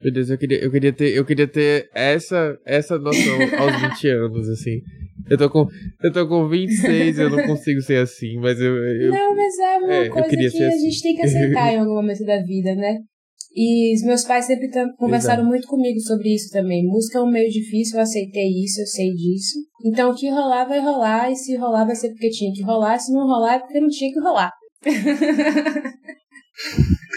Meu 0.00 0.12
Deus, 0.12 0.30
eu 0.30 0.38
queria, 0.38 0.62
eu 0.62 0.70
queria 0.70 0.92
ter, 0.92 1.16
eu 1.16 1.24
queria 1.24 1.48
ter 1.48 1.88
essa, 1.92 2.56
essa 2.64 2.98
noção 2.98 3.38
aos 3.58 3.82
20 3.98 4.08
anos, 4.10 4.48
assim. 4.48 4.80
Eu 5.28 5.36
tô 5.36 5.50
com, 5.50 5.66
eu 6.02 6.12
tô 6.12 6.28
com 6.28 6.48
26 6.48 7.18
eu 7.18 7.30
não 7.30 7.44
consigo 7.46 7.80
ser 7.82 8.02
assim, 8.02 8.38
mas 8.38 8.60
eu. 8.60 8.74
eu 8.74 9.10
não, 9.10 9.34
mas 9.34 9.58
é 9.58 9.78
uma 9.78 9.94
é, 9.94 10.08
coisa 10.08 10.28
que 10.28 10.64
a 10.64 10.68
assim. 10.68 10.80
gente 10.80 11.02
tem 11.02 11.16
que 11.16 11.22
aceitar 11.22 11.72
em 11.72 11.78
algum 11.78 11.94
momento 11.94 12.24
da 12.24 12.40
vida, 12.42 12.74
né? 12.76 12.98
E 13.54 13.94
os 13.94 14.02
meus 14.02 14.24
pais 14.24 14.44
sempre 14.44 14.68
conversaram 14.96 15.42
Exato. 15.42 15.48
muito 15.48 15.66
comigo 15.66 15.98
sobre 16.00 16.34
isso 16.34 16.50
também. 16.52 16.86
Música 16.86 17.18
é 17.18 17.22
um 17.22 17.30
meio 17.30 17.50
difícil, 17.50 17.96
eu 17.96 18.02
aceitei 18.02 18.48
isso, 18.62 18.80
eu 18.80 18.86
sei 18.86 19.12
disso. 19.14 19.58
Então 19.84 20.10
o 20.10 20.14
que 20.14 20.28
rolar 20.30 20.64
vai 20.64 20.80
rolar, 20.80 21.30
e 21.30 21.36
se 21.36 21.56
rolar 21.56 21.84
vai 21.84 21.96
ser 21.96 22.10
porque 22.10 22.30
tinha 22.30 22.52
que 22.52 22.62
rolar, 22.62 22.98
se 22.98 23.12
não 23.12 23.26
rolar 23.26 23.54
é 23.54 23.58
porque 23.58 23.80
não 23.80 23.88
tinha 23.88 24.12
que 24.12 24.20
rolar. 24.20 24.52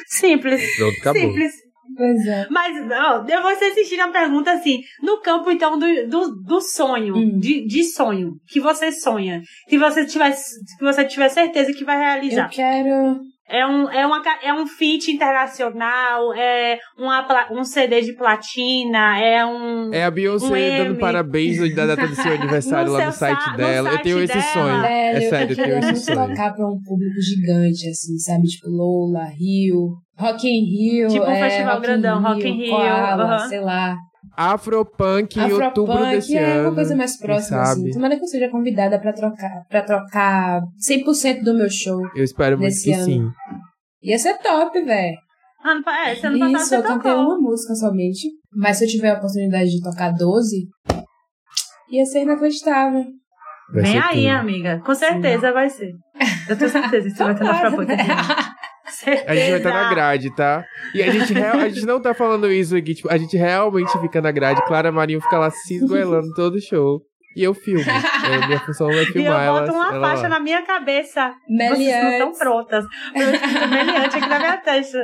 Simples. 0.08 0.62
Pronto, 0.78 0.98
acabou. 1.00 1.22
Simples. 1.22 1.54
Pois 1.96 2.26
é. 2.26 2.48
Mas, 2.50 2.78
ó, 2.92 3.26
eu 3.28 3.42
vou 3.42 3.52
assistir 3.52 4.00
a 4.00 4.08
pergunta 4.08 4.52
assim, 4.52 4.82
no 5.02 5.20
campo, 5.20 5.52
então, 5.52 5.78
do, 5.78 6.08
do, 6.08 6.36
do 6.42 6.62
sonho, 6.62 7.16
hum. 7.16 7.38
de, 7.38 7.66
de 7.66 7.84
sonho, 7.84 8.36
que 8.48 8.60
você 8.60 8.92
sonha, 8.92 9.42
que 9.68 9.78
você 9.78 10.06
tiver, 10.06 10.32
que 10.32 10.84
você 10.84 11.06
tiver 11.06 11.30
certeza 11.30 11.74
que 11.74 11.84
vai 11.84 11.98
realizar. 11.98 12.46
Eu 12.46 12.50
quero 12.50 13.20
é 13.52 13.68
um, 13.68 13.90
é 13.90 14.06
uma, 14.06 14.22
é 14.42 14.54
um 14.54 14.66
feat 14.66 15.12
internacional, 15.12 16.34
é 16.34 16.80
uma, 16.98 17.52
um 17.52 17.64
CD 17.66 18.02
de 18.02 18.14
platina, 18.14 19.20
é 19.20 19.46
um. 19.46 19.94
É 19.94 20.06
a 20.06 20.12
Beyoncé 20.12 20.46
um 20.46 20.86
dando 20.86 21.00
parabéns 21.00 21.76
da 21.76 21.86
data 21.86 22.08
do 22.08 22.16
seu 22.16 22.32
aniversário 22.34 22.94
lá 22.94 23.06
no 23.08 23.12
site 23.12 23.58
dela. 23.58 23.92
eu 23.92 24.02
tenho 24.02 24.24
esse 24.24 24.42
sonho. 24.42 24.82
Velho, 24.82 25.18
é 25.18 25.22
sério, 25.22 25.60
eu, 25.60 25.66
eu 25.66 25.80
tenho 25.82 25.92
esse 25.92 26.06
sonho. 26.06 26.30
tocar 26.30 26.54
pra 26.54 26.66
um 26.66 26.80
público 26.82 27.20
gigante, 27.22 27.90
assim, 27.90 28.18
sabe? 28.18 28.44
Tipo 28.44 28.70
Lola, 28.70 29.26
Rio, 29.26 29.98
Rock 30.18 30.48
in 30.48 30.66
Rio. 30.66 31.08
Tipo 31.10 31.26
um 31.26 31.32
é, 31.32 31.42
festival 31.42 31.76
Rock 31.76 31.88
grandão, 31.88 32.22
Rock 32.22 32.48
in 32.48 32.58
Rio. 32.58 32.70
Koala, 32.70 33.34
uhum. 33.34 33.50
sei 33.50 33.60
lá. 33.60 33.98
Afropunk 34.36 35.38
em 35.38 35.44
Afro 35.44 35.66
outubro 35.66 36.06
desse 36.08 36.38
é 36.38 36.44
ano. 36.44 36.60
É 36.60 36.68
uma 36.68 36.76
coisa 36.76 36.96
mais 36.96 37.18
próxima, 37.18 37.62
assim. 37.62 37.92
Tomara 37.92 38.16
que 38.18 38.24
eu 38.24 38.28
seja 38.28 38.50
convidada 38.50 39.00
pra 39.00 39.14
trocar, 39.14 39.64
pra 39.70 39.82
trocar 39.82 40.62
100% 40.90 41.44
do 41.44 41.54
meu 41.54 41.70
show. 41.70 42.02
Eu 42.16 42.24
espero 42.24 42.58
muito 42.58 42.76
que 42.82 42.94
ano. 42.94 43.04
sim. 43.04 43.30
Ia 44.04 44.18
ser 44.18 44.38
top, 44.40 44.82
velho. 44.82 45.18
Ano, 45.64 45.84
é, 45.88 46.14
esse 46.14 46.26
ano 46.26 46.40
passado 46.40 46.64
Isso, 46.64 46.76
eu 46.76 46.84
cantei 46.84 47.12
uma 47.12 47.40
música 47.40 47.76
somente. 47.76 48.28
Mas 48.54 48.78
se 48.78 48.86
eu 48.86 48.90
tiver 48.90 49.12
a 49.12 49.18
oportunidade 49.18 49.70
de 49.70 49.82
tocar 49.82 50.12
12, 50.12 50.68
ia 51.92 52.06
ser 52.06 52.24
inacreditável. 52.24 53.06
Vai 53.74 53.84
Vem 53.84 54.00
aí, 54.00 54.24
tudo. 54.24 54.38
amiga. 54.38 54.82
Com 54.84 54.96
certeza 54.96 55.48
sim. 55.48 55.54
vai 55.54 55.70
ser. 55.70 55.92
Eu 56.50 56.58
tenho 56.58 56.70
certeza 56.70 57.10
que 57.10 57.16
você 57.16 57.24
vai 57.24 57.36
ter 57.36 57.44
na 57.44 58.61
Afropunk. 59.02 59.30
A 59.30 59.36
gente 59.36 59.50
vai 59.50 59.58
estar 59.58 59.74
na 59.74 59.90
grade, 59.90 60.36
tá? 60.36 60.66
E 60.94 61.02
a 61.02 61.12
gente, 61.12 61.34
real, 61.34 61.58
a 61.58 61.70
gente 61.70 61.86
não 61.86 62.02
tá 62.02 62.14
falando 62.14 62.52
isso 62.52 62.76
aqui, 62.76 62.96
tipo, 62.96 63.12
a 63.12 63.18
gente 63.18 63.36
realmente 63.38 63.92
fica 64.00 64.22
na 64.22 64.32
grade. 64.32 64.66
Clara 64.66 64.92
Marinho 64.92 65.22
fica 65.22 65.38
lá 65.38 65.50
se 65.50 65.76
esgoelando 65.76 66.34
todo 66.34 66.62
show. 66.62 67.02
E 67.36 67.44
eu 67.44 67.54
filmo. 67.54 67.82
É, 67.82 68.46
minha 68.46 68.60
função 68.60 68.90
é 68.92 69.06
filmar 69.06 69.44
ela. 69.44 69.62
E 69.64 69.68
eu 69.68 69.74
boto 69.74 69.74
uma 69.74 69.96
ela 69.96 70.08
faixa 70.08 70.24
lá. 70.24 70.30
na 70.30 70.40
minha 70.40 70.62
cabeça. 70.64 71.34
Meliante. 71.48 71.86
Vocês 71.86 72.04
não 72.04 72.12
estão 72.12 72.32
prontas. 72.34 72.86
Eu 73.16 73.70
meliante 73.70 74.18
aqui 74.18 74.28
na 74.28 74.40
minha 74.40 74.58
testa. 74.58 75.00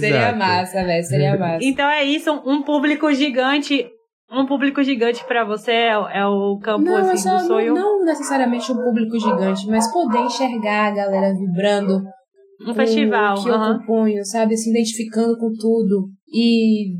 Seria 0.00 0.32
massa, 0.34 0.84
velho. 0.84 1.04
Seria 1.04 1.36
massa. 1.38 1.58
Então 1.62 1.88
é 1.90 2.04
isso. 2.04 2.32
Um 2.46 2.62
público 2.62 3.12
gigante 3.12 3.86
um 4.30 4.44
público 4.44 4.82
gigante 4.82 5.24
para 5.24 5.42
você 5.42 5.72
é, 5.72 5.92
é, 5.92 6.26
o 6.26 6.58
campo 6.58 6.84
não, 6.84 6.96
assim, 6.96 7.16
só, 7.16 7.36
do 7.36 7.46
sonho? 7.46 7.74
Não, 7.74 7.98
não 8.00 8.04
necessariamente 8.04 8.70
um 8.70 8.76
público 8.76 9.18
gigante, 9.18 9.66
mas 9.68 9.90
poder 9.90 10.18
enxergar 10.18 10.88
a 10.88 10.90
galera 10.90 11.34
vibrando 11.34 12.02
um 12.60 12.74
festival. 12.74 13.42
que 13.42 13.48
eu 13.48 13.58
componho, 13.58 14.24
sabe? 14.24 14.56
Se 14.56 14.70
identificando 14.70 15.36
com 15.38 15.52
tudo. 15.52 16.10
E 16.28 16.94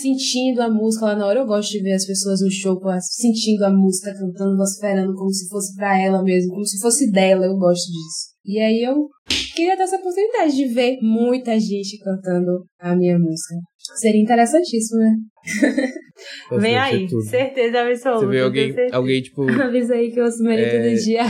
sentindo 0.00 0.62
a 0.62 0.70
música 0.70 1.06
lá 1.06 1.16
na 1.16 1.26
hora. 1.26 1.40
Eu 1.40 1.46
gosto 1.46 1.70
de 1.70 1.82
ver 1.82 1.92
as 1.92 2.06
pessoas 2.06 2.40
no 2.40 2.50
show 2.50 2.80
sentindo 3.00 3.64
a 3.64 3.70
música, 3.70 4.12
cantando, 4.14 4.56
vociferando 4.56 5.14
como 5.14 5.32
se 5.32 5.48
fosse 5.48 5.74
pra 5.74 6.00
ela 6.00 6.22
mesmo, 6.22 6.52
como 6.52 6.64
se 6.64 6.80
fosse 6.80 7.10
dela. 7.10 7.44
Eu 7.44 7.56
gosto 7.56 7.86
disso. 7.86 8.32
E 8.44 8.58
aí 8.58 8.82
eu 8.82 9.08
queria 9.54 9.76
ter 9.76 9.82
essa 9.82 9.96
oportunidade 9.96 10.56
de 10.56 10.66
ver 10.66 10.98
muita 11.00 11.58
gente 11.58 11.98
cantando 11.98 12.64
a 12.80 12.96
minha 12.96 13.18
música. 13.18 13.54
Seria 13.96 14.22
interessantíssimo, 14.22 14.98
né? 15.00 15.16
Vem 16.60 16.76
aí, 16.76 17.08
certeza 17.28 17.80
absoluta. 17.80 18.26
Você 18.26 18.30
vê 18.30 18.40
alguém, 18.40 18.74
alguém 18.92 19.22
tipo. 19.22 19.42
Avisa 19.60 19.94
aí 19.94 20.12
que 20.12 20.20
eu 20.20 20.26
Maria 20.40 20.66
é, 20.66 20.70
todo 20.70 21.02
dia 21.02 21.24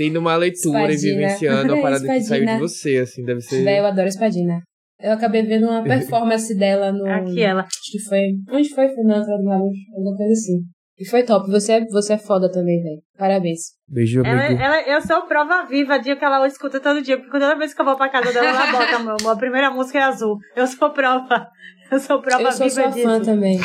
tendo 0.00 0.18
uma 0.18 0.34
leitura 0.34 0.90
Espadina. 0.90 1.12
e 1.12 1.14
vivenciando 1.14 1.74
a 1.74 1.76
parada 1.82 2.06
que 2.06 2.20
saiu 2.22 2.46
de 2.46 2.58
você, 2.58 2.96
assim, 2.96 3.22
deve 3.22 3.42
ser. 3.42 3.62
Véio, 3.62 3.80
eu 3.80 3.86
adoro 3.86 4.08
Espadina. 4.08 4.62
Eu 4.98 5.12
acabei 5.12 5.42
vendo 5.42 5.66
uma 5.66 5.82
performance 5.84 6.54
dela 6.56 6.90
no. 6.90 7.06
Aqui 7.06 7.42
ela. 7.42 7.62
Acho 7.62 7.92
que 7.92 8.02
foi. 8.08 8.28
Onde 8.50 8.70
foi? 8.70 8.88
Foi 8.88 9.04
na 9.04 9.20
do 9.20 9.30
alguma 9.30 10.16
coisa 10.16 10.32
assim. 10.32 10.62
E 10.98 11.06
foi 11.06 11.22
top. 11.22 11.50
Você 11.50 11.72
é, 11.72 11.84
você 11.86 12.14
é 12.14 12.18
foda 12.18 12.50
também, 12.50 12.82
velho. 12.82 13.02
Parabéns. 13.18 13.60
Beijo. 13.88 14.22
Ela, 14.24 14.44
ela, 14.44 14.82
eu 14.88 15.00
sou 15.02 15.22
prova 15.22 15.66
viva 15.66 15.98
de 15.98 16.16
que 16.16 16.24
ela 16.24 16.46
escuta 16.46 16.80
todo 16.80 17.02
dia. 17.02 17.16
Porque 17.18 17.32
toda 17.32 17.56
vez 17.56 17.74
que 17.74 17.80
eu 17.80 17.84
vou 17.84 17.96
pra 17.96 18.10
casa 18.10 18.32
dela, 18.32 18.48
ela 18.48 18.72
bota 18.72 19.28
a, 19.28 19.32
a 19.32 19.36
primeira 19.36 19.70
música 19.70 19.98
é 19.98 20.02
azul. 20.02 20.36
Eu 20.56 20.66
sou 20.66 20.90
prova. 20.90 21.46
Eu 21.90 21.98
sou 21.98 22.22
prova 22.22 22.44
eu 22.44 22.52
sou 22.52 22.68
viva 22.68 22.82
sua 22.82 22.90
disso. 22.92 23.02
fã 23.02 23.20
também. 23.20 23.58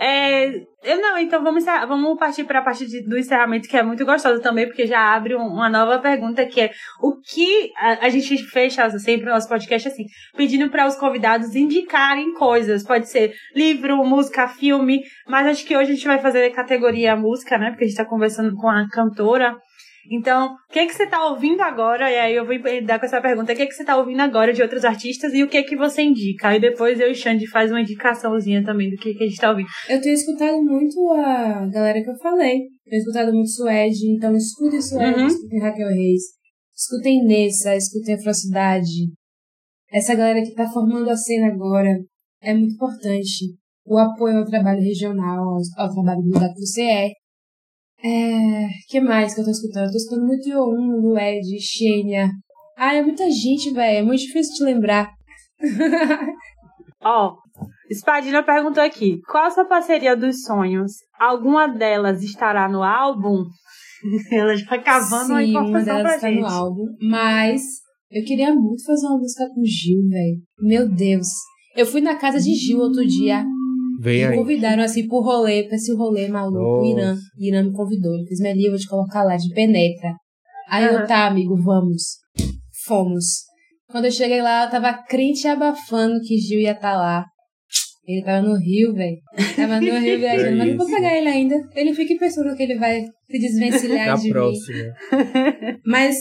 É, 0.00 0.48
eu 0.48 0.66
não, 0.84 1.18
então 1.18 1.42
vamos, 1.42 1.64
vamos 1.64 2.18
partir 2.18 2.44
para 2.44 2.58
a 2.58 2.62
parte 2.62 2.86
de, 2.86 3.02
do 3.02 3.16
encerramento, 3.16 3.68
que 3.68 3.76
é 3.76 3.82
muito 3.82 4.04
gostosa 4.04 4.40
também, 4.40 4.66
porque 4.66 4.86
já 4.86 5.14
abre 5.14 5.36
um, 5.36 5.46
uma 5.46 5.68
nova 5.68 5.98
pergunta, 5.98 6.44
que 6.44 6.60
é 6.60 6.70
o 7.00 7.20
que 7.20 7.70
a, 7.76 8.06
a 8.06 8.08
gente 8.08 8.36
fecha 8.48 8.88
sempre 8.98 9.26
o 9.26 9.32
nosso 9.32 9.48
podcast 9.48 9.88
assim, 9.88 10.04
pedindo 10.36 10.70
para 10.70 10.86
os 10.86 10.96
convidados 10.96 11.54
indicarem 11.54 12.34
coisas. 12.34 12.82
Pode 12.82 13.08
ser 13.08 13.32
livro, 13.54 14.04
música, 14.04 14.48
filme, 14.48 15.02
mas 15.28 15.46
acho 15.46 15.64
que 15.64 15.76
hoje 15.76 15.92
a 15.92 15.94
gente 15.94 16.06
vai 16.06 16.18
fazer 16.18 16.44
a 16.44 16.52
categoria 16.52 17.14
música, 17.14 17.56
né? 17.56 17.70
Porque 17.70 17.84
a 17.84 17.86
gente 17.86 17.96
está 17.96 18.04
conversando 18.04 18.54
com 18.56 18.68
a 18.68 18.88
cantora. 18.88 19.56
Então, 20.10 20.54
o 20.54 20.72
que 20.72 20.80
é 20.80 20.86
que 20.86 20.94
você 20.94 21.04
está 21.04 21.26
ouvindo 21.28 21.60
agora? 21.60 22.10
E 22.10 22.18
aí 22.18 22.34
eu 22.34 22.44
vou 22.44 22.54
dar 22.84 22.98
com 22.98 23.06
essa 23.06 23.20
pergunta. 23.20 23.52
O 23.52 23.56
que 23.56 23.62
é 23.62 23.66
que 23.66 23.74
você 23.74 23.82
está 23.82 23.96
ouvindo 23.96 24.20
agora 24.20 24.52
de 24.52 24.62
outros 24.62 24.84
artistas 24.84 25.32
e 25.32 25.42
o 25.42 25.48
que 25.48 25.56
é 25.56 25.62
que 25.62 25.76
você 25.76 26.02
indica? 26.02 26.48
Aí 26.48 26.60
depois 26.60 26.98
eu 26.98 27.10
e 27.10 27.14
Xande 27.14 27.46
faz 27.48 27.70
uma 27.70 27.80
indicaçãozinha 27.80 28.64
também 28.64 28.90
do 28.90 28.96
que, 28.96 29.14
que 29.14 29.22
a 29.22 29.26
gente 29.26 29.34
está 29.34 29.50
ouvindo. 29.50 29.68
Eu 29.88 30.00
tenho 30.00 30.14
escutado 30.14 30.62
muito 30.62 31.08
a 31.12 31.66
galera 31.66 32.02
que 32.02 32.10
eu 32.10 32.16
falei. 32.16 32.60
Tenho 32.84 33.00
escutado 33.00 33.32
muito 33.32 33.50
Suede, 33.50 34.10
então 34.10 34.34
escutem 34.34 34.82
Suede, 34.82 35.20
uhum. 35.20 35.26
escutem 35.26 35.60
Raquel 35.60 35.88
Reis, 35.88 36.22
escutem 36.74 37.24
Nessa, 37.24 37.76
escutem 37.76 38.14
Afrocidade. 38.14 39.12
Essa 39.90 40.14
galera 40.14 40.40
que 40.42 40.48
está 40.48 40.68
formando 40.68 41.08
a 41.08 41.16
cena 41.16 41.48
agora 41.48 41.90
é 42.42 42.54
muito 42.54 42.74
importante. 42.74 43.54
O 43.84 43.98
apoio 43.98 44.38
ao 44.38 44.44
trabalho 44.44 44.80
regional, 44.80 45.44
ao, 45.44 45.60
ao 45.76 45.92
trabalho 45.92 46.22
do 46.22 46.38
você 46.56 47.12
é. 48.04 48.68
Que 48.88 49.00
mais 49.00 49.34
que 49.34 49.40
eu 49.40 49.44
tô 49.44 49.50
escutando? 49.50 49.84
Eu 49.86 49.90
tô 49.90 49.96
escutando 49.96 50.26
muito 50.26 50.48
Youn, 50.48 51.00
Lued, 51.00 51.60
Xenia. 51.60 52.30
Ah, 52.76 52.94
é 52.94 53.02
muita 53.02 53.30
gente, 53.30 53.70
velho. 53.72 53.98
É 53.98 54.02
muito 54.02 54.22
difícil 54.22 54.54
de 54.56 54.64
lembrar. 54.64 55.10
Ó, 57.04 57.34
oh, 57.34 57.64
Spadina 57.94 58.42
perguntou 58.42 58.82
aqui: 58.82 59.20
qual 59.28 59.44
a 59.44 59.50
sua 59.50 59.64
parceria 59.64 60.16
dos 60.16 60.42
sonhos? 60.42 60.92
Alguma 61.18 61.68
delas 61.68 62.22
estará 62.22 62.68
no 62.68 62.82
álbum? 62.82 63.44
Ela 64.32 64.56
já 64.56 64.78
cavando 64.82 65.26
Sim, 65.26 65.32
uma 65.32 65.42
informação 65.42 65.70
uma 65.70 65.84
delas 65.84 66.02
pra 66.02 66.30
está 66.30 66.30
no 66.30 66.46
álbum, 66.46 66.86
mas 67.00 67.62
eu 68.10 68.24
queria 68.24 68.54
muito 68.54 68.84
fazer 68.84 69.06
uma 69.06 69.18
música 69.18 69.48
com 69.48 69.64
Gil, 69.64 70.08
velho. 70.08 70.42
Meu 70.60 70.88
Deus. 70.88 71.26
Eu 71.76 71.86
fui 71.86 72.00
na 72.00 72.16
casa 72.16 72.38
de 72.38 72.54
Gil 72.54 72.78
outro 72.78 73.06
dia. 73.06 73.44
Vem 74.02 74.28
me 74.28 74.36
convidaram 74.36 74.82
assim 74.82 75.06
pro 75.06 75.20
rolê, 75.20 75.62
pra 75.62 75.76
esse 75.76 75.94
rolê 75.94 76.26
maluco. 76.26 76.58
O 76.58 76.84
Irã, 76.84 77.16
Irã 77.38 77.62
me 77.62 77.72
convidou. 77.72 78.12
Ele 78.14 78.26
fez, 78.26 78.40
Melia, 78.40 78.70
vou 78.70 78.78
te 78.78 78.88
colocar 78.88 79.22
lá 79.22 79.36
de 79.36 79.48
penetra. 79.54 80.16
Aí 80.68 80.88
uhum. 80.88 81.00
eu, 81.00 81.06
tá, 81.06 81.26
amigo, 81.26 81.54
vamos. 81.56 82.18
Fomos. 82.84 83.44
Quando 83.88 84.06
eu 84.06 84.10
cheguei 84.10 84.42
lá, 84.42 84.64
eu 84.64 84.70
tava 84.70 84.92
crente 85.04 85.46
e 85.46 85.50
abafando 85.50 86.18
que 86.26 86.36
Gil 86.36 86.58
ia 86.58 86.72
estar 86.72 86.92
tá 86.92 86.96
lá. 86.96 87.24
Ele 88.04 88.24
tava 88.24 88.42
no 88.42 88.58
Rio, 88.58 88.92
velho. 88.92 89.16
Tava 89.54 89.80
no 89.80 89.98
Rio 90.00 90.18
viajando, 90.18 90.56
mas 90.56 90.68
não 90.68 90.76
vou 90.76 90.86
pegar 90.86 91.16
ele 91.16 91.28
ainda. 91.28 91.54
Ele 91.72 91.94
fica 91.94 92.18
pensando 92.18 92.56
que 92.56 92.62
ele 92.64 92.76
vai 92.76 93.04
se 93.30 93.38
desvencilhar 93.38 94.08
Na 94.08 94.16
de 94.16 94.30
próxima. 94.30 94.78
mim. 94.78 95.78
Mas 95.86 96.16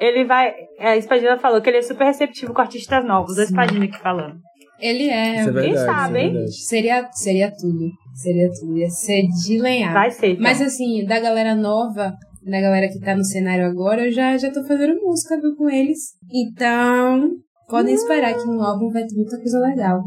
Ele 0.00 0.24
vai. 0.24 0.52
A 0.80 0.96
Espadina 0.96 1.38
falou 1.38 1.60
que 1.60 1.70
ele 1.70 1.78
é 1.78 1.82
super 1.82 2.04
receptivo 2.04 2.52
com 2.52 2.60
artistas 2.60 3.04
novos. 3.04 3.38
A 3.38 3.44
Espadina 3.44 3.84
aqui 3.84 3.98
falando. 3.98 4.40
Ele 4.80 5.08
é. 5.08 5.40
Isso 5.40 5.48
é 5.48 5.52
verdade. 5.52 5.66
Quem 5.66 5.76
sabe, 5.76 6.18
é 6.18 6.22
hein? 6.22 6.32
verdade. 6.32 6.64
Seria, 6.64 7.10
seria 7.12 7.50
tudo. 7.52 7.90
Seria 8.14 8.50
tudo. 8.50 8.78
Ia 8.78 8.88
ser 8.90 9.22
de 9.44 9.58
lenhar. 9.58 9.92
Vai 9.92 10.10
ser. 10.10 10.30
Então. 10.30 10.42
Mas 10.42 10.60
assim, 10.60 11.04
da 11.04 11.18
galera 11.20 11.54
nova, 11.54 12.12
da 12.44 12.60
galera 12.60 12.88
que 12.88 12.98
tá 13.00 13.14
no 13.14 13.24
cenário 13.24 13.66
agora, 13.66 14.06
eu 14.06 14.12
já, 14.12 14.36
já 14.36 14.50
tô 14.50 14.62
fazendo 14.64 15.00
música 15.00 15.40
viu, 15.40 15.54
com 15.56 15.68
eles. 15.70 15.98
Então, 16.32 17.30
podem 17.68 17.94
esperar 17.94 18.34
que 18.34 18.44
no 18.46 18.60
álbum 18.62 18.90
vai 18.90 19.04
ter 19.04 19.14
muita 19.14 19.36
coisa 19.36 19.58
legal. 19.60 20.00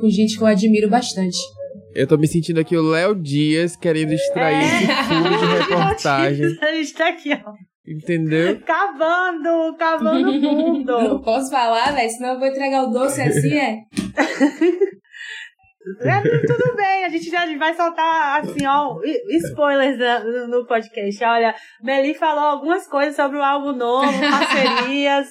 Com 0.00 0.08
gente 0.08 0.36
que 0.36 0.42
eu 0.42 0.46
admiro 0.46 0.88
bastante. 0.88 1.36
Eu 1.94 2.06
tô 2.06 2.16
me 2.16 2.26
sentindo 2.28 2.60
aqui 2.60 2.76
o 2.76 2.82
Léo 2.82 3.20
Dias 3.20 3.76
querendo 3.76 4.12
extrair 4.12 4.62
É. 4.62 4.64
esse 4.64 4.86
de 4.86 5.58
reportagem. 5.70 6.46
A 6.62 6.72
gente 6.72 6.94
tá 6.94 7.08
aqui, 7.08 7.30
ó. 7.34 7.52
Entendeu? 7.86 8.60
Cavando, 8.66 9.76
cavando 9.78 10.30
Não 10.32 10.40
fundo. 10.40 11.22
posso 11.22 11.50
falar, 11.50 11.92
velho, 11.92 12.10
senão 12.10 12.34
eu 12.34 12.38
vou 12.38 12.48
entregar 12.48 12.84
o 12.84 12.90
doce 12.90 13.22
assim, 13.22 13.56
é. 13.56 13.78
É, 16.02 16.20
tudo 16.46 16.76
bem, 16.76 17.06
a 17.06 17.08
gente 17.08 17.30
já 17.30 17.46
vai 17.56 17.74
soltar, 17.74 18.40
assim, 18.40 18.66
ó, 18.66 19.00
spoilers 19.48 19.98
no 20.24 20.46
no 20.48 20.66
podcast. 20.66 21.24
Olha, 21.24 21.54
Meli 21.82 22.12
falou 22.14 22.44
algumas 22.44 22.86
coisas 22.86 23.16
sobre 23.16 23.38
o 23.38 23.42
álbum 23.42 23.72
novo, 23.72 24.12
parcerias. 24.20 25.26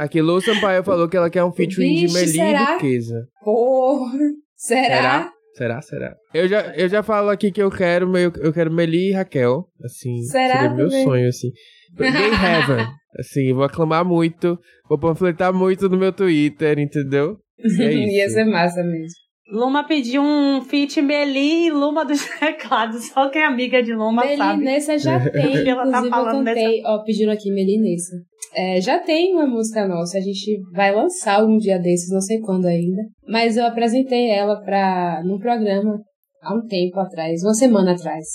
Aqui, 0.00 0.20
Lu 0.20 0.40
Sampaio 0.40 0.82
falou 0.82 1.08
que 1.08 1.16
ela 1.16 1.30
quer 1.30 1.44
um 1.44 1.52
featuring 1.52 1.94
de 1.94 2.00
Vixe, 2.06 2.14
Meli 2.14 2.32
será? 2.32 2.62
e 2.62 2.74
Duquesa. 2.74 3.28
Porra. 3.44 4.18
Será? 4.56 4.82
Será? 4.96 5.32
Será, 5.54 5.80
será? 5.82 6.14
Eu 6.32 6.46
já, 6.48 6.60
eu 6.76 6.88
já 6.88 7.02
falo 7.02 7.28
aqui 7.28 7.50
que 7.50 7.62
eu 7.62 7.70
quero, 7.70 8.08
meu, 8.08 8.32
eu 8.36 8.52
quero 8.52 8.72
Meli 8.72 9.10
e 9.10 9.12
Raquel. 9.12 9.66
Assim, 9.84 10.22
Será 10.24 10.60
seria 10.60 10.74
meu 10.74 10.90
sonho, 10.90 11.28
assim. 11.28 11.48
Gay 11.96 12.06
Heaven. 12.32 12.86
Assim, 13.18 13.52
vou 13.52 13.64
aclamar 13.64 14.04
muito, 14.04 14.58
vou 14.88 14.98
panfletar 14.98 15.52
muito 15.52 15.88
no 15.88 15.98
meu 15.98 16.12
Twitter, 16.12 16.78
entendeu? 16.78 17.36
É 17.58 17.66
Ia 17.92 18.24
isso. 18.26 18.34
ser 18.34 18.44
massa 18.44 18.82
mesmo. 18.82 19.18
Luma 19.52 19.84
pediu 19.84 20.22
um 20.22 20.62
feat 20.62 21.02
Meli 21.02 21.66
e 21.66 21.70
Luma 21.72 22.04
dos 22.04 22.24
teclados. 22.38 23.08
Só 23.08 23.28
quem 23.30 23.42
é 23.42 23.46
amiga 23.46 23.82
de 23.82 23.92
Luma 23.92 24.22
sabe. 24.22 24.58
Melinessa 24.58 24.96
já 24.96 25.18
tem, 25.28 25.68
Ela 25.68 25.82
tá 25.82 25.88
inclusive 25.88 26.06
eu 26.06 26.10
falando 26.10 26.44
cantei, 26.46 26.82
ó, 26.86 26.98
pediram 27.02 27.32
aqui 27.32 27.50
Melinessa. 27.50 28.14
É, 28.54 28.80
já 28.80 28.98
tem 28.98 29.32
uma 29.32 29.46
música 29.46 29.86
nossa, 29.86 30.18
a 30.18 30.20
gente 30.20 30.60
vai 30.72 30.94
lançar 30.94 31.40
algum 31.40 31.56
dia 31.56 31.78
desses, 31.78 32.10
não 32.10 32.20
sei 32.20 32.40
quando 32.40 32.66
ainda. 32.66 33.02
Mas 33.28 33.56
eu 33.56 33.64
apresentei 33.64 34.28
ela 34.30 34.60
pra, 34.60 35.22
num 35.24 35.38
programa 35.38 36.00
há 36.42 36.54
um 36.54 36.66
tempo 36.66 36.98
atrás, 36.98 37.42
uma 37.42 37.54
semana 37.54 37.92
atrás. 37.92 38.26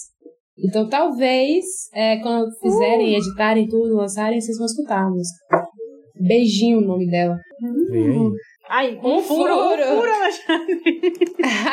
Então 0.57 0.87
talvez, 0.87 1.65
é, 1.93 2.17
quando 2.17 2.49
fizerem, 2.61 3.15
editarem 3.15 3.67
tudo, 3.67 3.97
lançarem, 3.97 4.39
vocês 4.39 4.57
vão 4.57 4.65
escutar 4.65 5.01
a 5.01 5.09
música. 5.09 5.67
Beijinho 6.17 6.77
o 6.77 6.85
nome 6.85 7.09
dela. 7.09 7.37
Vem 7.89 8.07
aí. 8.07 8.29
Ai, 8.67 8.99
um, 9.01 9.17
Um 9.17 9.21
furo, 9.21 9.53
um 9.53 9.69
furo. 9.69 9.83
furo, 9.83 10.11
Alexandre. 10.11 10.81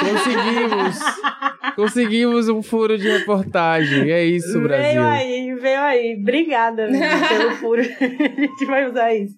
Conseguimos! 0.01 0.99
Conseguimos 1.77 2.49
um 2.49 2.63
furo 2.63 2.99
de 2.99 3.09
reportagem. 3.09 4.11
É 4.11 4.25
isso, 4.25 4.61
Brasil. 4.61 5.01
Veio 5.01 5.03
aí, 5.03 5.55
veio 5.55 5.81
aí. 5.81 6.17
Obrigada 6.21 6.87
pelo 7.29 7.51
furo. 7.53 7.81
A 7.81 8.41
gente 8.41 8.65
vai 8.67 8.89
usar 8.89 9.15
isso. 9.15 9.35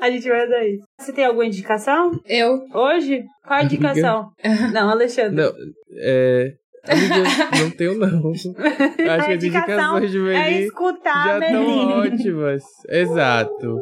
A 0.00 0.08
gente 0.10 0.28
vai 0.28 0.46
usar 0.46 0.64
isso. 0.66 0.84
Você 1.00 1.12
tem 1.12 1.24
alguma 1.24 1.46
indicação? 1.46 2.12
Eu. 2.26 2.60
Hoje? 2.72 3.24
Qual 3.44 3.58
a 3.58 3.64
indicação? 3.64 4.28
Não, 4.72 4.88
Alexandre. 4.90 5.34
Não, 5.34 5.52
é. 5.98 6.52
Amiga, 6.86 7.14
não 7.58 7.70
tenho, 7.70 7.94
não. 7.98 8.30
Acho 8.30 8.52
que 8.52 9.02
A 9.08 9.14
as 9.14 9.28
indicação 9.42 9.96
indicações 9.98 10.10
de 10.10 10.18
É 10.18 10.20
Meli 10.20 10.64
escutar 10.66 11.24
já 11.40 11.46
estão 11.46 11.88
ótimas. 11.98 12.62
Exato. 12.90 13.80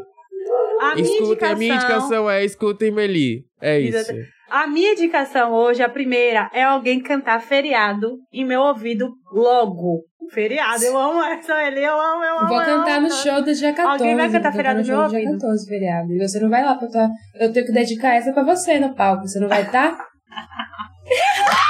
A 0.83 0.95
minha, 0.95 1.07
Escutem, 1.07 1.29
indicação, 1.31 1.53
a 1.53 1.57
minha 1.57 1.75
indicação 1.75 2.31
é 2.31 2.45
escutem 2.45 2.91
Meli. 2.91 3.45
É 3.61 3.79
isso. 3.79 4.13
A 4.51 4.67
minha 4.67 4.93
indicação 4.93 5.53
hoje, 5.53 5.83
a 5.83 5.89
primeira, 5.89 6.51
é 6.53 6.63
alguém 6.63 7.01
cantar 7.01 7.41
feriado 7.41 8.19
em 8.33 8.45
meu 8.45 8.61
ouvido 8.61 9.15
logo. 9.33 10.03
Feriado, 10.31 10.85
eu 10.85 10.97
amo 10.99 11.23
essa, 11.25 11.63
ele, 11.67 11.81
eu 11.81 11.99
amo, 11.99 12.25
eu 12.25 12.39
amo. 12.39 12.49
Vou 12.49 12.61
eu 12.61 12.67
cantar 12.67 12.99
amo. 12.99 13.09
no 13.09 13.15
show 13.15 13.43
do 13.43 13.55
dia 13.55 13.73
14. 13.73 14.03
Alguém 14.03 14.17
vai 14.17 14.31
cantar 14.31 14.53
feriado 14.53 14.79
no 14.81 14.85
show 14.85 14.97
no 14.97 15.03
do 15.05 15.09
dia 15.11 15.19
ouvido? 15.21 15.41
14, 15.41 15.69
feriado. 15.69 16.13
E 16.13 16.19
você 16.19 16.41
não 16.41 16.51
vai 16.51 16.65
lá 16.65 16.75
pra 16.75 16.89
tua... 16.89 17.09
Eu 17.35 17.53
tenho 17.53 17.67
que 17.67 17.73
dedicar 17.73 18.15
essa 18.15 18.33
pra 18.33 18.43
você 18.43 18.79
no 18.79 18.95
palco. 18.95 19.27
Você 19.27 19.39
não 19.41 19.49
vai 19.49 19.63
estar? 19.63 19.97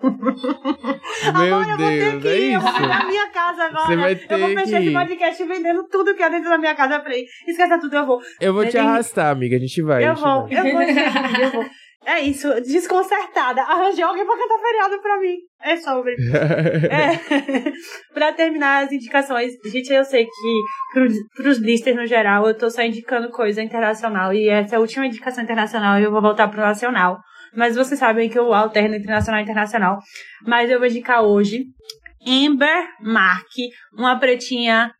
Meu 1.38 1.56
Amor, 1.56 1.68
eu 1.68 1.76
vou 1.76 1.88
ter 1.88 2.10
Deus, 2.10 2.22
que 2.22 2.28
é 2.28 2.38
ir, 2.38 2.52
eu 2.52 2.60
vou 2.60 2.70
isso. 2.70 2.80
pra 2.80 3.06
minha 3.06 3.28
casa 3.30 3.64
agora. 3.64 3.86
Você 3.86 3.96
vai 3.96 4.12
eu 4.12 4.38
vou 4.38 4.48
ter 4.48 4.58
fechar 4.58 4.80
esse 4.80 4.90
ir. 4.90 4.92
podcast 4.92 5.44
vendendo 5.44 5.88
tudo 5.88 6.14
que 6.14 6.22
é 6.22 6.30
dentro 6.30 6.48
da 6.48 6.58
minha 6.58 6.74
casa. 6.74 6.94
Eu 6.94 7.02
falei, 7.02 7.24
esqueça 7.46 7.78
tudo, 7.80 7.96
eu 7.96 8.06
vou. 8.06 8.20
Eu 8.40 8.54
vou 8.54 8.66
te 8.66 8.78
arrastar, 8.78 9.30
amiga. 9.30 9.56
A 9.56 9.58
gente 9.58 9.82
vai. 9.82 10.08
eu 10.08 10.14
vou, 10.14 10.46
vai. 10.46 10.58
eu 10.58 10.72
vou, 10.72 10.84
gente, 10.84 11.40
eu 11.42 11.50
vou. 11.50 11.66
É 12.06 12.20
isso, 12.20 12.48
desconcertada. 12.62 13.60
Arranjei 13.62 14.02
alguém 14.02 14.24
pra 14.24 14.38
cantar 14.38 14.58
feriado 14.58 15.02
pra 15.02 15.18
mim. 15.18 15.36
É 15.60 15.76
sobre. 15.76 16.14
É. 16.88 18.12
pra 18.14 18.32
terminar 18.32 18.84
as 18.84 18.92
indicações, 18.92 19.52
gente, 19.70 19.92
eu 19.92 20.04
sei 20.04 20.24
que 20.24 20.62
pros, 20.94 21.12
pros 21.36 21.58
listers 21.58 21.96
no 21.96 22.06
geral, 22.06 22.46
eu 22.46 22.56
tô 22.56 22.70
só 22.70 22.82
indicando 22.82 23.30
coisa 23.30 23.62
internacional. 23.62 24.32
E 24.32 24.48
essa 24.48 24.76
é 24.76 24.78
a 24.78 24.80
última 24.80 25.06
indicação 25.06 25.42
internacional 25.42 25.98
e 25.98 26.04
eu 26.04 26.10
vou 26.10 26.22
voltar 26.22 26.48
pro 26.48 26.60
nacional. 26.60 27.18
Mas 27.54 27.76
vocês 27.76 27.98
sabem 27.98 28.28
que 28.28 28.38
eu 28.38 28.52
alterno 28.52 28.94
entre 28.94 29.10
nacional 29.10 29.40
e 29.40 29.44
internacional. 29.44 29.98
Mas 30.46 30.70
eu 30.70 30.78
vou 30.78 30.88
indicar 30.88 31.22
hoje 31.22 31.66
Amber 32.26 32.86
Mark, 33.00 33.48
uma 33.92 34.18
pretinha 34.18 34.92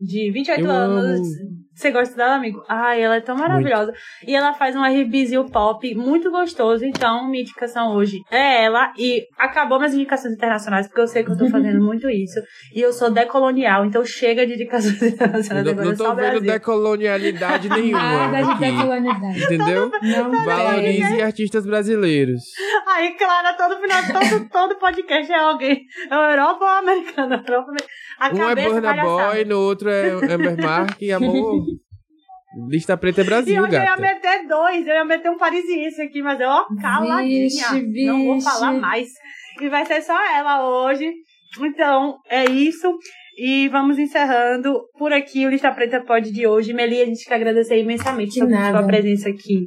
de 0.00 0.30
28 0.30 0.60
Eu 0.60 0.70
anos. 0.70 1.20
amo. 1.20 1.65
Você 1.76 1.90
gosta 1.90 2.16
dela, 2.16 2.36
amigo? 2.36 2.64
Ai, 2.66 3.02
ela 3.02 3.16
é 3.16 3.20
tão 3.20 3.36
maravilhosa. 3.36 3.92
E 4.26 4.34
ela 4.34 4.54
faz 4.54 4.74
um 4.74 4.82
R&Bzinho 4.82 5.44
pop 5.50 5.94
muito 5.94 6.30
gostoso. 6.30 6.82
Então, 6.86 7.28
minha 7.28 7.42
indicação 7.42 7.94
hoje 7.94 8.22
é 8.30 8.64
ela. 8.64 8.94
E 8.96 9.26
acabou 9.38 9.76
minhas 9.78 9.92
indicações 9.92 10.32
internacionais, 10.32 10.86
porque 10.86 11.02
eu 11.02 11.06
sei 11.06 11.22
que 11.22 11.30
eu 11.30 11.36
tô 11.36 11.50
fazendo 11.50 11.78
muito 11.84 12.08
isso. 12.08 12.40
E 12.74 12.80
eu 12.80 12.94
sou 12.94 13.10
decolonial, 13.10 13.84
então 13.84 14.02
chega 14.06 14.46
de 14.46 14.54
indicações 14.54 15.00
internacionais 15.02 15.66
Eu 15.66 15.74
não, 15.74 15.84
não 15.84 15.94
tô 15.94 16.04
vendo 16.14 16.16
Brasil. 16.16 16.40
decolonialidade 16.40 17.68
nenhuma 17.68 18.28
Nada 18.28 18.42
de 18.42 18.50
aqui. 18.52 18.60
decolonidade. 18.72 19.44
Entendeu? 19.44 19.90
Não 20.02 20.30
tem. 20.30 20.44
Valorize 20.46 21.20
artistas 21.22 21.66
brasileiros. 21.66 22.42
Aí, 22.86 23.14
Clara, 23.18 23.52
todo 23.52 23.78
final, 23.80 24.02
todo, 24.02 24.48
todo 24.48 24.78
podcast 24.78 25.30
é 25.30 25.38
alguém. 25.38 25.84
É 26.10 26.14
Europa 26.32 26.64
ou 26.64 26.70
americana? 26.70 27.44
Europa, 27.46 27.72
a 28.18 28.28
Um 28.34 28.48
é 28.48 28.54
Burna. 28.54 29.02
Boy, 29.02 29.44
no 29.44 29.60
outro 29.60 29.90
é 29.90 30.10
Amber 30.12 30.56
Mark 30.62 30.96
e 31.02 31.12
amor. 31.12 31.65
Lista 32.68 32.96
preta 32.96 33.20
é 33.20 33.24
E 33.24 33.26
Brasil, 33.26 33.62
hoje 33.62 33.74
eu 33.74 33.80
ia 33.80 33.84
gata. 33.86 34.00
meter 34.00 34.46
dois, 34.48 34.86
eu 34.86 34.94
ia 34.94 35.04
meter 35.04 35.30
um 35.30 35.36
parisiense 35.36 36.00
aqui, 36.02 36.22
mas 36.22 36.40
ó, 36.40 36.66
caladinha. 36.80 37.44
Vixe, 37.44 38.04
Não 38.06 38.24
vou 38.24 38.34
vixe. 38.34 38.48
falar 38.50 38.72
mais. 38.72 39.08
E 39.60 39.68
vai 39.68 39.84
ser 39.84 40.00
só 40.02 40.16
ela 40.34 40.66
hoje. 40.68 41.12
Então, 41.60 42.16
é 42.28 42.44
isso. 42.44 42.92
E 43.38 43.68
vamos 43.68 43.98
encerrando 43.98 44.80
por 44.98 45.12
aqui 45.12 45.46
o 45.46 45.50
Lista 45.50 45.70
Preta 45.70 46.00
Pod 46.02 46.30
de 46.32 46.46
hoje. 46.46 46.72
Meli, 46.72 47.02
a 47.02 47.04
gente 47.04 47.22
quer 47.26 47.34
agradecer 47.34 47.78
imensamente 47.78 48.40
De 48.40 48.70
sua, 48.70 48.82
presença 48.86 49.28
aqui. 49.28 49.66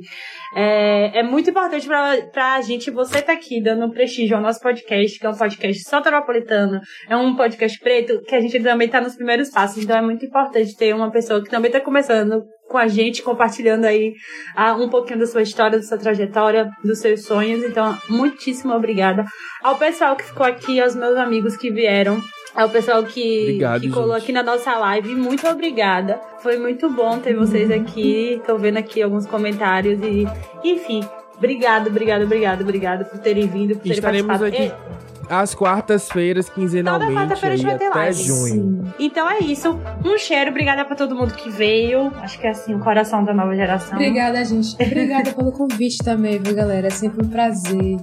É, 0.55 1.19
é 1.19 1.23
muito 1.23 1.51
importante 1.51 1.85
pra, 1.85 2.17
pra 2.33 2.61
gente, 2.61 2.89
você 2.89 3.21
tá 3.21 3.33
aqui 3.33 3.61
dando 3.61 3.91
prestígio 3.91 4.35
ao 4.35 4.41
nosso 4.41 4.59
podcast, 4.59 5.19
que 5.19 5.25
é 5.25 5.29
um 5.29 5.37
podcast 5.37 5.83
soteropolitano, 5.87 6.79
é 7.07 7.15
um 7.15 7.35
podcast 7.35 7.79
preto, 7.79 8.19
que 8.23 8.33
a 8.33 8.41
gente 8.41 8.59
também 8.59 8.89
tá 8.89 8.99
nos 8.99 9.15
primeiros 9.15 9.51
passos. 9.51 9.83
Então 9.83 9.97
é 9.97 10.01
muito 10.01 10.25
importante 10.25 10.75
ter 10.75 10.95
uma 10.95 11.11
pessoa 11.11 11.43
que 11.43 11.49
também 11.49 11.69
tá 11.69 11.79
começando 11.79 12.43
com 12.69 12.77
a 12.77 12.87
gente, 12.87 13.23
compartilhando 13.23 13.85
aí 13.85 14.13
ah, 14.55 14.75
um 14.75 14.87
pouquinho 14.87 15.19
da 15.19 15.25
sua 15.27 15.41
história, 15.41 15.77
da 15.77 15.83
sua 15.83 15.97
trajetória, 15.97 16.69
dos 16.83 16.99
seus 16.99 17.23
sonhos. 17.23 17.63
Então, 17.63 17.97
muitíssimo 18.07 18.73
obrigada 18.73 19.25
ao 19.61 19.75
pessoal 19.75 20.15
que 20.15 20.23
ficou 20.23 20.45
aqui, 20.45 20.79
aos 20.79 20.95
meus 20.95 21.17
amigos 21.17 21.57
que 21.57 21.71
vieram. 21.71 22.21
Ao 22.55 22.69
pessoal 22.69 23.03
que, 23.03 23.41
Obrigado, 23.43 23.81
que 23.81 23.89
colou 23.89 24.13
gente. 24.13 24.23
aqui 24.23 24.31
na 24.31 24.43
nossa 24.43 24.75
live, 24.77 25.15
muito 25.15 25.47
obrigada. 25.47 26.19
Foi 26.39 26.57
muito 26.57 26.89
bom 26.89 27.19
ter 27.19 27.35
vocês 27.35 27.69
aqui. 27.71 28.41
Tô 28.45 28.57
vendo 28.57 28.77
aqui 28.77 29.01
alguns 29.01 29.25
comentários 29.25 29.99
e, 30.01 30.27
enfim, 30.63 31.07
obrigado, 31.37 31.87
obrigado, 31.87 32.23
obrigado, 32.23 32.61
obrigado 32.61 33.05
por 33.05 33.19
terem 33.19 33.47
vindo, 33.47 33.75
por 33.75 33.83
terem 33.83 33.97
Estaremos 33.97 34.37
participado. 34.37 34.73
aqui 34.73 34.98
às 35.29 35.53
quartas-feiras, 35.53 36.49
quinzenalmente, 36.49 37.13
quarta-feira 37.13 37.53
a 37.53 37.57
gente 37.57 37.67
vai 37.67 37.77
ter 37.77 37.85
até 37.85 37.99
live. 37.99 38.23
junho. 38.23 38.93
Então 38.99 39.29
é 39.29 39.39
isso. 39.39 39.79
Um 40.03 40.17
cheiro, 40.17 40.49
obrigada 40.49 40.83
pra 40.85 40.95
todo 40.95 41.15
mundo 41.15 41.33
que 41.33 41.49
veio. 41.49 42.11
Acho 42.21 42.39
que 42.39 42.47
é 42.47 42.49
assim, 42.49 42.73
o 42.73 42.79
coração 42.79 43.23
da 43.23 43.33
nova 43.33 43.55
geração. 43.55 43.93
Obrigada, 43.93 44.43
gente. 44.43 44.75
Obrigada 44.81 45.31
pelo 45.31 45.51
convite 45.51 45.99
também, 46.03 46.39
viu, 46.39 46.55
galera? 46.55 46.87
É 46.87 46.89
sempre 46.89 47.25
um 47.25 47.29
prazer 47.29 47.97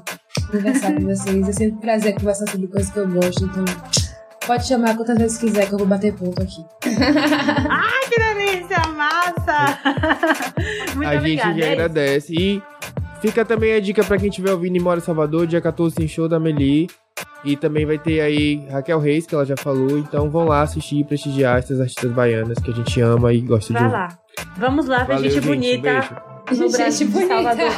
conversar 0.50 0.94
com 0.94 1.00
vocês. 1.00 1.48
É 1.48 1.52
sempre 1.52 1.74
um 1.76 1.80
prazer 1.80 2.14
conversar 2.14 2.48
sobre 2.48 2.66
coisas 2.68 2.90
que 2.90 2.98
eu 2.98 3.08
gosto. 3.08 3.44
Então, 3.44 3.64
pode 4.46 4.66
chamar 4.66 4.96
quantas 4.96 5.18
vezes 5.18 5.38
quiser 5.38 5.66
que 5.66 5.72
eu 5.74 5.78
vou 5.78 5.86
bater 5.86 6.14
ponto 6.14 6.40
aqui. 6.42 6.64
Que 8.08 8.20
delícia, 8.20 8.78
massa! 8.94 9.78
Muito 10.94 11.08
a 11.08 11.12
gente 11.14 11.18
obrigada. 11.18 11.54
que 11.54 11.62
é 11.62 11.72
agradece. 11.72 12.32
E 12.38 12.62
Fica 13.20 13.44
também 13.44 13.72
a 13.72 13.80
dica 13.80 14.04
para 14.04 14.18
quem 14.18 14.28
estiver 14.28 14.52
ouvindo 14.52 14.76
e 14.76 14.80
mora 14.80 15.00
em 15.00 15.02
Salvador, 15.02 15.46
dia 15.46 15.60
14 15.60 15.96
tem 15.96 16.06
show 16.06 16.28
da 16.28 16.38
Meli. 16.38 16.86
E 17.44 17.56
também 17.56 17.86
vai 17.86 17.98
ter 17.98 18.20
aí 18.20 18.66
Raquel 18.70 18.98
Reis, 18.98 19.26
que 19.26 19.34
ela 19.34 19.44
já 19.44 19.56
falou. 19.56 19.98
Então 19.98 20.28
vão 20.28 20.44
lá 20.44 20.62
assistir 20.62 20.98
e 20.98 21.04
prestigiar 21.04 21.58
essas 21.58 21.80
artistas 21.80 22.10
baianas 22.12 22.58
que 22.58 22.70
a 22.70 22.74
gente 22.74 23.00
ama 23.00 23.32
e 23.32 23.40
gosta 23.40 23.72
vai 23.72 23.82
de 23.82 23.88
Vai 23.88 24.00
lá. 24.00 24.18
Vamos 24.56 24.86
lá 24.86 25.04
ver 25.04 25.18
gente, 25.18 25.34
gente 25.34 25.46
bonita 25.46 26.34
um 26.52 26.56
no 26.56 26.70
Brasil, 26.70 27.08
gente 27.08 27.26
Salvador. 27.26 27.70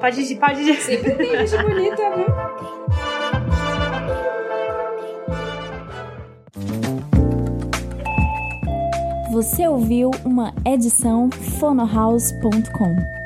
pode, 0.00 0.34
pode... 0.36 0.74
Sempre 0.76 1.10
tem 1.12 1.46
gente 1.46 1.62
bonita, 1.62 2.02
viu? 2.16 2.26
Você 9.32 9.68
ouviu 9.68 10.10
uma 10.24 10.54
edição 10.64 11.28
fonohouse.com. 11.60 13.25